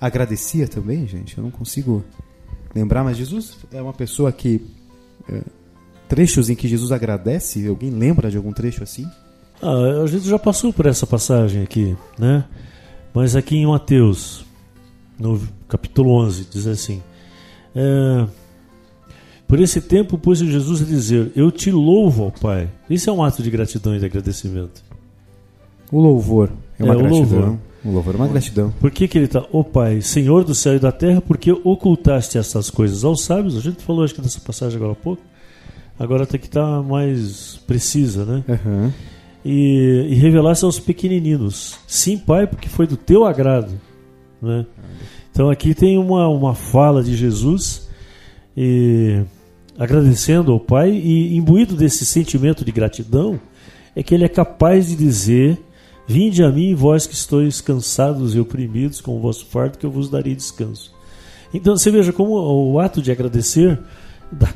agradecia 0.00 0.68
também, 0.68 1.04
gente? 1.08 1.36
Eu 1.36 1.42
não 1.42 1.50
consigo 1.50 2.04
lembrar, 2.72 3.02
mas 3.02 3.16
Jesus 3.16 3.56
é 3.72 3.82
uma 3.82 3.92
pessoa 3.92 4.30
que. 4.30 4.64
É, 5.28 5.42
trechos 6.08 6.48
em 6.48 6.54
que 6.54 6.68
Jesus 6.68 6.92
agradece, 6.92 7.66
alguém 7.66 7.90
lembra 7.90 8.30
de 8.30 8.36
algum 8.36 8.52
trecho 8.52 8.84
assim? 8.84 9.10
Ah, 9.60 10.04
a 10.04 10.06
gente 10.06 10.28
já 10.28 10.38
passou 10.38 10.72
por 10.72 10.86
essa 10.86 11.08
passagem 11.08 11.60
aqui, 11.60 11.96
né? 12.16 12.44
Mas 13.12 13.34
aqui 13.34 13.56
em 13.56 13.66
Mateus, 13.66 14.46
no 15.18 15.40
capítulo 15.68 16.10
11, 16.12 16.46
diz 16.50 16.66
assim: 16.66 17.02
é, 17.74 18.26
Por 19.46 19.60
esse 19.60 19.80
tempo 19.80 20.18
pôs 20.18 20.38
Jesus 20.38 20.82
a 20.82 20.84
dizer: 20.84 21.32
Eu 21.34 21.50
te 21.50 21.70
louvo, 21.70 22.26
ó 22.26 22.30
Pai. 22.30 22.68
Isso 22.88 23.08
é 23.08 23.12
um 23.12 23.22
ato 23.22 23.42
de 23.42 23.50
gratidão 23.50 23.94
e 23.94 23.98
de 23.98 24.06
agradecimento. 24.06 24.82
O 25.90 26.00
louvor 26.00 26.50
é 26.78 26.84
uma 26.84 26.94
é, 26.94 26.96
gratidão. 26.96 27.18
O 27.18 27.20
louvor. 27.20 27.58
o 27.84 27.90
louvor 27.90 28.14
é 28.14 28.16
uma 28.16 28.28
gratidão. 28.28 28.72
Por 28.80 28.90
que, 28.90 29.06
que 29.06 29.18
ele 29.18 29.26
está? 29.26 29.44
Ó 29.52 29.62
Pai, 29.62 30.00
Senhor 30.00 30.44
do 30.44 30.54
céu 30.54 30.76
e 30.76 30.78
da 30.78 30.92
terra, 30.92 31.20
porque 31.20 31.52
ocultaste 31.52 32.38
essas 32.38 32.70
coisas 32.70 33.04
aos 33.04 33.22
sábios? 33.22 33.56
A 33.56 33.60
gente 33.60 33.82
falou, 33.82 34.04
acho 34.04 34.14
que 34.14 34.20
dessa 34.20 34.40
passagem 34.40 34.76
agora 34.76 34.92
há 34.92 34.96
pouco. 34.96 35.22
Agora 35.98 36.26
tem 36.26 36.40
que 36.40 36.46
estar 36.46 36.64
tá 36.64 36.82
mais 36.82 37.60
precisa, 37.66 38.24
né? 38.24 38.44
Uhum. 38.48 38.90
E, 39.44 40.06
e 40.10 40.14
revelaste 40.14 40.64
aos 40.64 40.80
pequeninos. 40.80 41.78
Sim, 41.86 42.16
Pai, 42.16 42.46
porque 42.46 42.68
foi 42.68 42.86
do 42.86 42.96
teu 42.96 43.24
agrado. 43.24 43.72
Né? 44.42 44.66
Então 45.30 45.48
aqui 45.48 45.74
tem 45.74 45.96
uma, 45.96 46.28
uma 46.28 46.54
fala 46.54 47.02
de 47.02 47.16
Jesus 47.16 47.88
e, 48.56 49.22
agradecendo 49.78 50.52
ao 50.52 50.60
Pai 50.60 50.90
e 50.90 51.36
imbuído 51.36 51.76
desse 51.76 52.04
sentimento 52.04 52.64
de 52.64 52.72
gratidão 52.72 53.40
é 53.94 54.02
que 54.02 54.14
ele 54.14 54.24
é 54.24 54.28
capaz 54.28 54.88
de 54.88 54.96
dizer 54.96 55.58
Vinde 56.06 56.42
a 56.42 56.50
mim, 56.50 56.74
vós 56.74 57.06
que 57.06 57.14
estáis 57.14 57.60
cansados 57.60 58.34
e 58.34 58.40
oprimidos 58.40 59.00
com 59.00 59.16
o 59.16 59.20
vosso 59.20 59.46
fardo, 59.46 59.78
que 59.78 59.86
eu 59.86 59.90
vos 59.90 60.10
darei 60.10 60.34
descanso. 60.34 60.92
Então 61.54 61.76
você 61.76 61.90
veja 61.90 62.12
como 62.12 62.32
o 62.34 62.78
ato 62.80 63.00
de 63.00 63.12
agradecer 63.12 63.78
dá, 64.30 64.52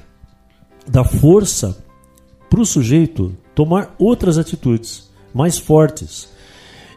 dá 0.86 1.04
força 1.04 1.82
para 2.50 2.60
o 2.60 2.66
sujeito 2.66 3.36
tomar 3.54 3.94
outras 3.98 4.38
atitudes 4.38 5.10
mais 5.32 5.58
fortes. 5.58 6.28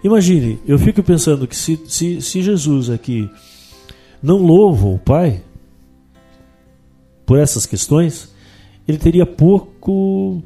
Imagine, 0.04 0.60
eu 0.66 0.80
fico 0.80 1.04
pensando 1.04 1.45
que 1.47 1.56
se, 1.56 1.80
se, 1.88 2.22
se 2.22 2.41
Jesus 2.41 2.89
aqui 2.89 3.30
não 4.24 4.38
louva 4.38 4.88
o 4.88 4.97
Pai 4.97 5.41
por 7.26 7.38
essas 7.38 7.66
questões, 7.66 8.34
ele 8.88 8.97
teria 8.97 9.26
pouco 9.26 10.41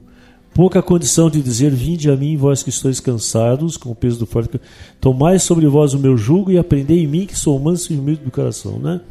pouca 0.54 0.82
condição 0.82 1.30
de 1.30 1.42
dizer: 1.42 1.72
Vinde 1.72 2.10
a 2.10 2.16
mim, 2.16 2.38
vós 2.38 2.64
que 2.64 2.70
estáis 2.70 3.00
cansados, 3.00 3.78
com 3.78 3.92
o 3.92 3.96
peso 3.96 4.20
do 4.20 4.26
fardo, 4.26 4.60
tomai 5.00 5.40
sobre 5.40 5.68
vós 5.68 5.94
o 5.94 6.00
meu 6.00 6.16
jugo 6.16 6.52
e 6.52 6.58
aprendei 6.58 7.04
em 7.04 7.08
mim, 7.08 7.26
que 7.26 7.38
sou 7.38 7.60
manso 7.60 7.92
e 7.92 7.98
humilde 7.98 8.24
do 8.24 8.32
coração, 8.32 8.80
né? 8.80 9.02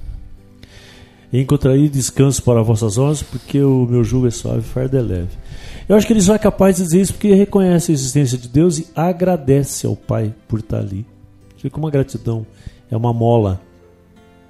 Encontrarei 1.32 1.88
descanso 1.88 2.42
para 2.42 2.62
vossas 2.62 2.98
almas, 2.98 3.22
porque 3.22 3.60
o 3.60 3.86
meu 3.86 4.04
jugo 4.04 4.26
é 4.26 4.30
suave 4.30 4.60
e 4.60 4.62
fardo 4.62 4.96
é 4.96 5.00
leve. 5.00 5.41
Eu 5.88 5.96
acho 5.96 6.06
que 6.06 6.12
ele 6.12 6.20
só 6.20 6.34
é 6.34 6.38
capaz 6.38 6.76
de 6.76 6.82
dizer 6.82 7.00
isso 7.00 7.12
porque 7.12 7.34
reconhece 7.34 7.90
a 7.90 7.94
existência 7.94 8.38
de 8.38 8.48
Deus 8.48 8.78
e 8.78 8.86
agradece 8.94 9.86
ao 9.86 9.96
Pai 9.96 10.34
por 10.46 10.60
estar 10.60 10.78
ali. 10.78 11.06
Fica 11.56 11.78
uma 11.78 11.90
gratidão, 11.90 12.46
é 12.90 12.96
uma 12.96 13.12
mola 13.12 13.60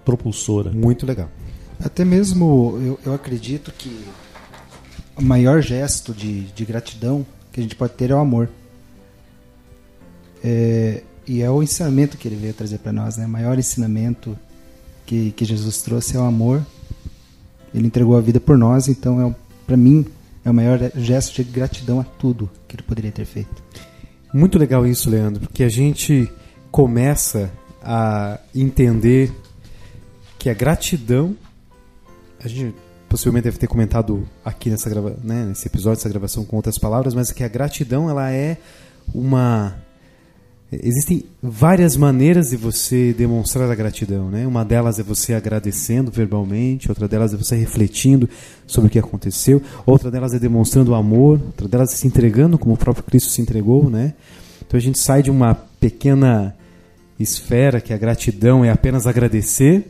propulsora. 0.04 0.70
Muito 0.70 1.06
legal. 1.06 1.28
Até 1.82 2.04
mesmo 2.04 2.78
eu, 2.80 2.98
eu 3.04 3.14
acredito 3.14 3.72
que 3.72 4.04
o 5.16 5.22
maior 5.22 5.60
gesto 5.60 6.12
de, 6.12 6.42
de 6.52 6.64
gratidão 6.64 7.26
que 7.50 7.60
a 7.60 7.62
gente 7.62 7.76
pode 7.76 7.92
ter 7.94 8.10
é 8.10 8.14
o 8.14 8.18
amor. 8.18 8.48
É, 10.42 11.02
e 11.26 11.40
é 11.40 11.50
o 11.50 11.62
ensinamento 11.62 12.16
que 12.16 12.26
ele 12.26 12.36
veio 12.36 12.54
trazer 12.54 12.78
para 12.78 12.92
nós, 12.92 13.16
né? 13.16 13.26
O 13.26 13.28
maior 13.28 13.58
ensinamento 13.58 14.36
que, 15.06 15.30
que 15.32 15.44
Jesus 15.44 15.82
trouxe 15.82 16.16
é 16.16 16.20
o 16.20 16.24
amor. 16.24 16.64
Ele 17.74 17.86
entregou 17.86 18.16
a 18.16 18.20
vida 18.20 18.40
por 18.40 18.58
nós, 18.58 18.88
então 18.88 19.20
é 19.20 19.34
para 19.66 19.76
mim 19.76 20.04
é 20.44 20.50
o 20.50 20.54
maior 20.54 20.78
gesto 20.94 21.42
de 21.42 21.50
gratidão 21.50 22.00
a 22.00 22.04
tudo 22.04 22.50
que 22.66 22.76
ele 22.76 22.82
poderia 22.82 23.12
ter 23.12 23.24
feito. 23.24 23.62
Muito 24.32 24.58
legal 24.58 24.86
isso, 24.86 25.10
Leandro, 25.10 25.40
porque 25.40 25.62
a 25.62 25.68
gente 25.68 26.30
começa 26.70 27.52
a 27.82 28.38
entender 28.54 29.30
que 30.38 30.48
a 30.48 30.54
gratidão, 30.54 31.36
a 32.42 32.48
gente 32.48 32.74
possivelmente 33.08 33.44
deve 33.44 33.58
ter 33.58 33.66
comentado 33.66 34.26
aqui 34.42 34.70
nessa 34.70 34.88
grava, 34.88 35.16
né, 35.22 35.44
nesse 35.44 35.68
episódio, 35.68 36.00
essa 36.00 36.08
gravação 36.08 36.44
com 36.44 36.56
outras 36.56 36.78
palavras, 36.78 37.14
mas 37.14 37.30
que 37.30 37.44
a 37.44 37.48
gratidão 37.48 38.08
ela 38.08 38.32
é 38.32 38.56
uma 39.14 39.76
existem 40.80 41.24
várias 41.42 41.96
maneiras 41.96 42.50
de 42.50 42.56
você 42.56 43.12
demonstrar 43.12 43.70
a 43.70 43.74
gratidão, 43.74 44.30
né? 44.30 44.46
Uma 44.46 44.64
delas 44.64 44.98
é 44.98 45.02
você 45.02 45.34
agradecendo 45.34 46.10
verbalmente, 46.10 46.88
outra 46.88 47.06
delas 47.06 47.34
é 47.34 47.36
você 47.36 47.56
refletindo 47.56 48.28
sobre 48.66 48.88
o 48.88 48.90
que 48.90 48.98
aconteceu, 48.98 49.60
outra 49.84 50.10
delas 50.10 50.32
é 50.32 50.38
demonstrando 50.38 50.94
amor, 50.94 51.40
outra 51.44 51.68
delas 51.68 51.92
é 51.92 51.96
se 51.96 52.06
entregando 52.06 52.58
como 52.58 52.74
o 52.74 52.78
próprio 52.78 53.04
Cristo 53.04 53.30
se 53.30 53.42
entregou, 53.42 53.90
né? 53.90 54.14
Então 54.66 54.78
a 54.78 54.80
gente 54.80 54.98
sai 54.98 55.22
de 55.22 55.30
uma 55.30 55.54
pequena 55.54 56.56
esfera 57.18 57.80
que 57.80 57.92
a 57.92 57.98
gratidão 57.98 58.64
é 58.64 58.70
apenas 58.70 59.06
agradecer 59.06 59.86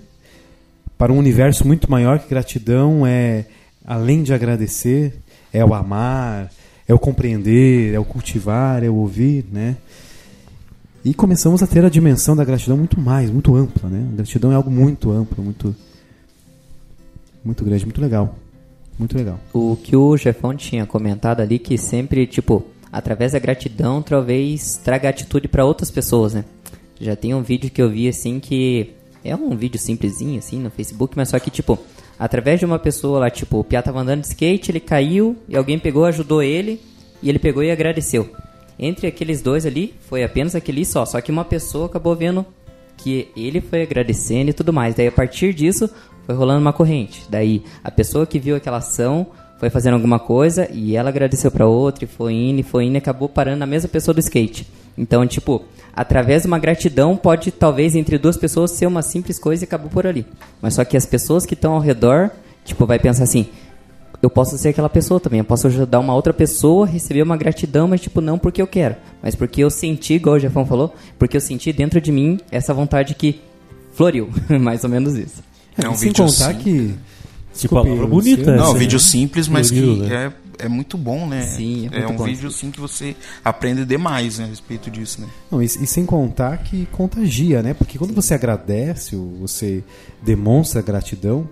para 0.98 1.12
um 1.12 1.18
universo 1.18 1.66
muito 1.66 1.88
maior 1.88 2.18
que 2.18 2.28
gratidão 2.28 3.06
é, 3.06 3.44
além 3.84 4.22
de 4.22 4.34
agradecer, 4.34 5.14
é 5.52 5.64
o 5.64 5.74
amar, 5.74 6.50
é 6.88 6.92
o 6.92 6.98
compreender, 6.98 7.94
é 7.94 7.98
o 8.00 8.04
cultivar, 8.04 8.82
é 8.82 8.88
o 8.88 8.96
ouvir, 8.96 9.44
né? 9.52 9.76
E 11.04 11.12
começamos 11.12 11.62
a 11.62 11.66
ter 11.66 11.84
a 11.84 11.88
dimensão 11.88 12.36
da 12.36 12.44
gratidão 12.44 12.76
muito 12.76 13.00
mais, 13.00 13.28
muito 13.28 13.56
ampla, 13.56 13.88
né? 13.88 14.08
A 14.12 14.16
gratidão 14.16 14.52
é 14.52 14.54
algo 14.54 14.70
muito 14.70 15.10
amplo, 15.10 15.42
muito 15.42 15.74
muito 17.44 17.64
grande, 17.64 17.84
muito 17.84 18.00
legal. 18.00 18.36
Muito 18.96 19.16
legal. 19.16 19.40
O 19.52 19.76
que 19.76 19.96
o 19.96 20.16
Jefão 20.16 20.54
tinha 20.54 20.86
comentado 20.86 21.40
ali 21.40 21.58
que 21.58 21.76
sempre, 21.76 22.24
tipo, 22.26 22.64
através 22.92 23.32
da 23.32 23.40
gratidão, 23.40 24.00
talvez 24.00 24.76
traga 24.76 25.08
atitude 25.08 25.48
para 25.48 25.64
outras 25.64 25.90
pessoas, 25.90 26.34
né? 26.34 26.44
Já 27.00 27.16
tem 27.16 27.34
um 27.34 27.42
vídeo 27.42 27.68
que 27.68 27.82
eu 27.82 27.90
vi 27.90 28.06
assim 28.06 28.38
que 28.38 28.90
é 29.24 29.34
um 29.34 29.56
vídeo 29.56 29.80
simplesinho 29.80 30.38
assim 30.38 30.60
no 30.60 30.70
Facebook, 30.70 31.16
mas 31.16 31.30
só 31.30 31.38
que 31.40 31.50
tipo, 31.50 31.76
através 32.16 32.60
de 32.60 32.66
uma 32.66 32.78
pessoa 32.78 33.18
lá, 33.18 33.30
tipo, 33.30 33.58
o 33.58 33.64
Pia 33.64 33.82
tava 33.82 34.00
andando 34.00 34.20
de 34.20 34.28
skate, 34.28 34.70
ele 34.70 34.78
caiu 34.78 35.36
e 35.48 35.56
alguém 35.56 35.80
pegou, 35.80 36.04
ajudou 36.04 36.42
ele 36.42 36.80
e 37.20 37.28
ele 37.28 37.40
pegou 37.40 37.64
e 37.64 37.72
agradeceu. 37.72 38.30
Entre 38.84 39.06
aqueles 39.06 39.40
dois 39.40 39.64
ali, 39.64 39.94
foi 40.08 40.24
apenas 40.24 40.56
aquele 40.56 40.84
só, 40.84 41.06
só 41.06 41.20
que 41.20 41.30
uma 41.30 41.44
pessoa 41.44 41.86
acabou 41.86 42.16
vendo 42.16 42.44
que 42.96 43.28
ele 43.36 43.60
foi 43.60 43.80
agradecendo 43.80 44.50
e 44.50 44.52
tudo 44.52 44.72
mais. 44.72 44.96
Daí 44.96 45.06
a 45.06 45.12
partir 45.12 45.54
disso, 45.54 45.88
foi 46.26 46.34
rolando 46.34 46.60
uma 46.60 46.72
corrente. 46.72 47.22
Daí 47.30 47.62
a 47.84 47.92
pessoa 47.92 48.26
que 48.26 48.40
viu 48.40 48.56
aquela 48.56 48.78
ação 48.78 49.28
foi 49.60 49.70
fazendo 49.70 49.94
alguma 49.94 50.18
coisa 50.18 50.68
e 50.72 50.96
ela 50.96 51.10
agradeceu 51.10 51.48
para 51.48 51.64
outra 51.64 52.04
e 52.04 52.08
foi 52.08 52.32
indo 52.32 52.58
e 52.58 52.64
foi 52.64 52.86
indo 52.86 52.96
e 52.96 52.98
acabou 52.98 53.28
parando 53.28 53.58
na 53.58 53.66
mesma 53.66 53.88
pessoa 53.88 54.12
do 54.12 54.18
skate. 54.18 54.66
Então, 54.98 55.24
tipo, 55.28 55.64
através 55.94 56.42
de 56.42 56.48
uma 56.48 56.58
gratidão 56.58 57.16
pode 57.16 57.52
talvez 57.52 57.94
entre 57.94 58.18
duas 58.18 58.36
pessoas 58.36 58.72
ser 58.72 58.86
uma 58.86 59.00
simples 59.00 59.38
coisa 59.38 59.62
e 59.62 59.66
acabou 59.66 59.90
por 59.90 60.08
ali. 60.08 60.26
Mas 60.60 60.74
só 60.74 60.84
que 60.84 60.96
as 60.96 61.06
pessoas 61.06 61.46
que 61.46 61.54
estão 61.54 61.74
ao 61.74 61.80
redor, 61.80 62.32
tipo, 62.64 62.84
vai 62.84 62.98
pensar 62.98 63.22
assim, 63.22 63.46
eu 64.22 64.30
posso 64.30 64.56
ser 64.56 64.68
aquela 64.68 64.88
pessoa 64.88 65.18
também. 65.18 65.40
Eu 65.40 65.44
posso 65.44 65.66
ajudar 65.66 65.98
uma 65.98 66.14
outra 66.14 66.32
pessoa 66.32 66.86
a 66.86 66.88
receber 66.88 67.22
uma 67.22 67.36
gratidão, 67.36 67.88
mas 67.88 68.00
tipo, 68.00 68.20
não 68.20 68.38
porque 68.38 68.62
eu 68.62 68.66
quero, 68.66 68.94
mas 69.20 69.34
porque 69.34 69.62
eu 69.62 69.68
senti, 69.68 70.14
igual 70.14 70.36
o 70.36 70.38
Jefão 70.38 70.64
falou, 70.64 70.94
porque 71.18 71.36
eu 71.36 71.40
senti 71.40 71.72
dentro 71.72 72.00
de 72.00 72.12
mim 72.12 72.38
essa 72.50 72.72
vontade 72.72 73.14
que 73.14 73.40
floriu. 73.92 74.30
Mais 74.60 74.84
ou 74.84 74.90
menos 74.90 75.14
isso. 75.16 75.42
É 75.76 75.88
um 75.88 75.94
sem 75.94 76.08
vídeo 76.08 76.24
contar 76.24 76.54
sim- 76.54 76.58
que. 76.58 76.94
Que 77.52 77.58
Desculpe, 77.58 77.84
palavra 77.86 78.06
bonita 78.06 78.56
Não, 78.56 78.64
essa, 78.64 78.72
um 78.72 78.78
vídeo 78.78 78.96
né? 78.96 79.04
simples, 79.04 79.46
mas 79.46 79.70
que 79.70 79.78
né? 79.78 80.32
é, 80.58 80.64
é 80.64 80.68
muito 80.68 80.96
bom, 80.96 81.26
né? 81.26 81.42
Sim, 81.42 81.90
é 81.92 82.00
é 82.00 82.08
um 82.08 82.16
bom 82.16 82.24
vídeo 82.24 82.50
sim 82.50 82.70
que 82.70 82.80
você 82.80 83.14
aprende 83.44 83.84
demais 83.84 84.38
né, 84.38 84.46
a 84.46 84.48
respeito 84.48 84.90
disso, 84.90 85.20
né? 85.20 85.26
Não, 85.50 85.62
e, 85.62 85.66
e 85.66 85.86
sem 85.86 86.06
contar 86.06 86.56
que 86.58 86.86
contagia, 86.86 87.62
né? 87.62 87.74
Porque 87.74 87.98
quando 87.98 88.14
você 88.14 88.32
agradece, 88.32 89.16
ou 89.16 89.36
você 89.40 89.84
demonstra 90.22 90.80
gratidão 90.80 91.46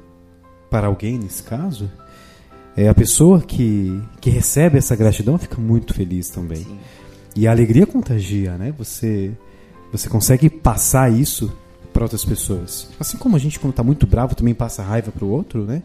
para 0.71 0.87
alguém, 0.87 1.19
nesse 1.19 1.43
caso, 1.43 1.91
é 2.85 2.89
a 2.89 2.95
pessoa 2.95 3.41
que, 3.41 4.01
que 4.21 4.31
recebe 4.31 4.79
essa 4.79 4.97
gratidão 4.97 5.37
fica 5.37 5.61
muito 5.61 5.93
feliz 5.93 6.29
também. 6.31 6.65
Sim. 6.65 6.79
E 7.37 7.47
a 7.47 7.51
alegria 7.51 7.87
contagia, 7.87 8.57
né? 8.57 8.73
Você, 8.79 9.33
você 9.93 10.09
consegue 10.09 10.49
passar 10.49 11.13
isso 11.13 11.53
para 11.93 12.05
outras 12.05 12.25
pessoas. 12.25 12.89
Assim 12.99 13.19
como 13.19 13.37
a 13.37 13.39
gente, 13.39 13.59
quando 13.59 13.73
está 13.73 13.83
muito 13.83 14.07
bravo, 14.07 14.35
também 14.35 14.55
passa 14.55 14.83
raiva 14.83 15.13
para 15.13 15.25
o 15.25 15.29
outro, 15.29 15.65
né? 15.65 15.83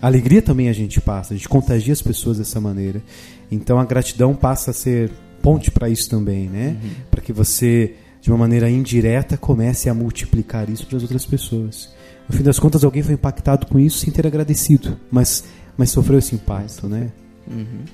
A 0.00 0.06
alegria 0.06 0.40
também 0.40 0.68
a 0.68 0.72
gente 0.72 1.00
passa, 1.00 1.34
a 1.34 1.36
gente 1.36 1.48
contagia 1.48 1.92
as 1.92 2.00
pessoas 2.00 2.38
dessa 2.38 2.60
maneira. 2.60 3.02
Então 3.50 3.78
a 3.78 3.84
gratidão 3.84 4.34
passa 4.34 4.70
a 4.70 4.74
ser 4.74 5.10
ponte 5.42 5.70
para 5.70 5.88
isso 5.88 6.08
também, 6.08 6.48
né? 6.48 6.76
Para 7.10 7.20
que 7.20 7.32
você, 7.32 7.94
de 8.20 8.30
uma 8.30 8.38
maneira 8.38 8.70
indireta, 8.70 9.36
comece 9.36 9.90
a 9.90 9.94
multiplicar 9.94 10.70
isso 10.70 10.86
para 10.86 10.96
as 10.96 11.02
outras 11.02 11.26
pessoas. 11.26 11.90
No 12.28 12.36
fim 12.36 12.42
das 12.44 12.58
contas, 12.58 12.84
alguém 12.84 13.02
foi 13.02 13.14
impactado 13.14 13.66
com 13.66 13.78
isso 13.78 13.98
sem 13.98 14.12
ter 14.12 14.26
agradecido, 14.26 14.96
mas, 15.10 15.44
mas 15.80 15.88
sofreu 15.88 16.18
esse 16.18 16.34
impacto, 16.34 16.86
né? 16.86 17.10
Uhum. 17.50 17.84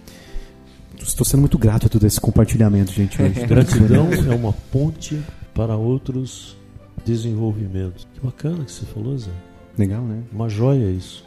Estou 1.01 1.24
sendo 1.24 1.39
muito 1.39 1.57
grato 1.57 1.87
a 1.87 1.89
todo 1.89 2.05
esse 2.05 2.20
compartilhamento, 2.20 2.93
gente. 2.93 3.22
Hoje. 3.22 3.32
Gratidão 3.47 4.09
é 4.12 4.34
uma 4.34 4.53
ponte 4.53 5.22
para 5.55 5.76
outros 5.76 6.57
desenvolvimentos. 7.05 8.05
Que 8.12 8.26
bacana 8.26 8.64
que 8.64 8.72
você 8.72 8.84
falou, 8.87 9.16
Zé. 9.16 9.30
Legal, 9.78 10.03
né? 10.03 10.20
Uma 10.32 10.49
joia 10.49 10.91
isso. 10.91 11.24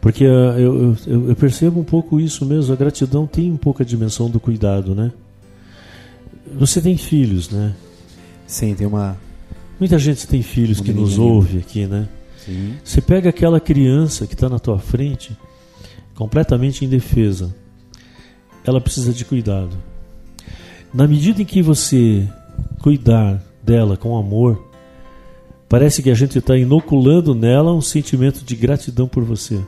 Porque 0.00 0.24
ah, 0.24 0.58
eu, 0.58 0.96
eu, 1.06 1.28
eu 1.28 1.36
percebo 1.36 1.78
um 1.78 1.84
pouco 1.84 2.18
isso 2.18 2.44
mesmo. 2.44 2.72
A 2.72 2.76
gratidão 2.76 3.24
tem 3.24 3.52
um 3.52 3.56
pouco 3.56 3.80
a 3.80 3.86
dimensão 3.86 4.28
do 4.28 4.40
cuidado, 4.40 4.96
né? 4.96 5.12
Você 6.54 6.82
tem 6.82 6.96
filhos, 6.96 7.50
né? 7.50 7.72
Sim, 8.48 8.74
tem 8.74 8.84
uma. 8.84 9.16
Muita 9.78 9.96
gente 9.96 10.26
tem 10.26 10.42
filhos 10.42 10.80
Um 10.80 10.82
que 10.82 10.92
nos 10.92 11.20
ouve 11.20 11.58
aqui, 11.58 11.86
né? 11.86 12.08
Sim. 12.44 12.74
Você 12.82 13.00
pega 13.00 13.28
aquela 13.28 13.60
criança 13.60 14.26
que 14.26 14.34
está 14.34 14.48
na 14.48 14.58
tua 14.58 14.80
frente, 14.80 15.36
completamente 16.18 16.84
indefesa. 16.84 17.54
Ela 18.64 18.80
precisa 18.80 19.12
de 19.12 19.24
cuidado. 19.24 19.78
Na 20.92 21.06
medida 21.06 21.40
em 21.40 21.44
que 21.44 21.62
você 21.62 22.28
cuidar 22.80 23.40
dela 23.62 23.96
com 23.96 24.18
amor, 24.18 24.68
parece 25.68 26.02
que 26.02 26.10
a 26.10 26.14
gente 26.14 26.36
está 26.36 26.58
inoculando 26.58 27.36
nela 27.36 27.72
um 27.72 27.80
sentimento 27.80 28.44
de 28.44 28.56
gratidão 28.56 29.06
por 29.06 29.22
você. 29.22 29.60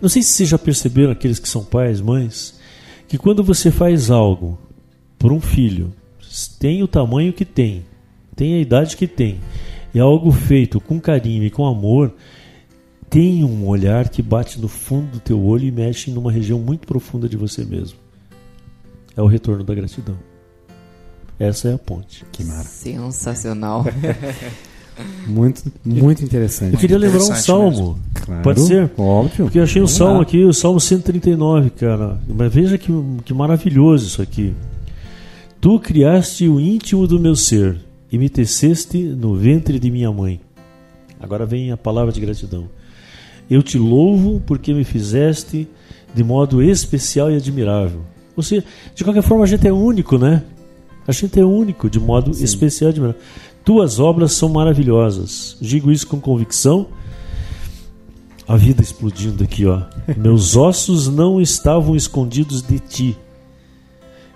Não 0.00 0.08
sei 0.08 0.22
se 0.22 0.30
vocês 0.30 0.48
já 0.48 0.58
perceberam, 0.58 1.12
aqueles 1.12 1.38
que 1.38 1.48
são 1.48 1.62
pais, 1.62 2.00
mães, 2.00 2.58
que 3.06 3.18
quando 3.18 3.44
você 3.44 3.70
faz 3.70 4.10
algo 4.10 4.58
por 5.18 5.30
um 5.30 5.42
filho, 5.42 5.92
tem 6.58 6.82
o 6.82 6.88
tamanho 6.88 7.34
que 7.34 7.44
tem, 7.44 7.84
tem 8.34 8.54
a 8.54 8.60
idade 8.60 8.96
que 8.96 9.06
tem, 9.06 9.40
e 9.92 9.98
é 9.98 10.00
algo 10.00 10.32
feito 10.32 10.80
com 10.80 10.98
carinho 10.98 11.44
e 11.44 11.50
com 11.50 11.66
amor, 11.66 12.14
tem 13.12 13.44
um 13.44 13.66
olhar 13.68 14.08
que 14.08 14.22
bate 14.22 14.58
no 14.58 14.68
fundo 14.68 15.10
do 15.12 15.20
teu 15.20 15.38
olho 15.38 15.66
e 15.66 15.70
mexe 15.70 16.10
numa 16.10 16.32
região 16.32 16.58
muito 16.58 16.86
profunda 16.86 17.28
de 17.28 17.36
você 17.36 17.62
mesmo. 17.62 17.98
É 19.14 19.20
o 19.20 19.26
retorno 19.26 19.62
da 19.62 19.74
gratidão. 19.74 20.16
Essa 21.38 21.68
é 21.68 21.74
a 21.74 21.78
ponte. 21.78 22.24
Que 22.32 22.42
mara. 22.42 22.62
Sensacional. 22.62 23.84
Muito, 25.26 25.72
muito 25.82 26.22
interessante. 26.22 26.74
Eu 26.74 26.78
queria 26.78 26.98
lembrar 26.98 27.20
um 27.20 27.24
Interessante 27.24 27.46
salmo. 27.46 27.98
Claro, 28.12 28.42
Pode 28.42 28.60
ser? 28.60 28.90
Óbvio. 28.98 29.46
Porque 29.46 29.58
eu 29.58 29.62
achei 29.62 29.80
um 29.80 29.86
Vamos 29.86 29.96
salmo 29.96 30.16
lá. 30.16 30.22
aqui, 30.22 30.44
o 30.44 30.52
salmo 30.52 30.78
139, 30.78 31.70
cara. 31.70 32.20
Mas 32.28 32.52
veja 32.52 32.76
que, 32.76 32.92
que 33.24 33.32
maravilhoso 33.32 34.06
isso 34.06 34.20
aqui. 34.20 34.54
Tu 35.62 35.80
criaste 35.80 36.46
o 36.46 36.60
íntimo 36.60 37.06
do 37.06 37.18
meu 37.18 37.34
ser 37.34 37.80
e 38.12 38.18
me 38.18 38.28
teceste 38.28 38.98
no 38.98 39.34
ventre 39.34 39.78
de 39.78 39.90
minha 39.90 40.12
mãe. 40.12 40.38
Agora 41.18 41.46
vem 41.46 41.72
a 41.72 41.76
palavra 41.76 42.12
de 42.12 42.20
gratidão. 42.20 42.68
Eu 43.52 43.62
te 43.62 43.76
louvo 43.76 44.40
porque 44.46 44.72
me 44.72 44.82
fizeste 44.82 45.68
de 46.14 46.24
modo 46.24 46.62
especial 46.62 47.30
e 47.30 47.36
admirável. 47.36 48.00
Ou 48.34 48.42
seja, 48.42 48.64
de 48.94 49.04
qualquer 49.04 49.22
forma 49.22 49.44
a 49.44 49.46
gente 49.46 49.68
é 49.68 49.70
único, 49.70 50.16
né? 50.16 50.42
A 51.06 51.12
gente 51.12 51.38
é 51.38 51.44
único 51.44 51.90
de 51.90 52.00
modo 52.00 52.30
especial 52.30 52.88
e 52.88 52.92
admirável. 52.92 53.20
Tuas 53.62 54.00
obras 54.00 54.32
são 54.32 54.48
maravilhosas. 54.48 55.58
Digo 55.60 55.92
isso 55.92 56.06
com 56.06 56.18
convicção. 56.18 56.86
A 58.48 58.56
vida 58.56 58.80
explodindo 58.80 59.44
aqui, 59.44 59.66
ó. 59.66 59.82
Meus 60.16 60.56
ossos 60.56 61.08
não 61.08 61.38
estavam 61.38 61.94
escondidos 61.94 62.62
de 62.62 62.78
ti. 62.78 63.18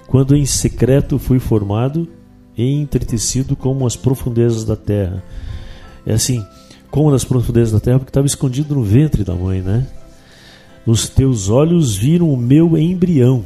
Quando 0.06 0.36
em 0.36 0.44
secreto 0.44 1.18
fui 1.18 1.38
formado 1.38 2.06
e 2.54 2.70
entretecido 2.70 3.56
como 3.56 3.86
as 3.86 3.96
profundezas 3.96 4.62
da 4.62 4.76
terra. 4.76 5.24
É 6.04 6.12
assim, 6.12 6.44
como 6.96 7.10
nas 7.10 7.24
profundezas 7.26 7.72
da 7.72 7.78
terra, 7.78 7.98
porque 7.98 8.08
estava 8.08 8.26
escondido 8.26 8.74
no 8.74 8.82
ventre 8.82 9.22
da 9.22 9.34
mãe, 9.34 9.60
né? 9.60 9.86
Os 10.86 11.10
teus 11.10 11.50
olhos 11.50 11.94
viram 11.94 12.32
o 12.32 12.38
meu 12.38 12.74
embrião. 12.78 13.44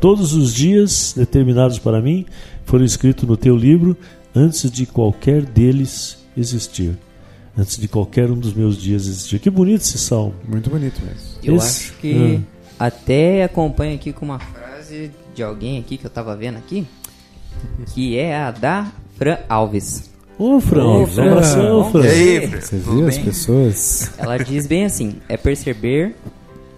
Todos 0.00 0.34
os 0.34 0.54
dias 0.54 1.14
determinados 1.16 1.80
para 1.80 2.00
mim 2.00 2.26
foram 2.64 2.84
escritos 2.84 3.24
no 3.28 3.36
teu 3.36 3.56
livro 3.56 3.96
antes 4.32 4.70
de 4.70 4.86
qualquer 4.86 5.44
deles 5.44 6.16
existir. 6.36 6.96
Antes 7.58 7.76
de 7.76 7.88
qualquer 7.88 8.30
um 8.30 8.38
dos 8.38 8.54
meus 8.54 8.80
dias 8.80 9.08
existir. 9.08 9.40
Que 9.40 9.50
bonito 9.50 9.80
esse 9.80 9.98
salmo. 9.98 10.32
Muito 10.46 10.70
bonito 10.70 11.00
mesmo. 11.04 11.40
Eu 11.42 11.56
Esse- 11.56 11.88
acho 11.90 11.94
que 11.98 12.40
Ah. 12.78 12.86
até 12.86 13.42
acompanho 13.42 13.96
aqui 13.96 14.12
com 14.12 14.24
uma 14.26 14.38
frase 14.38 15.10
de 15.34 15.42
alguém 15.42 15.80
aqui 15.80 15.96
que 15.98 16.06
eu 16.06 16.10
tava 16.10 16.36
vendo 16.36 16.56
aqui, 16.56 16.86
que 17.92 18.16
é 18.16 18.36
a 18.36 18.52
da 18.52 18.92
Fran 19.18 19.38
Alves. 19.48 20.13
Ô, 20.38 20.60
Fran, 20.60 20.84
Ô, 20.84 21.02
um 21.02 21.06
Fran. 21.06 21.30
abração, 21.30 21.90
Fran. 21.92 22.04
E 22.04 22.08
aí, 22.08 22.48
Fran? 22.48 22.60
Você 22.60 22.76
Tudo 22.78 22.96
viu 22.96 23.06
as 23.08 23.16
bem? 23.16 23.24
pessoas? 23.24 24.10
Ela 24.18 24.36
diz 24.38 24.66
bem 24.66 24.84
assim: 24.84 25.14
é 25.28 25.36
perceber, 25.36 26.14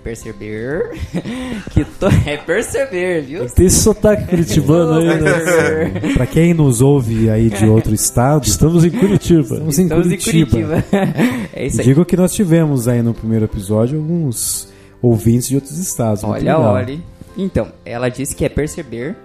perceber 0.04 0.90
que 1.72 1.84
to... 1.84 2.07
é 2.26 2.36
perceber, 2.36 3.22
viu? 3.22 3.46
Tem 3.48 3.66
esse 3.66 3.80
sotaque 3.82 4.26
curitibano 4.28 4.98
aí, 5.00 5.20
né? 5.20 5.32
Perceber. 5.32 6.14
Pra 6.14 6.26
quem 6.26 6.52
nos 6.54 6.80
ouve 6.82 7.30
aí 7.30 7.48
de 7.48 7.64
outro 7.66 7.94
estado, 7.94 8.44
Estamos 8.46 8.84
em 8.84 8.90
Curitiba. 8.90 9.40
estamos 9.42 9.78
em 9.78 9.82
Estamos 9.84 10.07
em 10.07 10.09
Curitiba. 10.18 10.50
Curitiba. 10.50 10.84
É 11.59 11.66
isso 11.66 11.80
aí. 11.80 11.86
Digo 11.86 12.04
que 12.04 12.16
nós 12.18 12.32
tivemos 12.34 12.86
aí 12.86 13.00
no 13.00 13.14
primeiro 13.14 13.46
episódio 13.46 13.98
alguns 13.98 14.68
ouvintes 15.00 15.48
de 15.48 15.54
outros 15.54 15.78
estados. 15.78 16.22
Olha, 16.22 16.59
olha. 16.59 16.98
Então, 17.38 17.68
ela 17.84 18.11
disse 18.11 18.36
que 18.36 18.44
é 18.44 18.48
perceber 18.50 19.16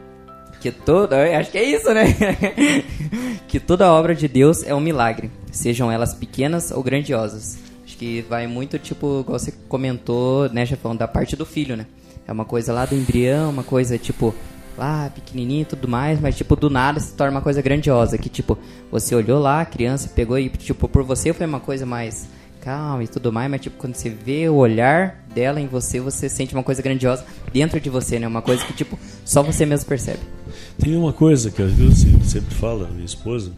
que 0.61 0.71
toda. 0.71 1.37
Acho 1.37 1.51
que 1.51 1.57
é 1.57 1.63
isso, 1.63 1.91
né? 1.93 2.05
que 3.49 3.59
toda 3.59 3.91
obra 3.91 4.13
de 4.13 4.27
Deus 4.27 4.63
é 4.63 4.73
um 4.73 4.79
milagre. 4.79 5.31
sejam 5.51 5.91
elas 5.91 6.13
pequenas 6.13 6.71
ou 6.71 6.83
grandiosas. 6.83 7.57
Acho 7.83 7.97
que 7.97 8.21
vai 8.29 8.47
muito, 8.47 8.77
tipo, 8.77 9.21
igual 9.21 9.39
você 9.39 9.51
comentou, 9.67 10.47
né, 10.49 10.65
Jefão, 10.65 10.95
da 10.95 11.07
parte 11.07 11.35
do 11.35 11.45
filho, 11.45 11.75
né? 11.75 11.87
É 12.27 12.31
uma 12.31 12.45
coisa 12.45 12.71
lá 12.71 12.85
do 12.85 12.95
embrião, 12.95 13.49
uma 13.49 13.63
coisa, 13.63 13.97
tipo, 13.97 14.33
lá, 14.77 15.09
pequenininho 15.13 15.63
e 15.63 15.65
tudo 15.65 15.87
mais, 15.87 16.21
mas, 16.21 16.37
tipo, 16.37 16.55
do 16.55 16.69
nada 16.69 16.99
se 16.99 17.13
torna 17.13 17.31
uma 17.31 17.41
coisa 17.41 17.61
grandiosa, 17.61 18.17
que, 18.17 18.29
tipo, 18.29 18.57
você 18.89 19.15
olhou 19.15 19.39
lá, 19.39 19.61
a 19.61 19.65
criança 19.65 20.09
pegou 20.15 20.37
e, 20.39 20.47
tipo, 20.47 20.87
por 20.87 21.03
você 21.03 21.33
foi 21.33 21.45
uma 21.45 21.59
coisa 21.59 21.85
mais 21.85 22.29
calma 22.61 23.03
e 23.03 23.07
tudo 23.07 23.33
mais, 23.33 23.49
mas, 23.49 23.61
tipo, 23.61 23.77
quando 23.77 23.95
você 23.95 24.09
vê 24.09 24.47
o 24.47 24.55
olhar 24.55 25.25
dela 25.33 25.59
em 25.59 25.67
você, 25.67 25.99
você 25.99 26.29
sente 26.29 26.53
uma 26.53 26.63
coisa 26.63 26.81
grandiosa 26.81 27.25
dentro 27.51 27.79
de 27.79 27.89
você, 27.89 28.19
né? 28.19 28.27
Uma 28.27 28.41
coisa 28.41 28.63
que, 28.63 28.73
tipo, 28.73 28.97
só 29.25 29.41
você 29.41 29.65
mesmo 29.65 29.89
percebe. 29.89 30.19
Tem 30.81 30.97
uma 30.97 31.13
coisa 31.13 31.51
que 31.51 31.61
a 31.61 31.65
Vilce 31.67 32.07
sempre 32.23 32.55
fala, 32.55 32.89
minha 32.91 33.05
esposa, 33.05 33.51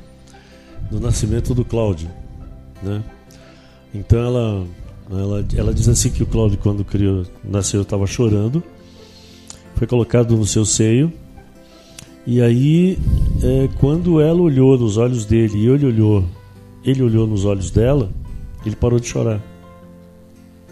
do 0.91 0.99
nascimento 0.99 1.55
do 1.55 1.63
Cláudio, 1.63 2.09
né? 2.81 3.01
Então 3.95 4.19
ela, 4.19 4.67
ela, 5.09 5.45
ela 5.55 5.73
diz 5.73 5.87
assim 5.87 6.09
que 6.09 6.21
o 6.21 6.25
Cláudio 6.25 6.57
quando 6.57 6.83
criou, 6.83 7.25
nasceu 7.41 7.81
estava 7.81 8.05
chorando, 8.05 8.61
foi 9.75 9.87
colocado 9.87 10.35
no 10.35 10.45
seu 10.45 10.65
seio 10.65 11.13
e 12.27 12.41
aí 12.41 12.99
é, 13.41 13.69
quando 13.79 14.19
ela 14.19 14.41
olhou 14.41 14.77
nos 14.77 14.97
olhos 14.97 15.23
dele 15.23 15.59
e 15.59 15.67
ele 15.69 15.85
olhou, 15.85 16.25
ele 16.83 17.01
olhou 17.01 17.25
nos 17.25 17.45
olhos 17.45 17.71
dela, 17.71 18.11
ele 18.65 18.75
parou 18.75 18.99
de 18.99 19.07
chorar 19.07 19.41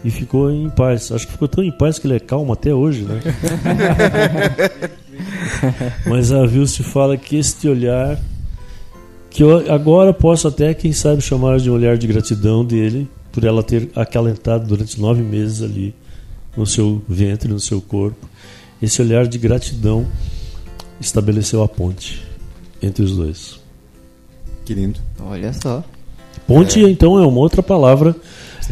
e 0.04 0.10
ficou 0.10 0.50
em 0.50 0.68
paz. 0.68 1.10
Acho 1.12 1.26
que 1.26 1.32
ficou 1.32 1.48
tão 1.48 1.64
em 1.64 1.72
paz 1.72 1.98
que 1.98 2.06
ele 2.06 2.16
é 2.16 2.20
calmo 2.20 2.52
até 2.52 2.74
hoje, 2.74 3.04
né? 3.04 3.20
Mas 6.06 6.32
a 6.32 6.44
Vilce 6.46 6.82
fala 6.82 7.16
que 7.16 7.36
este 7.36 7.68
olhar, 7.68 8.18
que 9.30 9.42
eu 9.42 9.72
agora 9.72 10.12
posso 10.12 10.48
até, 10.48 10.74
quem 10.74 10.92
sabe, 10.92 11.22
chamar 11.22 11.58
de 11.58 11.70
um 11.70 11.74
olhar 11.74 11.96
de 11.96 12.06
gratidão 12.06 12.64
dele, 12.64 13.08
por 13.30 13.44
ela 13.44 13.62
ter 13.62 13.90
acalentado 13.94 14.66
durante 14.66 15.00
nove 15.00 15.22
meses 15.22 15.62
ali 15.62 15.94
no 16.56 16.66
seu 16.66 17.02
ventre, 17.08 17.48
no 17.48 17.60
seu 17.60 17.80
corpo. 17.80 18.28
Esse 18.80 19.00
olhar 19.00 19.26
de 19.26 19.38
gratidão 19.38 20.06
estabeleceu 21.00 21.62
a 21.62 21.68
ponte 21.68 22.22
entre 22.82 23.02
os 23.02 23.16
dois. 23.16 23.60
Que 24.64 24.74
lindo. 24.74 25.00
Olha 25.20 25.52
só. 25.52 25.82
Ponte, 26.46 26.80
então, 26.80 27.18
é 27.18 27.26
uma 27.26 27.38
outra 27.38 27.62
palavra. 27.62 28.14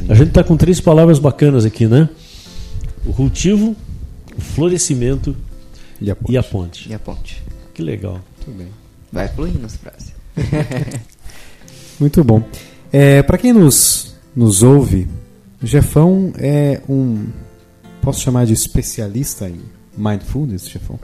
A 0.08 0.14
gente 0.14 0.28
está 0.28 0.44
com 0.44 0.56
três 0.56 0.80
palavras 0.80 1.18
bacanas 1.18 1.64
aqui, 1.64 1.86
né? 1.86 2.08
O 3.06 3.12
cultivo, 3.12 3.74
o 4.36 4.40
florescimento 4.40 5.34
E 6.00 6.10
a 6.10 6.16
e 6.28 6.38
a 6.38 6.42
ponte. 6.42 6.88
E 6.88 6.94
a 6.94 6.98
ponte. 6.98 7.42
Que 7.74 7.82
legal. 7.82 8.20
Muito 8.46 8.58
bem. 8.58 8.68
Vai 9.12 9.28
fluindo 9.28 9.66
as 9.66 9.76
frases. 9.76 10.12
Muito 12.00 12.24
bom. 12.24 12.42
É, 12.92 13.22
para 13.22 13.36
quem 13.36 13.52
nos, 13.52 14.16
nos 14.34 14.62
ouve, 14.62 15.08
o 15.62 15.66
Jefão 15.66 16.32
é 16.38 16.80
um. 16.88 17.26
Posso 18.00 18.20
chamar 18.22 18.46
de 18.46 18.54
especialista 18.54 19.48
em 19.48 19.60
mindfulness, 19.96 20.68
Jefão? 20.68 20.98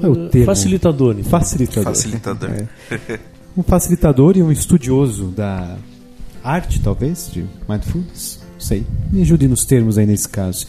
Qual 0.00 0.06
é 0.06 0.16
o 0.16 0.28
termo? 0.30 0.46
Facilitador, 0.46 1.16
então. 1.18 1.30
Facilitador. 1.30 1.84
Facilitador. 1.84 2.50
É. 2.50 3.20
Um 3.56 3.62
facilitador 3.62 4.36
e 4.36 4.42
um 4.42 4.52
estudioso 4.52 5.26
da 5.28 5.76
arte, 6.42 6.80
talvez, 6.80 7.30
de 7.30 7.44
mindfulness. 7.68 8.40
Não 8.54 8.60
sei. 8.60 8.86
Me 9.10 9.22
ajude 9.22 9.48
nos 9.48 9.64
termos 9.64 9.98
aí 9.98 10.06
nesse 10.06 10.28
caso. 10.28 10.66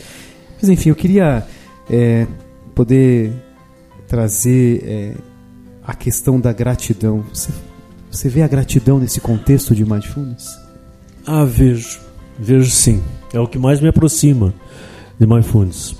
Mas 0.60 0.70
enfim, 0.70 0.90
eu 0.90 0.96
queria 0.96 1.46
é, 1.90 2.28
poder 2.78 3.34
trazer 4.08 4.84
é, 4.86 5.14
a 5.84 5.96
questão 5.96 6.40
da 6.40 6.54
gratidão. 6.54 7.24
Você, 7.34 7.52
você 8.12 8.30
vê 8.30 8.44
a 8.44 8.48
gratidão 8.48 9.00
nesse 9.00 9.20
contexto 9.20 9.74
de 9.74 9.84
mindfulness? 9.84 10.48
Ah, 11.26 11.44
vejo. 11.44 12.00
Vejo 12.38 12.70
sim. 12.70 13.02
É 13.34 13.40
o 13.40 13.48
que 13.48 13.58
mais 13.58 13.82
me 13.82 13.88
aproxima 13.88 14.54
de 15.20 15.26
mindfulness. 15.26 15.96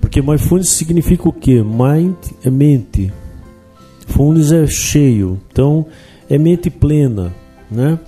Porque 0.00 0.22
mindfulness 0.22 0.70
significa 0.70 1.28
o 1.28 1.32
quê? 1.32 1.62
Mind 1.62 2.16
é 2.42 2.48
mente. 2.48 3.12
Fullness 4.06 4.50
é 4.50 4.66
cheio. 4.66 5.38
Então, 5.52 5.84
é 6.30 6.38
mente 6.38 6.70
plena, 6.70 7.34
né? 7.70 7.98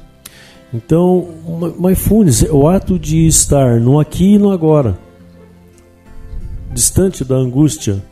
Então, 0.73 1.29
mi- 1.47 1.89
mindfulness 1.89 2.45
é 2.45 2.51
o 2.51 2.67
ato 2.67 2.99
de 2.99 3.27
estar 3.27 3.79
no 3.79 4.01
aqui 4.01 4.37
e 4.37 4.39
no 4.39 4.51
agora. 4.51 4.99
Distante 6.73 7.25
da 7.25 7.35
angústia 7.35 8.03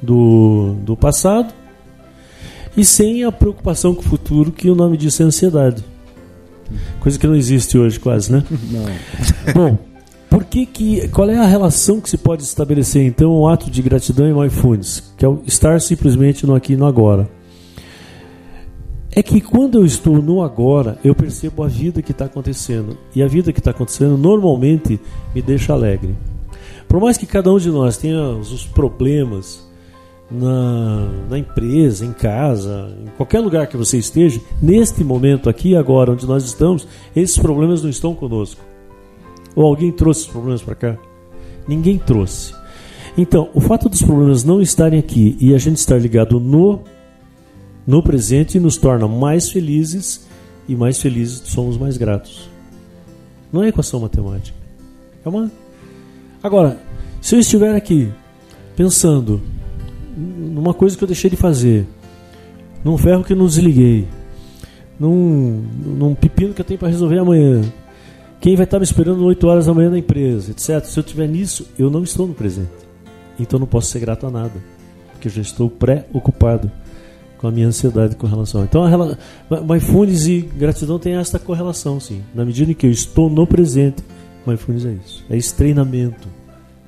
do, 0.00 0.74
do 0.82 0.96
passado 0.96 1.52
e 2.76 2.84
sem 2.84 3.24
a 3.24 3.30
preocupação 3.30 3.94
com 3.94 4.00
o 4.00 4.04
futuro, 4.04 4.50
que 4.50 4.68
o 4.68 4.74
nome 4.74 4.96
disso 4.96 5.22
é 5.22 5.26
ansiedade. 5.26 5.84
Coisa 7.00 7.18
que 7.18 7.26
não 7.26 7.34
existe 7.34 7.78
hoje 7.78 8.00
quase, 8.00 8.32
né? 8.32 8.42
Não. 8.72 9.52
Bom, 9.54 9.78
por 10.28 10.44
que 10.44 10.66
que, 10.66 11.08
qual 11.08 11.30
é 11.30 11.38
a 11.38 11.46
relação 11.46 12.00
que 12.00 12.10
se 12.10 12.18
pode 12.18 12.42
estabelecer 12.42 13.06
então 13.06 13.30
o 13.30 13.46
ato 13.46 13.70
de 13.70 13.80
gratidão 13.82 14.28
e 14.28 14.32
mindfulness, 14.32 15.12
que 15.16 15.24
é 15.24 15.28
o 15.28 15.42
estar 15.46 15.80
simplesmente 15.80 16.46
no 16.46 16.54
aqui 16.54 16.72
e 16.72 16.76
no 16.76 16.86
agora? 16.86 17.28
É 19.12 19.22
que 19.22 19.40
quando 19.40 19.78
eu 19.78 19.86
estou 19.86 20.20
no 20.20 20.42
agora, 20.42 20.98
eu 21.04 21.14
percebo 21.14 21.62
a 21.62 21.68
vida 21.68 22.02
que 22.02 22.10
está 22.10 22.24
acontecendo. 22.24 22.98
E 23.14 23.22
a 23.22 23.28
vida 23.28 23.52
que 23.52 23.60
está 23.60 23.70
acontecendo 23.70 24.18
normalmente 24.18 24.98
me 25.32 25.40
deixa 25.40 25.72
alegre. 25.72 26.16
Por 26.94 27.00
mais 27.00 27.18
que 27.18 27.26
cada 27.26 27.52
um 27.52 27.58
de 27.58 27.72
nós 27.72 27.96
tenha 27.96 28.22
os 28.36 28.66
problemas 28.66 29.68
na, 30.30 31.08
na 31.28 31.36
empresa, 31.36 32.06
em 32.06 32.12
casa, 32.12 32.88
em 33.02 33.08
qualquer 33.16 33.40
lugar 33.40 33.66
que 33.66 33.76
você 33.76 33.98
esteja, 33.98 34.40
neste 34.62 35.02
momento 35.02 35.50
aqui 35.50 35.74
agora 35.74 36.12
onde 36.12 36.24
nós 36.24 36.44
estamos, 36.44 36.86
esses 37.16 37.36
problemas 37.36 37.82
não 37.82 37.90
estão 37.90 38.14
conosco. 38.14 38.60
Ou 39.56 39.66
alguém 39.66 39.90
trouxe 39.90 40.20
os 40.20 40.26
problemas 40.28 40.62
para 40.62 40.76
cá? 40.76 40.96
Ninguém 41.66 41.98
trouxe. 41.98 42.54
Então, 43.18 43.50
o 43.52 43.60
fato 43.60 43.88
dos 43.88 44.00
problemas 44.00 44.44
não 44.44 44.62
estarem 44.62 45.00
aqui 45.00 45.36
e 45.40 45.52
a 45.52 45.58
gente 45.58 45.78
estar 45.78 45.98
ligado 45.98 46.38
no 46.38 46.78
no 47.84 48.04
presente 48.04 48.60
nos 48.60 48.76
torna 48.76 49.08
mais 49.08 49.50
felizes 49.50 50.28
e 50.68 50.76
mais 50.76 51.00
felizes 51.00 51.42
somos 51.46 51.76
mais 51.76 51.96
gratos. 51.96 52.48
Não 53.52 53.64
é 53.64 53.68
equação 53.70 53.98
matemática. 53.98 54.56
É 55.26 55.28
uma 55.28 55.50
Agora, 56.44 56.78
se 57.24 57.34
eu 57.34 57.40
estiver 57.40 57.74
aqui 57.74 58.12
pensando 58.76 59.40
numa 60.14 60.74
coisa 60.74 60.94
que 60.94 61.02
eu 61.02 61.08
deixei 61.08 61.30
de 61.30 61.36
fazer, 61.36 61.86
num 62.84 62.98
ferro 62.98 63.24
que 63.24 63.32
eu 63.32 63.36
não 63.36 63.46
desliguei, 63.46 64.06
num, 65.00 65.64
num 65.86 66.14
pepino 66.14 66.52
que 66.52 66.60
eu 66.60 66.64
tenho 66.66 66.78
para 66.78 66.88
resolver 66.88 67.18
amanhã, 67.18 67.62
quem 68.42 68.54
vai 68.54 68.64
estar 68.64 68.78
me 68.78 68.84
esperando 68.84 69.24
8 69.24 69.46
horas 69.46 69.64
da 69.64 69.72
manhã 69.72 69.88
na 69.88 69.98
empresa, 69.98 70.50
etc. 70.50 70.84
Se 70.84 70.98
eu 70.98 71.00
estiver 71.00 71.26
nisso, 71.26 71.66
eu 71.78 71.88
não 71.88 72.02
estou 72.02 72.26
no 72.26 72.34
presente. 72.34 72.68
Então 73.40 73.58
não 73.58 73.66
posso 73.66 73.90
ser 73.90 74.00
grato 74.00 74.26
a 74.26 74.30
nada, 74.30 74.62
porque 75.12 75.28
eu 75.28 75.32
já 75.32 75.40
estou 75.40 75.70
pré-ocupado 75.70 76.70
com 77.38 77.48
a 77.48 77.50
minha 77.50 77.68
ansiedade 77.68 78.16
com 78.16 78.26
relação. 78.26 78.64
Então, 78.64 78.84
a 78.84 79.60
mindfulness 79.62 80.26
e 80.26 80.42
gratidão 80.42 80.98
tem 80.98 81.14
esta 81.14 81.38
correlação, 81.38 81.98
sim. 81.98 82.22
Na 82.34 82.44
medida 82.44 82.70
em 82.70 82.74
que 82.74 82.84
eu 82.84 82.90
estou 82.90 83.30
no 83.30 83.46
presente, 83.46 84.04
mindfulness 84.46 84.84
é 84.84 84.92
isso. 84.92 85.24
É 85.30 85.38
esse 85.38 85.54
treinamento 85.54 86.43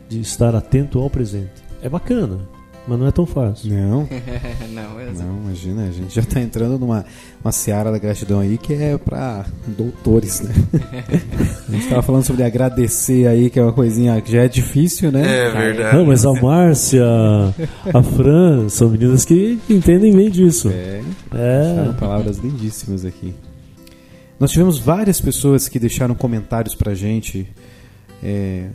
de 0.09 0.21
estar 0.21 0.55
atento 0.55 0.99
ao 0.99 1.11
presente. 1.11 1.65
É 1.83 1.89
bacana, 1.89 2.39
mas 2.89 2.99
não 2.99 3.07
é 3.07 3.11
tão 3.11 3.27
fácil. 3.27 3.73
Não, 3.73 4.09
não, 4.73 5.01
eu 5.01 5.13
não, 5.15 5.37
imagina, 5.45 5.85
a 5.85 5.91
gente 5.91 6.15
já 6.15 6.23
está 6.23 6.41
entrando 6.41 6.79
numa 6.79 7.05
uma 7.45 7.53
seara 7.53 7.91
da 7.93 7.99
gratidão 7.99 8.41
aí 8.41 8.57
que 8.59 8.73
é 8.75 8.97
para 8.97 9.45
doutores, 9.67 10.41
né? 10.41 10.53
a 11.69 11.73
gente 11.73 11.85
estava 11.85 12.03
falando 12.03 12.25
sobre 12.25 12.43
agradecer 12.45 13.27
aí, 13.27 13.51
que 13.51 13.59
é 13.59 13.63
uma 13.63 13.73
coisinha 13.73 14.21
que 14.21 14.33
já 14.33 14.43
é 14.45 14.49
difícil, 14.49 15.11
né? 15.13 15.23
É 15.47 15.51
verdade. 15.51 15.97
Não, 15.97 16.07
mas 16.07 16.25
a 16.25 16.33
Márcia, 16.33 17.05
a 17.93 18.03
Fran, 18.03 18.69
são 18.69 18.89
meninas 18.91 19.25
que 19.25 19.59
entendem 19.69 20.15
bem 20.15 20.31
disso. 20.31 20.71
É, 20.73 21.03
É. 21.35 21.93
palavras 21.99 22.39
lindíssimas 22.39 23.05
aqui. 23.05 23.35
Nós 24.39 24.51
tivemos 24.51 24.79
várias 24.79 25.21
pessoas 25.21 25.67
que 25.69 25.79
deixaram 25.79 26.15
comentários 26.15 26.75
pra 26.75 26.95
gente 26.95 27.47
é, 28.23 28.67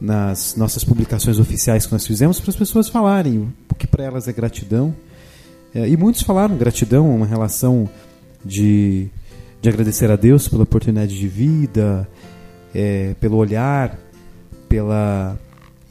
nas 0.00 0.56
nossas 0.56 0.82
publicações 0.82 1.38
oficiais 1.38 1.84
que 1.84 1.92
nós 1.92 2.06
fizemos 2.06 2.40
para 2.40 2.50
as 2.50 2.56
pessoas 2.56 2.88
falarem 2.88 3.52
o 3.70 3.74
que 3.74 3.86
para 3.86 4.04
elas 4.04 4.26
é 4.28 4.32
gratidão. 4.32 4.94
É, 5.74 5.88
e 5.88 5.96
muitos 5.96 6.22
falaram 6.22 6.56
gratidão, 6.56 7.14
uma 7.14 7.26
relação 7.26 7.88
de, 8.44 9.08
de 9.60 9.68
agradecer 9.68 10.10
a 10.10 10.16
Deus 10.16 10.48
pela 10.48 10.62
oportunidade 10.62 11.18
de 11.18 11.28
vida, 11.28 12.08
é, 12.74 13.14
pelo 13.20 13.36
olhar, 13.36 13.98
pela. 14.68 15.38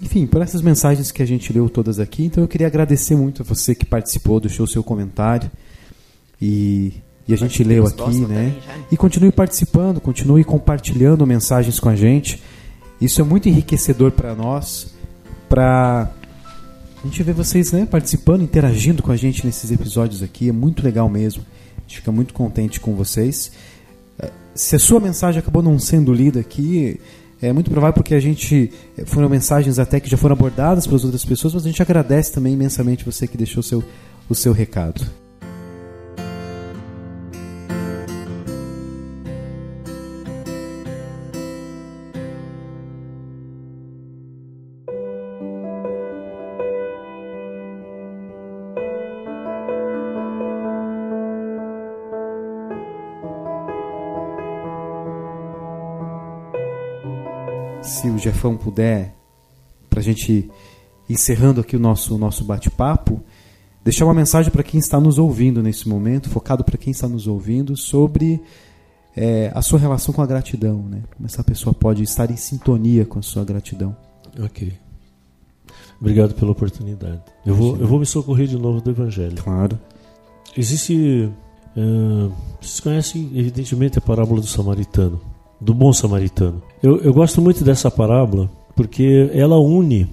Enfim, 0.01 0.25
por 0.25 0.41
essas 0.41 0.61
mensagens 0.61 1.11
que 1.11 1.21
a 1.21 1.27
gente 1.27 1.51
leu 1.51 1.69
todas 1.69 1.99
aqui. 1.99 2.25
Então 2.25 2.43
eu 2.43 2.47
queria 2.47 2.67
agradecer 2.67 3.15
muito 3.15 3.41
a 3.41 3.45
você 3.45 3.75
que 3.75 3.85
participou, 3.85 4.39
deixou 4.39 4.63
o 4.63 4.67
seu 4.67 4.83
comentário. 4.83 5.51
E, 6.41 6.93
e 7.27 7.33
a 7.33 7.37
gente 7.37 7.63
leu 7.63 7.85
aqui, 7.85 8.01
né? 8.01 8.27
também 8.27 8.27
né? 8.27 8.85
E 8.91 8.97
continue 8.97 9.31
participando, 9.31 9.99
continue 9.99 10.43
compartilhando 10.43 11.27
mensagens 11.27 11.79
com 11.79 11.89
a 11.89 11.95
gente. 11.95 12.41
Isso 13.01 13.21
é 13.21 13.23
muito 13.23 13.47
enriquecedor 13.47 14.11
para 14.11 14.35
nós, 14.35 14.93
para 15.47 16.11
a 17.01 17.07
gente 17.07 17.23
ver 17.23 17.33
vocês 17.33 17.71
né, 17.71 17.85
participando, 17.85 18.41
interagindo 18.41 19.01
com 19.01 19.11
a 19.11 19.15
gente 19.15 19.45
nesses 19.45 19.71
episódios 19.71 20.21
aqui. 20.21 20.49
É 20.49 20.51
muito 20.51 20.83
legal 20.83 21.07
mesmo. 21.07 21.43
A 21.77 21.81
gente 21.81 21.97
fica 21.97 22.11
muito 22.11 22.33
contente 22.33 22.79
com 22.79 22.93
vocês. 22.93 23.51
se 24.53 24.75
a 24.75 24.79
sua 24.79 24.99
mensagem 24.99 25.39
acabou 25.39 25.63
não 25.63 25.79
sendo 25.79 26.13
lida 26.13 26.41
aqui, 26.41 26.99
é 27.41 27.53
muito 27.53 27.71
provável 27.71 27.93
porque 27.93 28.13
a 28.13 28.19
gente 28.19 28.71
foram 29.05 29.29
mensagens 29.29 29.79
até 29.79 29.99
que 29.99 30.09
já 30.09 30.17
foram 30.17 30.33
abordadas 30.33 30.85
pelas 30.85 31.05
outras 31.05 31.23
pessoas, 31.23 31.53
mas 31.53 31.63
a 31.63 31.69
gente 31.69 31.81
agradece 31.81 32.33
também 32.33 32.53
imensamente 32.53 33.05
você 33.05 33.27
que 33.27 33.37
deixou 33.37 33.61
o 33.61 33.63
seu, 33.63 33.83
o 34.27 34.35
seu 34.35 34.51
recado. 34.51 35.18
Se 57.99 58.09
o 58.09 58.17
Jefão 58.17 58.55
puder, 58.55 59.13
para 59.89 59.99
a 59.99 60.03
gente 60.03 60.49
encerrando 61.09 61.59
aqui 61.59 61.75
o 61.75 61.79
nosso, 61.79 62.17
nosso 62.17 62.45
bate-papo, 62.45 63.21
deixar 63.83 64.05
uma 64.05 64.13
mensagem 64.13 64.51
para 64.51 64.63
quem 64.63 64.79
está 64.79 64.99
nos 64.99 65.17
ouvindo 65.17 65.61
nesse 65.61 65.89
momento, 65.89 66.29
focado 66.29 66.63
para 66.63 66.77
quem 66.77 66.91
está 66.91 67.09
nos 67.09 67.27
ouvindo, 67.27 67.75
sobre 67.75 68.41
é, 69.17 69.51
a 69.53 69.61
sua 69.61 69.79
relação 69.79 70.13
com 70.13 70.21
a 70.21 70.25
gratidão. 70.25 70.81
Né? 70.83 71.03
Como 71.15 71.25
essa 71.25 71.43
pessoa 71.43 71.73
pode 71.73 72.03
estar 72.03 72.31
em 72.31 72.37
sintonia 72.37 73.05
com 73.05 73.19
a 73.19 73.21
sua 73.21 73.43
gratidão. 73.43 73.95
Ok. 74.41 74.71
Obrigado 75.99 76.33
pela 76.35 76.51
oportunidade. 76.51 77.21
Eu 77.45 77.53
vou, 77.53 77.75
eu 77.75 77.87
vou 77.87 77.99
me 77.99 78.05
socorrer 78.05 78.47
de 78.47 78.57
novo 78.57 78.79
do 78.79 78.91
Evangelho. 78.91 79.35
Claro. 79.35 79.77
Existe. 80.55 81.29
Uh, 81.75 82.31
vocês 82.61 82.79
conhecem, 82.79 83.29
evidentemente, 83.35 83.97
a 83.97 84.01
parábola 84.01 84.39
do 84.39 84.47
samaritano 84.47 85.19
do 85.59 85.73
bom 85.73 85.91
samaritano. 85.91 86.61
Eu, 86.81 87.01
eu 87.01 87.13
gosto 87.13 87.41
muito 87.41 87.63
dessa 87.63 87.91
parábola 87.91 88.49
porque 88.75 89.29
ela 89.33 89.59
une 89.59 90.07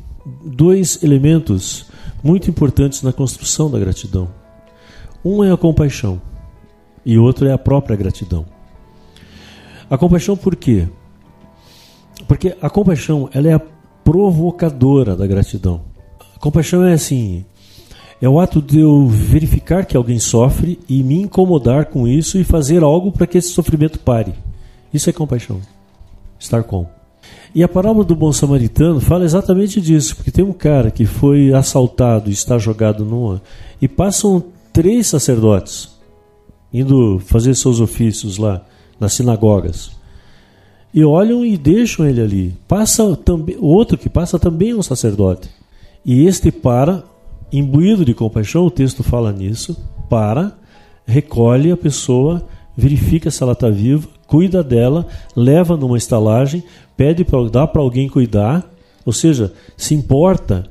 dois 0.45 1.03
elementos 1.03 1.87
muito 2.23 2.51
importantes 2.51 3.03
na 3.03 3.13
construção 3.13 3.71
da 3.71 3.79
gratidão. 3.79 4.29
Um 5.25 5.45
é 5.45 5.53
a 5.53 5.57
compaixão 5.57 6.21
e 7.05 7.19
outro 7.19 7.47
é 7.47 7.53
a 7.53 7.59
própria 7.59 7.97
gratidão. 7.97 8.45
A 9.89 9.97
compaixão 9.97 10.37
por 10.37 10.57
quê? 10.57 10.89
Porque 12.27 12.57
a 12.61 12.69
compaixão 12.69 13.29
ela 13.33 13.49
é 13.49 13.53
a 13.53 13.63
provocadora 14.03 15.15
da 15.15 15.27
gratidão. 15.27 15.83
A 16.35 16.39
compaixão 16.41 16.85
é 16.85 16.93
assim, 16.93 17.45
é 18.21 18.29
o 18.29 18.41
ato 18.41 18.61
de 18.61 18.81
eu 18.81 19.07
verificar 19.07 19.85
que 19.85 19.97
alguém 19.97 20.19
sofre 20.19 20.79
e 20.89 21.03
me 21.03 21.21
incomodar 21.21 21.87
com 21.87 22.09
isso 22.09 22.39
e 22.39 22.45
fazer 22.45 22.83
algo 22.83 23.13
para 23.13 23.27
que 23.27 23.39
esse 23.39 23.51
sofrimento 23.51 23.99
pare. 23.99 24.35
Isso 24.97 25.11
é 25.11 25.13
compaixão. 25.13 25.61
Estar 26.39 26.63
com. 26.63 26.87
E 27.55 27.63
a 27.63 27.69
parábola 27.69 28.03
do 28.03 28.17
bom 28.17 28.33
samaritano 28.33 28.99
fala 28.99 29.25
exatamente 29.25 29.79
disso, 29.79 30.17
porque 30.17 30.31
tem 30.31 30.43
um 30.43 30.55
cara 30.55 30.91
que 30.91 31.05
foi 31.05 31.53
assaltado 31.53 32.31
e 32.31 32.33
está 32.33 32.57
jogado 32.57 33.05
numa. 33.05 33.43
E 33.81 33.87
passam 33.87 34.43
três 34.73 35.07
sacerdotes 35.07 35.95
indo 36.73 37.19
fazer 37.21 37.55
seus 37.55 37.79
ofícios 37.79 38.39
lá 38.39 38.65
nas 38.99 39.13
sinagogas. 39.13 39.91
E 40.95 41.05
olham 41.05 41.45
e 41.45 41.59
deixam 41.59 42.07
ele 42.07 42.23
ali. 42.23 42.55
Passa 42.67 43.15
também 43.17 43.57
outro 43.61 43.99
que 43.99 44.09
passa 44.09 44.39
também 44.39 44.71
é 44.71 44.75
um 44.75 44.83
sacerdote. 44.83 45.51
E 46.05 46.25
este 46.27 46.51
para, 46.51 47.05
imbuído 47.53 48.03
de 48.03 48.15
compaixão, 48.15 48.65
o 48.65 48.71
texto 48.71 49.03
fala 49.03 49.31
nisso, 49.31 49.77
para, 50.09 50.57
recolhe 51.07 51.71
a 51.71 51.77
pessoa, 51.77 52.43
verifica 52.75 53.31
se 53.31 53.43
ela 53.43 53.53
está 53.53 53.69
viva, 53.69 54.09
cuida 54.27 54.63
dela, 54.63 55.07
leva 55.35 55.77
numa 55.77 55.97
estalagem, 55.97 56.65
pede 56.97 57.25
para 57.25 57.49
dar 57.49 57.67
para 57.69 57.83
alguém 57.83 58.09
cuidar, 58.09 58.69
ou 59.05 59.13
seja, 59.13 59.53
se 59.77 59.95
importa, 59.95 60.69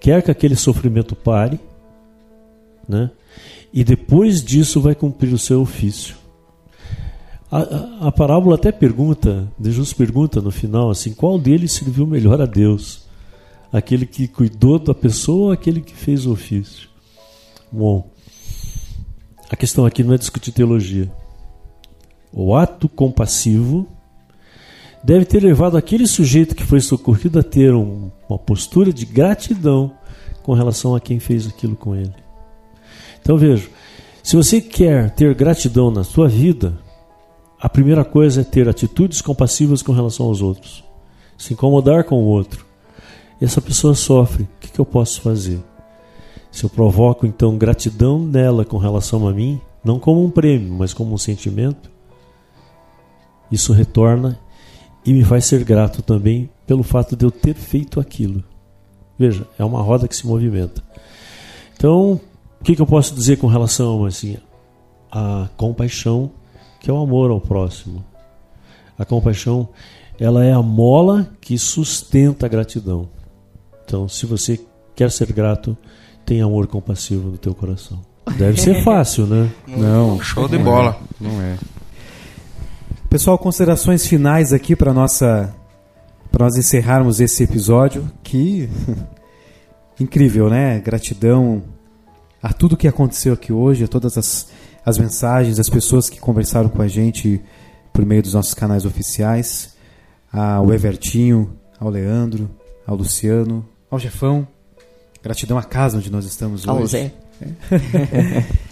quer 0.00 0.22
que 0.22 0.30
aquele 0.30 0.56
sofrimento 0.56 1.14
pare, 1.14 1.60
né? 2.88 3.10
E 3.72 3.84
depois 3.84 4.42
disso 4.42 4.80
vai 4.80 4.94
cumprir 4.94 5.32
o 5.32 5.38
seu 5.38 5.60
ofício. 5.60 6.16
A, 7.50 7.58
a, 7.58 8.08
a 8.08 8.12
parábola 8.12 8.56
até 8.56 8.72
pergunta, 8.72 9.46
Jesus 9.60 9.92
pergunta 9.92 10.40
no 10.40 10.50
final 10.50 10.90
assim, 10.90 11.12
qual 11.12 11.38
deles 11.38 11.72
serviu 11.72 12.06
melhor 12.06 12.40
a 12.40 12.46
Deus? 12.46 13.06
Aquele 13.72 14.06
que 14.06 14.26
cuidou 14.26 14.78
da 14.78 14.94
pessoa 14.94 15.46
ou 15.46 15.52
aquele 15.52 15.80
que 15.80 15.94
fez 15.94 16.26
o 16.26 16.32
ofício? 16.32 16.88
Bom, 17.70 18.10
a 19.50 19.56
questão 19.56 19.86
aqui 19.86 20.02
não 20.02 20.14
é 20.14 20.18
discutir 20.18 20.52
teologia. 20.52 21.10
O 22.38 22.54
ato 22.54 22.86
compassivo 22.86 23.86
deve 25.02 25.24
ter 25.24 25.42
levado 25.42 25.74
aquele 25.74 26.06
sujeito 26.06 26.54
que 26.54 26.66
foi 26.66 26.82
socorrido 26.82 27.38
a 27.38 27.42
ter 27.42 27.72
um, 27.72 28.10
uma 28.28 28.38
postura 28.38 28.92
de 28.92 29.06
gratidão 29.06 29.90
com 30.42 30.52
relação 30.52 30.94
a 30.94 31.00
quem 31.00 31.18
fez 31.18 31.46
aquilo 31.46 31.74
com 31.74 31.96
ele. 31.96 32.12
Então 33.22 33.38
veja, 33.38 33.66
se 34.22 34.36
você 34.36 34.60
quer 34.60 35.10
ter 35.12 35.34
gratidão 35.34 35.90
na 35.90 36.04
sua 36.04 36.28
vida, 36.28 36.78
a 37.58 37.70
primeira 37.70 38.04
coisa 38.04 38.42
é 38.42 38.44
ter 38.44 38.68
atitudes 38.68 39.22
compassivas 39.22 39.80
com 39.80 39.92
relação 39.92 40.26
aos 40.26 40.42
outros, 40.42 40.84
se 41.38 41.54
incomodar 41.54 42.04
com 42.04 42.16
o 42.16 42.26
outro. 42.26 42.66
Essa 43.40 43.62
pessoa 43.62 43.94
sofre, 43.94 44.42
o 44.42 44.48
que, 44.60 44.72
que 44.72 44.78
eu 44.78 44.84
posso 44.84 45.22
fazer? 45.22 45.58
Se 46.52 46.64
eu 46.64 46.68
provoco 46.68 47.26
então 47.26 47.56
gratidão 47.56 48.18
nela 48.18 48.62
com 48.62 48.76
relação 48.76 49.26
a 49.26 49.32
mim, 49.32 49.58
não 49.82 49.98
como 49.98 50.22
um 50.22 50.30
prêmio, 50.30 50.74
mas 50.74 50.92
como 50.92 51.14
um 51.14 51.18
sentimento, 51.18 51.95
isso 53.50 53.72
retorna 53.72 54.38
e 55.04 55.12
me 55.12 55.24
faz 55.24 55.44
ser 55.44 55.64
grato 55.64 56.02
também 56.02 56.50
pelo 56.66 56.82
fato 56.82 57.16
de 57.16 57.24
eu 57.24 57.30
ter 57.30 57.54
feito 57.54 58.00
aquilo. 58.00 58.42
Veja, 59.18 59.46
é 59.58 59.64
uma 59.64 59.80
roda 59.80 60.08
que 60.08 60.16
se 60.16 60.26
movimenta. 60.26 60.82
Então, 61.76 62.20
o 62.60 62.64
que, 62.64 62.74
que 62.74 62.82
eu 62.82 62.86
posso 62.86 63.14
dizer 63.14 63.36
com 63.36 63.46
relação 63.46 64.04
assim, 64.04 64.36
à 65.10 65.48
compaixão, 65.56 66.30
que 66.80 66.90
é 66.90 66.92
o 66.92 66.98
amor 66.98 67.30
ao 67.30 67.40
próximo? 67.40 68.04
A 68.98 69.04
compaixão, 69.04 69.68
ela 70.18 70.44
é 70.44 70.52
a 70.52 70.62
mola 70.62 71.30
que 71.40 71.56
sustenta 71.58 72.46
a 72.46 72.48
gratidão. 72.48 73.08
Então, 73.84 74.08
se 74.08 74.26
você 74.26 74.60
quer 74.94 75.10
ser 75.10 75.32
grato, 75.32 75.76
tem 76.24 76.40
amor 76.40 76.66
compassivo 76.66 77.28
no 77.28 77.38
teu 77.38 77.54
coração. 77.54 78.00
Deve 78.36 78.60
ser 78.60 78.82
fácil, 78.84 79.26
né? 79.26 79.50
Não. 79.68 80.20
Show 80.20 80.48
de 80.48 80.58
bola. 80.58 80.98
É, 81.20 81.24
não 81.24 81.40
é. 81.40 81.56
Pessoal, 83.16 83.38
considerações 83.38 84.06
finais 84.06 84.52
aqui 84.52 84.76
para 84.76 84.92
nossa 84.92 85.50
para 86.30 86.44
nós 86.44 86.58
encerrarmos 86.58 87.18
esse 87.18 87.44
episódio 87.44 88.12
que 88.22 88.68
incrível, 89.98 90.50
né? 90.50 90.78
Gratidão 90.80 91.62
a 92.42 92.52
tudo 92.52 92.76
que 92.76 92.86
aconteceu 92.86 93.32
aqui 93.32 93.54
hoje, 93.54 93.84
a 93.84 93.88
todas 93.88 94.18
as, 94.18 94.48
as 94.84 94.98
mensagens, 94.98 95.58
as 95.58 95.70
pessoas 95.70 96.10
que 96.10 96.20
conversaram 96.20 96.68
com 96.68 96.82
a 96.82 96.88
gente 96.88 97.40
por 97.90 98.04
meio 98.04 98.22
dos 98.22 98.34
nossos 98.34 98.52
canais 98.52 98.84
oficiais, 98.84 99.74
ao 100.30 100.70
Evertinho, 100.70 101.56
ao 101.80 101.88
Leandro, 101.88 102.50
ao 102.86 102.96
Luciano, 102.96 103.66
ao 103.90 103.98
Jefão. 103.98 104.46
Gratidão 105.22 105.56
à 105.56 105.62
casa 105.62 105.96
onde 105.96 106.12
nós 106.12 106.26
estamos 106.26 106.68
Ao 106.68 106.82
hoje. 106.82 106.88
Zé. 106.88 107.12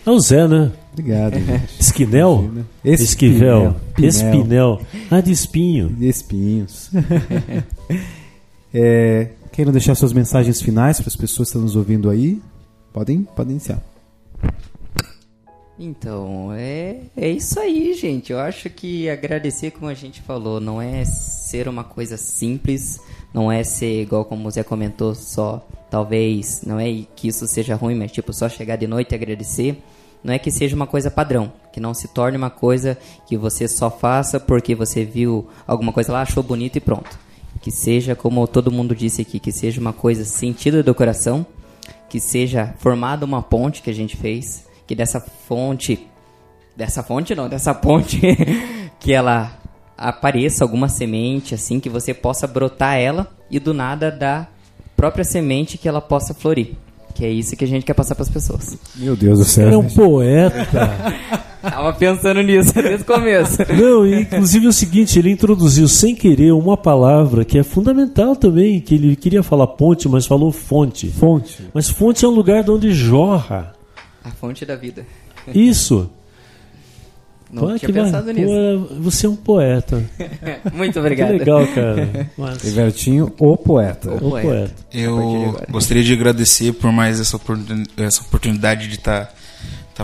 É 0.07 0.11
o 0.11 0.21
Zé, 0.21 0.47
né? 0.47 0.71
Obrigado. 0.93 1.39
gente. 1.39 1.81
Esquinel? 1.81 2.51
Espinel. 2.85 3.05
Esquivel. 3.05 3.77
Pinel. 3.95 4.09
Espinel. 4.09 4.81
Ah, 5.11 5.21
de 5.21 5.33
espinho. 5.33 5.97
E 5.99 6.09
espinhos. 6.09 6.91
é, 8.73 9.31
querem 9.51 9.73
deixar 9.73 9.95
suas 9.95 10.13
mensagens 10.13 10.61
finais 10.61 11.01
para 11.01 11.09
as 11.09 11.17
pessoas 11.17 11.49
que 11.49 11.51
estão 11.51 11.63
nos 11.63 11.75
ouvindo 11.75 12.11
aí? 12.11 12.41
Podem, 12.93 13.27
podem 13.35 13.53
iniciar. 13.53 13.83
Então, 15.79 16.53
é, 16.53 17.01
é 17.17 17.29
isso 17.29 17.59
aí, 17.59 17.95
gente. 17.95 18.33
Eu 18.33 18.39
acho 18.39 18.71
que 18.71 19.09
agradecer, 19.09 19.73
como 19.73 19.89
a 19.89 19.95
gente 19.95 20.23
falou, 20.23 20.61
não 20.61 20.81
é 20.81 21.05
ser 21.05 21.67
uma 21.67 21.83
coisa 21.83 22.17
simples, 22.17 23.01
não 23.33 23.51
é 23.51 23.65
ser 23.65 24.03
igual 24.03 24.25
como 24.25 24.47
o 24.47 24.51
Zé 24.51 24.63
comentou, 24.63 25.15
só 25.15 25.67
talvez, 25.91 26.63
não 26.63 26.79
é 26.79 27.05
que 27.17 27.29
isso 27.29 27.47
seja 27.47 27.75
ruim, 27.75 27.97
mas 27.97 28.13
tipo, 28.13 28.33
só 28.33 28.49
chegar 28.49 28.77
de 28.77 28.87
noite 28.87 29.13
e 29.13 29.15
agradecer. 29.15 29.83
Não 30.23 30.33
é 30.33 30.39
que 30.39 30.51
seja 30.51 30.75
uma 30.75 30.87
coisa 30.87 31.11
padrão, 31.11 31.53
que 31.73 31.79
não 31.79 31.93
se 31.93 32.09
torne 32.09 32.39
uma 32.39 32.49
coisa 32.49 32.97
que 33.27 33.37
você 33.37 33.69
só 33.69 33.91
faça 33.91 34.41
porque 34.41 34.75
você 34.75 35.05
viu 35.05 35.49
alguma 35.67 35.93
coisa 35.93 36.13
lá, 36.13 36.23
achou 36.23 36.43
bonito 36.43 36.77
e 36.77 36.81
pronto. 36.81 37.19
Que 37.61 37.71
seja, 37.71 38.15
como 38.15 38.47
todo 38.47 38.73
mundo 38.73 38.95
disse 38.95 39.21
aqui, 39.21 39.39
que 39.39 39.53
seja 39.53 39.81
uma 39.81 39.93
coisa 39.93 40.25
sentida 40.25 40.83
do 40.83 40.95
coração, 40.95 41.45
que 42.09 42.19
seja 42.19 42.75
formada 42.79 43.27
uma 43.27 43.43
ponte 43.43 43.83
que 43.83 43.91
a 43.91 43.95
gente 43.95 44.17
fez, 44.17 44.65
que 44.87 44.95
dessa 44.95 45.21
fonte, 45.21 46.07
dessa 46.77 47.03
fonte 47.03 47.35
não, 47.35 47.49
dessa 47.49 47.73
ponte, 47.75 48.21
que 49.01 49.13
ela 49.13 49.53
apareça 49.97 50.65
alguma 50.65 50.89
semente 50.89 51.55
assim 51.55 51.79
que 51.79 51.89
você 51.89 52.13
possa 52.13 52.47
brotar 52.47 52.97
ela 52.97 53.31
e 53.51 53.59
do 53.59 53.73
nada 53.73 54.11
da 54.11 54.49
própria 54.97 55.25
semente 55.25 55.79
que 55.79 55.89
ela 55.89 56.01
possa 56.01 56.35
florir. 56.35 56.75
Que 57.15 57.25
é 57.25 57.31
isso 57.31 57.57
que 57.57 57.65
a 57.65 57.69
gente 57.69 57.87
quer 57.87 57.95
passar 57.95 58.17
para 58.17 58.25
as 58.25 58.29
pessoas. 58.29 58.77
Meu 58.97 59.15
Deus 59.15 59.39
do 59.39 59.45
céu. 59.45 59.71
É 59.71 59.77
um 59.77 59.89
poeta. 59.89 60.99
Tava 61.63 61.93
pensando 61.95 62.43
nisso 62.43 62.75
desde 62.75 63.03
o 63.03 63.07
começo. 63.07 63.59
Não, 63.73 64.07
e, 64.07 64.21
inclusive 64.21 64.67
é 64.67 64.69
o 64.69 64.73
seguinte, 64.73 65.19
ele 65.19 65.31
introduziu 65.31 65.89
sem 65.89 66.15
querer 66.15 66.53
uma 66.53 66.77
palavra 66.77 67.45
que 67.45 67.59
é 67.59 67.63
fundamental 67.63 68.37
também, 68.37 68.81
que 68.81 68.97
ele 68.97 69.17
queria 69.17 69.43
falar 69.43 69.69
ponte, 69.69 70.09
mas 70.09 70.27
falou 70.27 70.53
fonte. 70.53 71.09
Fonte. 71.09 71.63
Mas 71.73 71.89
fonte 71.89 72.25
é 72.25 72.29
um 72.29 72.33
lugar 72.33 72.65
de 72.65 72.71
onde 72.71 72.93
jorra. 72.93 73.74
A 74.25 74.31
fonte 74.31 74.65
da 74.65 74.75
vida. 74.75 75.07
Isso. 75.55 76.11
Não 77.53 77.63
Pô, 77.63 77.67
tinha 77.69 77.79
que 77.79 77.93
pensado 77.93 78.33
nisso. 78.33 78.49
pô, 78.89 78.95
você 79.03 79.27
é 79.27 79.29
um 79.29 79.37
poeta. 79.37 80.03
Muito 80.73 80.95
Que 80.95 80.99
obrigado. 80.99 81.31
legal, 81.33 81.65
cara. 81.69 82.31
Mas, 82.37 82.65
Evertinho, 82.65 83.33
o 83.39 83.57
poeta. 83.57 84.11
O 84.11 84.17
o 84.17 84.31
poeta. 84.31 84.49
poeta. 84.49 84.75
Eu 84.93 85.57
gostaria 85.71 86.03
de 86.03 86.13
agradecer 86.13 86.73
por 86.73 86.91
mais 86.91 87.21
essa, 87.21 87.37
oportun- 87.37 87.85
essa 87.97 88.23
oportunidade 88.23 88.89
de 88.89 88.95
estar 88.97 89.33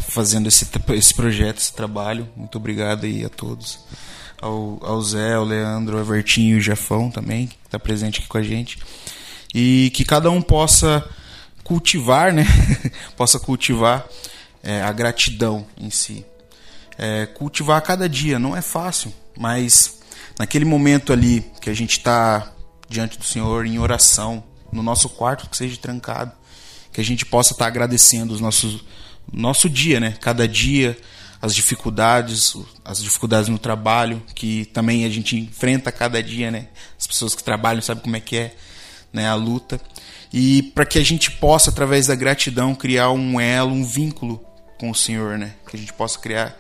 fazendo 0.03 0.47
esse, 0.47 0.64
esse 0.95 1.14
projeto, 1.14 1.59
esse 1.59 1.73
trabalho. 1.75 2.29
Muito 2.37 2.57
obrigado 2.57 3.05
aí 3.05 3.25
a 3.25 3.29
todos. 3.29 3.81
Ao, 4.41 4.79
ao 4.83 5.03
Zé, 5.03 5.35
ao 5.35 5.45
Leandro, 5.45 5.97
ao 5.97 6.03
Evertinho 6.05 6.55
e 6.57 6.59
o 6.59 6.62
Jefão 6.62 7.11
também, 7.11 7.47
que 7.49 7.57
está 7.64 7.79
presente 7.81 8.21
aqui 8.21 8.29
com 8.29 8.39
a 8.39 8.43
gente. 8.43 8.79
E 9.53 9.91
que 9.93 10.05
cada 10.05 10.31
um 10.31 10.41
possa 10.41 11.05
cultivar, 11.71 12.33
né? 12.33 12.45
possa 13.16 13.39
cultivar 13.39 14.05
é, 14.61 14.83
a 14.83 14.91
gratidão 14.91 15.64
em 15.79 15.89
si. 15.89 16.27
É, 16.99 17.27
cultivar 17.27 17.79
a 17.79 17.81
cada 17.81 18.09
dia 18.09 18.41
não 18.41 18.57
é 18.57 18.61
fácil, 18.61 19.14
mas 19.39 20.01
naquele 20.37 20.64
momento 20.64 21.12
ali 21.12 21.49
que 21.61 21.71
a 21.71 21.73
gente 21.75 21.93
está 21.93 22.53
diante 22.89 23.16
do 23.16 23.25
Senhor 23.25 23.64
em 23.66 23.79
oração, 23.79 24.43
no 24.73 24.83
nosso 24.83 25.09
quarto 25.09 25.49
que 25.49 25.57
seja 25.57 25.77
trancado, 25.77 26.33
que 26.93 27.01
a 27.01 27.05
gente 27.05 27.25
possa 27.25 27.53
estar 27.53 27.68
agradecendo 27.68 28.35
os 28.35 28.41
nossos 28.41 28.85
nosso 29.33 29.71
dia, 29.71 30.01
né? 30.01 30.16
Cada 30.21 30.49
dia 30.49 30.99
as 31.41 31.55
dificuldades, 31.55 32.57
as 32.85 33.01
dificuldades 33.01 33.49
no 33.49 33.61
trabalho 33.61 34.21
que 34.35 34.64
também 34.66 35.05
a 35.05 35.09
gente 35.09 35.37
enfrenta 35.37 35.93
cada 35.93 36.21
dia, 36.21 36.51
né? 36.51 36.66
As 36.99 37.07
pessoas 37.07 37.33
que 37.33 37.45
trabalham 37.45 37.81
sabem 37.81 38.03
como 38.03 38.16
é 38.16 38.21
que 38.21 38.37
é, 38.37 38.57
né? 39.12 39.29
A 39.29 39.37
luta 39.37 39.81
e 40.33 40.62
para 40.62 40.87
que 40.87 40.99
a 40.99 41.05
gente 41.05 41.31
possa 41.31 41.70
através 41.70 42.07
da 42.07 42.14
gratidão 42.14 42.74
criar 42.74 43.11
um 43.11 43.41
elo, 43.41 43.72
um 43.72 43.85
vínculo 43.85 44.45
com 44.78 44.91
o 44.91 44.95
Senhor, 44.95 45.37
né? 45.39 45.53
Que 45.68 45.76
a 45.76 45.78
gente 45.78 45.93
possa 45.93 46.18
criar 46.18 46.57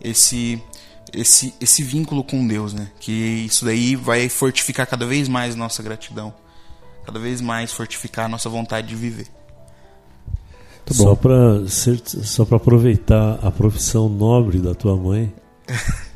esse 0.00 0.62
esse 1.12 1.52
esse 1.60 1.82
vínculo 1.82 2.22
com 2.22 2.46
Deus, 2.46 2.72
né? 2.72 2.88
Que 3.00 3.12
isso 3.12 3.64
daí 3.64 3.96
vai 3.96 4.28
fortificar 4.28 4.86
cada 4.86 5.06
vez 5.06 5.28
mais 5.28 5.54
nossa 5.56 5.82
gratidão, 5.82 6.32
cada 7.04 7.18
vez 7.18 7.40
mais 7.40 7.72
fortificar 7.72 8.26
a 8.26 8.28
nossa 8.28 8.48
vontade 8.48 8.88
de 8.88 8.94
viver. 8.94 9.26
Muito 10.90 10.94
Só 10.94 11.14
bom. 11.14 11.16
para 11.16 11.68
só 12.24 12.44
para 12.44 12.56
aproveitar 12.56 13.38
a 13.42 13.50
profissão 13.50 14.08
nobre 14.08 14.58
da 14.58 14.74
tua 14.74 14.96
mãe. 14.96 15.32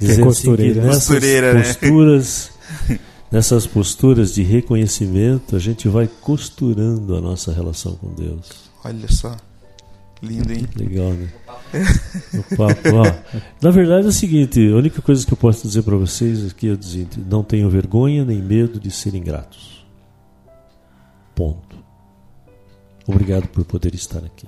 dizer 0.00 0.22
costureira. 0.22 0.72
assim, 0.72 0.80
que 0.80 0.86
nessas 0.86 1.06
Costureira, 1.06 1.54
né? 1.54 1.62
posturas, 1.62 2.50
nessas 3.32 3.66
posturas 3.66 4.34
de 4.34 4.42
reconhecimento, 4.42 5.56
a 5.56 5.58
gente 5.58 5.88
vai 5.88 6.06
costurando 6.06 7.16
a 7.16 7.20
nossa 7.20 7.50
relação 7.50 7.94
com 7.96 8.12
Deus. 8.12 8.70
Olha 8.84 9.10
só, 9.10 9.34
lindo, 10.22 10.52
hein? 10.52 10.68
Legal, 10.76 11.10
né? 11.14 11.32
O 12.34 12.56
papo, 12.56 12.88
ó. 12.94 13.40
Na 13.62 13.70
verdade 13.70 14.06
é 14.06 14.08
o 14.10 14.12
seguinte, 14.12 14.60
a 14.70 14.76
única 14.76 15.00
coisa 15.00 15.26
que 15.26 15.32
eu 15.32 15.36
posso 15.38 15.66
dizer 15.66 15.82
para 15.82 15.96
vocês 15.96 16.46
aqui 16.46 16.68
é 16.68 16.72
o 16.72 16.82
seguinte, 16.82 17.18
não 17.20 17.42
tenham 17.42 17.70
vergonha 17.70 18.22
nem 18.22 18.42
medo 18.42 18.78
de 18.78 18.90
serem 18.90 19.22
gratos. 19.22 19.86
Ponto. 21.34 21.76
Obrigado 23.06 23.48
por 23.48 23.64
poder 23.64 23.94
estar 23.94 24.18
aqui. 24.18 24.46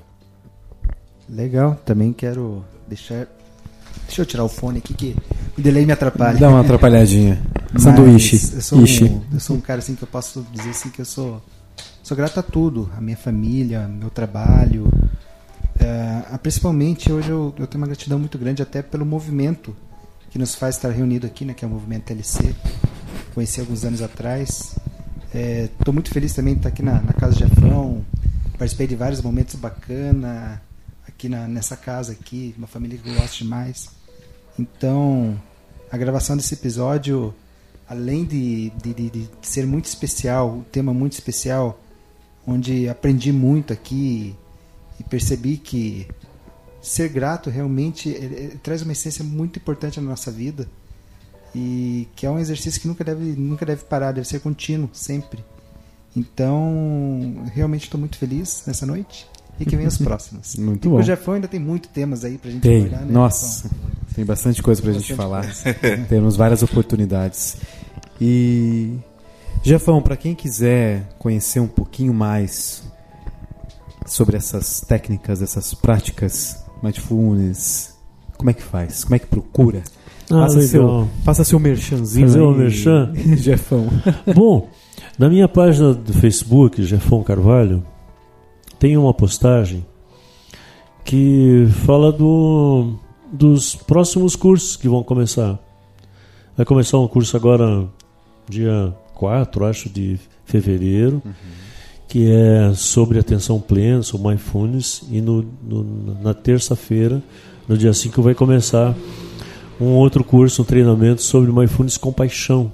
Legal, 1.28 1.74
também 1.87 2.12
quero 2.12 2.62
deixar. 2.87 3.26
Deixa 4.07 4.20
eu 4.22 4.26
tirar 4.26 4.45
o 4.45 4.49
fone 4.49 4.78
aqui 4.78 4.93
que 4.93 5.16
o 5.57 5.61
delay 5.61 5.86
me 5.86 5.92
atrapalha. 5.92 6.38
Dá 6.38 6.48
uma 6.48 6.61
atrapalhadinha. 6.61 7.40
Sanduíche. 7.78 8.36
Eu 8.55 8.61
sou, 8.61 8.78
um, 8.78 9.22
eu 9.32 9.40
sou 9.40 9.57
um 9.57 9.61
cara 9.61 9.80
assim 9.80 9.94
que 9.94 10.02
eu 10.02 10.09
posso 10.09 10.46
dizer 10.52 10.70
assim 10.70 10.90
que 10.90 11.00
eu 11.00 11.05
sou 11.05 11.42
sou 12.02 12.16
grato 12.16 12.38
a 12.38 12.42
tudo, 12.42 12.90
a 12.96 13.00
minha 13.00 13.16
família, 13.16 13.88
meu 13.88 14.11
trabalho. 14.11 14.92
É, 15.80 16.36
principalmente 16.38 17.11
hoje 17.11 17.30
eu, 17.30 17.52
eu 17.59 17.66
tenho 17.66 17.82
uma 17.82 17.86
gratidão 17.86 18.18
muito 18.18 18.38
grande 18.38 18.62
até 18.62 18.82
pelo 18.82 19.05
movimento 19.05 19.74
que 20.30 20.38
nos 20.38 20.55
faz 20.55 20.76
estar 20.76 20.90
reunido 20.90 21.26
aqui, 21.26 21.44
né, 21.44 21.55
que 21.55 21.64
é 21.64 21.68
o 21.68 21.70
movimento 21.70 22.05
TLC. 22.05 22.55
Conheci 23.34 23.61
alguns 23.61 23.84
anos 23.84 24.02
atrás. 24.02 24.76
Estou 25.32 25.92
muito 25.94 26.11
feliz 26.11 26.32
também 26.34 26.55
de 26.55 26.61
estar 26.61 26.68
aqui 26.68 26.82
na, 26.82 27.00
na 27.00 27.12
casa 27.12 27.34
de 27.34 27.40
Jefão. 27.40 28.05
Participei 28.59 28.86
de 28.86 28.94
vários 28.94 29.20
momentos 29.20 29.55
bacanas 29.57 30.59
aqui 31.09 31.28
na, 31.28 31.48
nessa 31.48 31.76
casa 31.76 32.12
aqui, 32.12 32.55
uma 32.59 32.66
família 32.66 32.98
que 32.98 33.09
eu 33.09 33.14
gosto 33.14 33.38
demais. 33.38 33.88
Então, 34.59 35.40
a 35.90 35.96
gravação 35.96 36.36
desse 36.36 36.55
episódio, 36.55 37.34
além 37.88 38.24
de, 38.24 38.70
de, 38.70 38.94
de, 38.94 39.11
de 39.11 39.28
ser 39.42 39.66
muito 39.66 39.86
especial, 39.86 40.50
um 40.50 40.62
tema 40.62 40.92
muito 40.94 41.12
especial, 41.12 41.80
onde 42.46 42.88
aprendi 42.88 43.32
muito 43.32 43.72
aqui 43.72 44.34
e 44.98 45.05
percebi 45.05 45.57
que 45.57 46.07
ser 46.80 47.09
grato 47.09 47.48
realmente 47.48 48.11
ele, 48.11 48.34
ele 48.34 48.59
traz 48.62 48.82
uma 48.82 48.92
essência 48.92 49.24
muito 49.24 49.59
importante 49.59 49.98
na 50.00 50.11
nossa 50.11 50.30
vida 50.30 50.68
e 51.55 52.09
que 52.14 52.26
é 52.26 52.30
um 52.30 52.38
exercício 52.38 52.80
que 52.80 52.88
nunca 52.88 53.05
deve, 53.05 53.24
nunca 53.36 53.64
deve 53.64 53.84
parar, 53.84 54.12
deve 54.12 54.26
ser 54.26 54.40
contínuo, 54.40 54.90
sempre. 54.92 55.44
Então, 56.16 57.44
realmente 57.52 57.84
estou 57.84 57.98
muito 57.98 58.18
feliz 58.18 58.64
nessa 58.66 58.84
noite 58.84 59.26
e 59.59 59.64
que 59.64 59.76
venham 59.76 59.88
os 59.88 59.98
próximos. 59.98 60.57
Muito 60.57 60.86
e 60.86 60.90
bom. 60.90 60.96
o 60.96 61.02
Jefão 61.02 61.34
ainda 61.34 61.48
tem 61.48 61.61
muito 61.61 61.88
temas 61.88 62.24
aí 62.24 62.38
pra 62.38 62.50
gente 62.50 62.62
Tem. 62.62 62.84
olhar, 62.84 63.02
né? 63.02 63.12
Nossa, 63.12 63.68
Jefão? 63.68 63.93
Tem 64.14 64.24
bastante 64.24 64.62
coisa 64.62 64.80
pra 64.80 64.92
gente 64.92 65.14
Bastante 65.14 65.52
falar. 65.52 65.74
Temos 66.08 66.36
várias 66.36 66.62
oportunidades. 66.62 67.56
E 68.20 68.96
Jefão, 69.62 70.00
para 70.02 70.16
quem 70.16 70.34
quiser 70.34 71.08
conhecer 71.18 71.60
um 71.60 71.66
pouquinho 71.66 72.12
mais 72.12 72.82
sobre 74.06 74.36
essas 74.36 74.80
técnicas, 74.80 75.42
essas 75.42 75.74
práticas 75.74 76.62
mindfulness, 76.82 77.94
como 78.36 78.50
é 78.50 78.52
que 78.52 78.62
faz? 78.62 79.04
Como 79.04 79.16
é 79.16 79.18
que 79.18 79.26
procura? 79.26 79.82
Ah, 80.30 80.42
faça, 80.42 80.58
legal. 80.58 80.66
seu, 80.68 81.08
faça 81.22 81.44
seu 81.44 81.58
merchanzinho. 81.58 82.26
Fazer 82.26 82.40
um 82.40 82.54
merchan? 82.54 83.12
Jefão. 83.36 83.88
Bom, 84.34 84.68
na 85.18 85.28
minha 85.28 85.48
página 85.48 85.94
do 85.94 86.12
Facebook, 86.12 86.82
Jefão 86.82 87.22
Carvalho, 87.22 87.82
tem 88.78 88.96
uma 88.96 89.14
postagem 89.14 89.84
que 91.04 91.66
fala 91.84 92.10
do, 92.12 92.98
dos 93.35 93.74
próximos 93.74 94.37
cursos 94.37 94.76
que 94.76 94.89
vão 94.89 95.03
começar. 95.03 95.59
Vai 96.57 96.64
começar 96.64 96.99
um 96.99 97.09
curso 97.09 97.37
agora, 97.37 97.87
dia 98.49 98.95
4, 99.14 99.64
acho, 99.66 99.89
de 99.91 100.18
fevereiro, 100.45 101.20
que 102.09 102.30
é 102.30 102.72
sobre 102.74 103.18
atenção 103.18 103.61
plena, 103.61 104.03
sobre 104.03 104.28
mindfulness, 104.28 105.03
e 105.11 105.20
no, 105.20 105.45
no- 105.62 106.22
na 106.22 106.32
terça-feira, 106.32 107.20
no 107.66 107.76
dia 107.76 107.93
5, 107.93 108.22
vai 108.22 108.35
começar 108.35 108.95
um 109.80 109.87
outro 109.95 110.22
curso, 110.22 110.62
um 110.62 110.64
treinamento 110.64 111.22
sobre 111.22 111.51
mindfulness 111.51 111.97
com 111.99 112.12
paixão, 112.12 112.70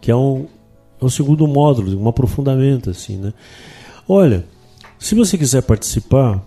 que 0.00 0.10
é 0.10 0.16
um, 0.16 0.46
é 1.00 1.04
um 1.04 1.08
segundo 1.08 1.46
módulo, 1.46 1.96
um 2.00 2.08
aprofundamento, 2.08 2.90
assim, 2.90 3.16
né? 3.16 3.32
Olha, 4.08 4.44
se 4.98 5.14
você 5.14 5.38
quiser 5.38 5.62
participar, 5.62 6.42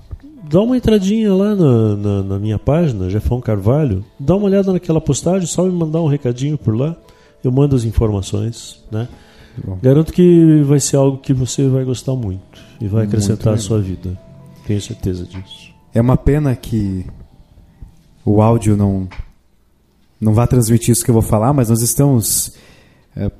dá 0.50 0.62
uma 0.62 0.78
entradinha 0.78 1.34
lá 1.34 1.56
na, 1.56 1.96
na, 1.96 2.24
na 2.24 2.40
minha 2.40 2.60
página, 2.60 3.10
Jefão 3.10 3.42
Carvalho, 3.42 4.04
dá 4.20 4.36
uma 4.36 4.46
olhada 4.46 4.72
naquela 4.72 5.02
postagem, 5.02 5.48
só 5.48 5.64
me 5.64 5.72
mandar 5.72 6.02
um 6.02 6.08
recadinho 6.08 6.58
por 6.58 6.76
lá, 6.76 6.96
eu 7.44 7.52
mando 7.52 7.76
as 7.76 7.84
informações, 7.84 8.84
né? 8.92 9.08
Bom. 9.64 9.80
Garanto 9.82 10.12
que 10.12 10.62
vai 10.64 10.80
ser 10.80 10.98
algo 10.98 11.18
que 11.18 11.34
você 11.34 11.68
vai 11.68 11.84
gostar 11.86 12.14
muito 12.14 12.60
e 12.82 12.88
vai 12.88 13.06
acrescentar 13.06 13.54
à 13.54 13.58
sua 13.58 13.80
vida. 13.80 14.20
Tenho 14.68 14.82
certeza 14.82 15.26
disso. 15.26 15.74
É 15.94 16.02
uma 16.02 16.18
pena 16.18 16.56
que 16.56 17.06
o 18.26 18.42
áudio 18.42 18.76
não 18.76 19.08
não 20.20 20.34
vá 20.34 20.48
transmitir 20.48 20.92
isso 20.92 21.06
que 21.06 21.12
eu 21.12 21.14
vou 21.14 21.22
falar, 21.22 21.54
mas 21.54 21.70
nós 21.70 21.82
estamos 21.82 22.54
é, 23.16 23.32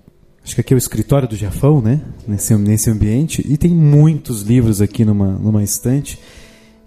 acho 0.44 0.56
que 0.56 0.62
aqui 0.62 0.74
é 0.74 0.76
o 0.76 0.78
escritório 0.78 1.28
do 1.28 1.36
Jafão, 1.36 1.82
né? 1.82 2.00
Nesse, 2.28 2.56
nesse 2.56 2.90
ambiente 2.90 3.46
e 3.46 3.58
tem 3.58 3.72
muitos 3.72 4.42
livros 4.42 4.82
aqui 4.82 5.04
numa 5.04 5.34
numa 5.34 5.64
estante. 5.64 6.18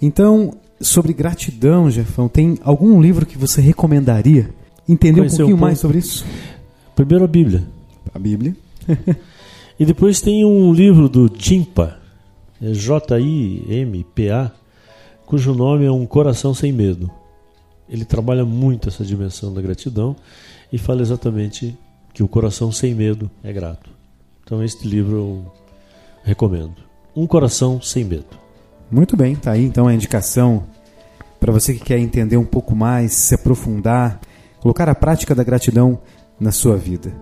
Então, 0.00 0.54
sobre 0.80 1.12
gratidão, 1.12 1.90
Jafão, 1.90 2.28
tem 2.28 2.58
algum 2.62 3.00
livro 3.00 3.26
que 3.26 3.36
você 3.36 3.60
recomendaria? 3.60 4.50
Entender 4.88 5.20
um 5.20 5.24
Conhecer 5.24 5.42
um 5.42 5.46
pouquinho 5.46 5.58
mais 5.58 5.80
pouco. 5.80 5.94
sobre 5.94 5.98
isso? 5.98 6.24
Primeiro 6.94 7.24
a 7.24 7.28
Bíblia. 7.28 7.64
A 8.14 8.18
Bíblia. 8.18 8.56
E 9.80 9.86
depois 9.86 10.20
tem 10.20 10.44
um 10.44 10.72
livro 10.72 11.08
do 11.08 11.30
Jimpa, 11.38 12.00
é 12.60 12.72
J-I-M-P-A, 12.72 14.50
cujo 15.24 15.54
nome 15.54 15.84
é 15.84 15.92
Um 15.92 16.04
Coração 16.04 16.52
Sem 16.52 16.72
Medo. 16.72 17.08
Ele 17.88 18.04
trabalha 18.04 18.44
muito 18.44 18.88
essa 18.88 19.04
dimensão 19.04 19.54
da 19.54 19.62
gratidão 19.62 20.16
e 20.72 20.78
fala 20.78 21.00
exatamente 21.00 21.78
que 22.12 22.24
o 22.24 22.28
coração 22.28 22.72
sem 22.72 22.92
medo 22.92 23.30
é 23.42 23.52
grato. 23.52 23.88
Então 24.42 24.62
este 24.64 24.86
livro 24.86 25.16
eu 25.16 25.52
recomendo. 26.24 26.74
Um 27.14 27.26
Coração 27.26 27.80
Sem 27.80 28.04
Medo. 28.04 28.36
Muito 28.90 29.16
bem, 29.16 29.36
tá 29.36 29.52
aí 29.52 29.64
então 29.64 29.86
a 29.86 29.92
indicação 29.92 30.64
para 31.38 31.52
você 31.52 31.74
que 31.74 31.80
quer 31.80 31.98
entender 31.98 32.38
um 32.38 32.44
pouco 32.44 32.74
mais, 32.74 33.12
se 33.12 33.34
aprofundar, 33.34 34.18
colocar 34.60 34.88
a 34.88 34.94
prática 34.94 35.34
da 35.34 35.44
gratidão 35.44 36.00
na 36.40 36.50
sua 36.50 36.76
vida. 36.76 37.12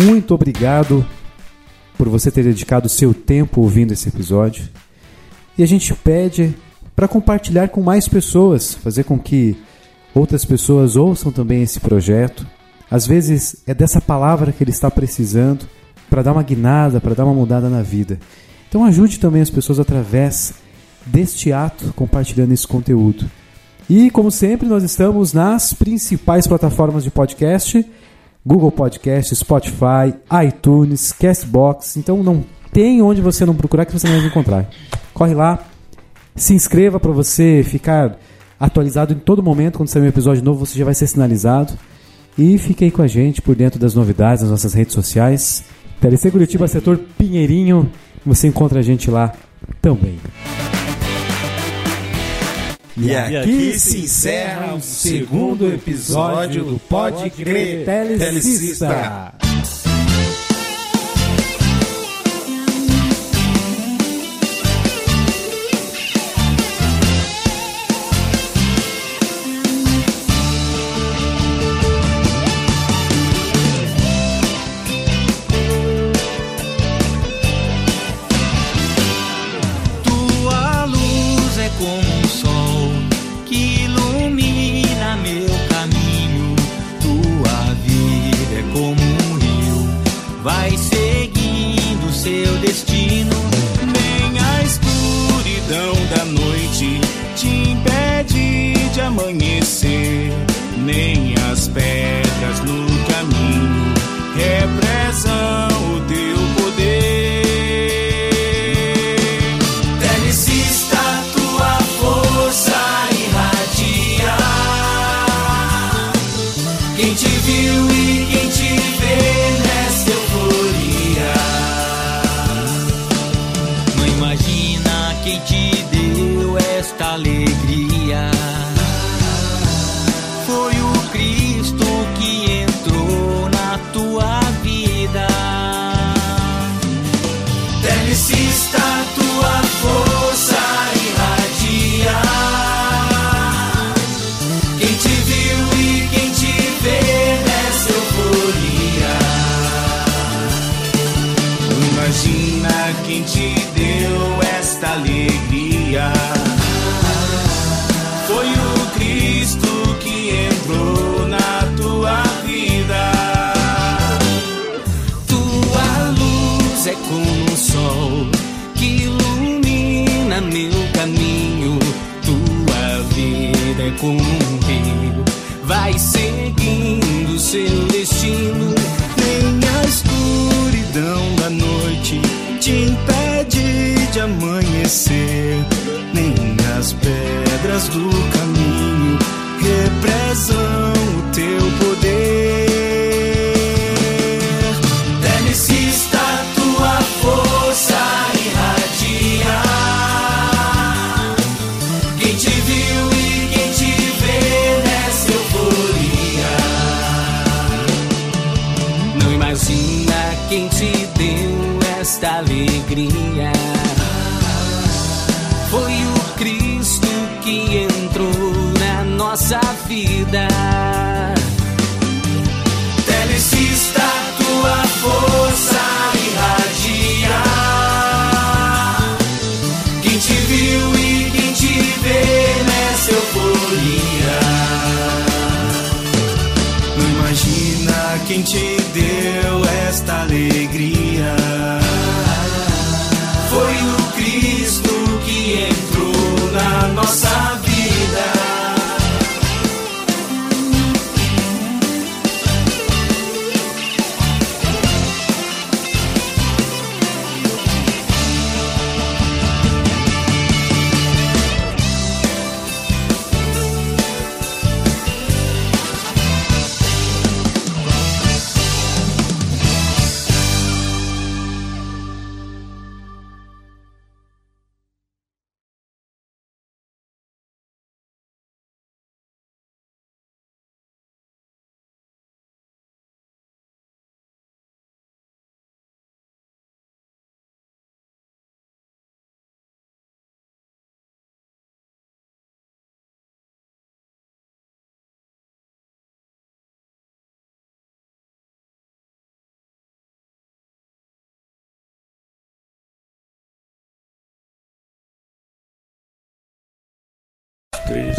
Muito 0.00 0.34
obrigado 0.34 1.04
por 2.02 2.08
você 2.08 2.32
ter 2.32 2.42
dedicado 2.42 2.86
o 2.86 2.90
seu 2.90 3.14
tempo 3.14 3.60
ouvindo 3.60 3.92
esse 3.92 4.08
episódio. 4.08 4.68
E 5.56 5.62
a 5.62 5.66
gente 5.68 5.94
pede 5.94 6.52
para 6.96 7.06
compartilhar 7.06 7.68
com 7.68 7.80
mais 7.80 8.08
pessoas, 8.08 8.74
fazer 8.74 9.04
com 9.04 9.16
que 9.16 9.56
outras 10.12 10.44
pessoas 10.44 10.96
ouçam 10.96 11.30
também 11.30 11.62
esse 11.62 11.78
projeto. 11.78 12.44
Às 12.90 13.06
vezes 13.06 13.62
é 13.68 13.72
dessa 13.72 14.00
palavra 14.00 14.50
que 14.50 14.64
ele 14.64 14.72
está 14.72 14.90
precisando 14.90 15.64
para 16.10 16.22
dar 16.22 16.32
uma 16.32 16.42
guinada, 16.42 17.00
para 17.00 17.14
dar 17.14 17.24
uma 17.24 17.34
mudada 17.34 17.68
na 17.68 17.82
vida. 17.82 18.18
Então 18.68 18.84
ajude 18.84 19.20
também 19.20 19.40
as 19.40 19.50
pessoas 19.50 19.78
através 19.78 20.54
deste 21.06 21.52
ato, 21.52 21.92
compartilhando 21.94 22.50
esse 22.50 22.66
conteúdo. 22.66 23.30
E 23.88 24.10
como 24.10 24.32
sempre, 24.32 24.66
nós 24.66 24.82
estamos 24.82 25.32
nas 25.32 25.72
principais 25.72 26.48
plataformas 26.48 27.04
de 27.04 27.12
podcast 27.12 27.86
Google 28.44 28.72
Podcast, 28.72 29.34
Spotify, 29.34 30.14
iTunes, 30.46 31.12
Castbox. 31.12 31.96
Então 31.96 32.22
não 32.22 32.44
tem 32.72 33.02
onde 33.02 33.20
você 33.20 33.44
não 33.44 33.54
procurar 33.54 33.84
que 33.84 33.92
você 33.92 34.08
não 34.08 34.18
vai 34.18 34.26
encontrar. 34.26 34.68
Corre 35.14 35.34
lá, 35.34 35.64
se 36.34 36.54
inscreva 36.54 36.98
para 36.98 37.12
você 37.12 37.62
ficar 37.64 38.18
atualizado 38.58 39.12
em 39.12 39.18
todo 39.18 39.42
momento. 39.42 39.76
Quando 39.76 39.88
sair 39.88 40.02
um 40.02 40.06
episódio 40.06 40.42
novo, 40.42 40.66
você 40.66 40.78
já 40.78 40.84
vai 40.84 40.94
ser 40.94 41.06
sinalizado. 41.06 41.74
E 42.36 42.56
fique 42.58 42.84
aí 42.84 42.90
com 42.90 43.02
a 43.02 43.06
gente 43.06 43.42
por 43.42 43.54
dentro 43.54 43.78
das 43.78 43.94
novidades 43.94 44.42
nas 44.42 44.50
nossas 44.50 44.72
redes 44.72 44.94
sociais. 44.94 45.64
TLC 46.00 46.30
Curitiba, 46.30 46.66
setor 46.66 46.98
Pinheirinho. 47.18 47.90
Você 48.24 48.48
encontra 48.48 48.78
a 48.78 48.82
gente 48.82 49.10
lá 49.10 49.32
também. 49.80 50.18
E 53.02 53.16
aqui 53.36 53.78
se 53.80 53.98
encerra 53.98 54.74
o 54.74 54.80
segundo 54.80 55.66
episódio 55.66 56.64
do 56.64 56.78
Pode 56.78 57.30
Crer 57.30 57.84
Telecista. 57.84 59.34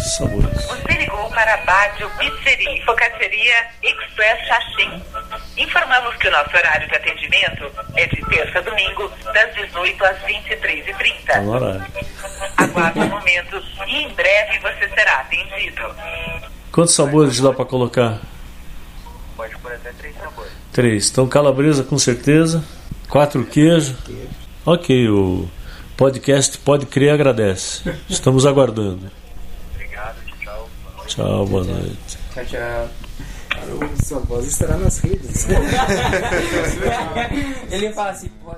Três 0.04 0.16
sabores. 0.16 0.66
Você 0.66 0.98
ligou 1.00 1.30
para 1.30 1.54
a 1.54 1.58
Bádio 1.58 2.10
Pizzeria 2.18 2.78
e 2.78 2.82
Focacceria 2.84 3.68
Express 3.82 4.48
Xaxim. 4.48 5.02
Informamos 5.58 6.16
que 6.18 6.28
o 6.28 6.32
nosso 6.32 6.56
horário 6.56 6.88
de 6.88 6.96
atendimento 6.96 7.72
é 7.96 8.06
de 8.08 8.22
terça 8.26 8.60
a 8.60 8.62
domingo, 8.62 9.12
das 9.34 9.56
18 9.56 10.06
às 10.06 10.18
23h30. 10.20 11.26
Tá 11.26 11.42
no 11.42 11.54
horário. 11.54 11.86
Aguarde 12.58 13.00
um 13.00 13.08
momento 13.08 13.64
e 13.88 14.04
em 14.04 14.10
breve 14.10 14.60
você 14.60 14.90
será 14.90 15.20
atendido. 15.20 15.82
Quantos 16.72 16.96
sabores 16.96 17.40
dá 17.40 17.54
pra 17.54 17.66
colocar? 17.66 18.20
Pode 19.38 19.58
pôr 19.58 19.74
até 19.74 19.92
três 19.94 20.16
sabores. 20.18 20.52
Três. 20.72 21.10
Então, 21.10 21.28
calabresa 21.28 21.84
com 21.84 21.98
certeza. 21.98 22.64
Quatro 23.08 23.46
queijo. 23.46 23.96
Ok, 24.66 25.10
o 25.10 25.48
podcast 25.96 26.58
Pode 26.58 26.86
Crer 26.88 27.14
agradece. 27.14 27.84
Estamos 28.10 28.46
aguardando. 28.46 29.23
Tchau. 31.14 31.26
Tchau, 31.26 31.46
boa 31.46 31.64
noite. 31.64 32.18
Tchau, 32.34 32.46
tchau. 32.46 32.90
Sua 34.04 34.20
voz 34.20 34.48
estará 34.48 34.78
nas 34.78 34.98
redes. 35.00 35.46
Ele 37.70 37.94
fala 37.94 38.10
assim, 38.10 38.30
pô, 38.44 38.52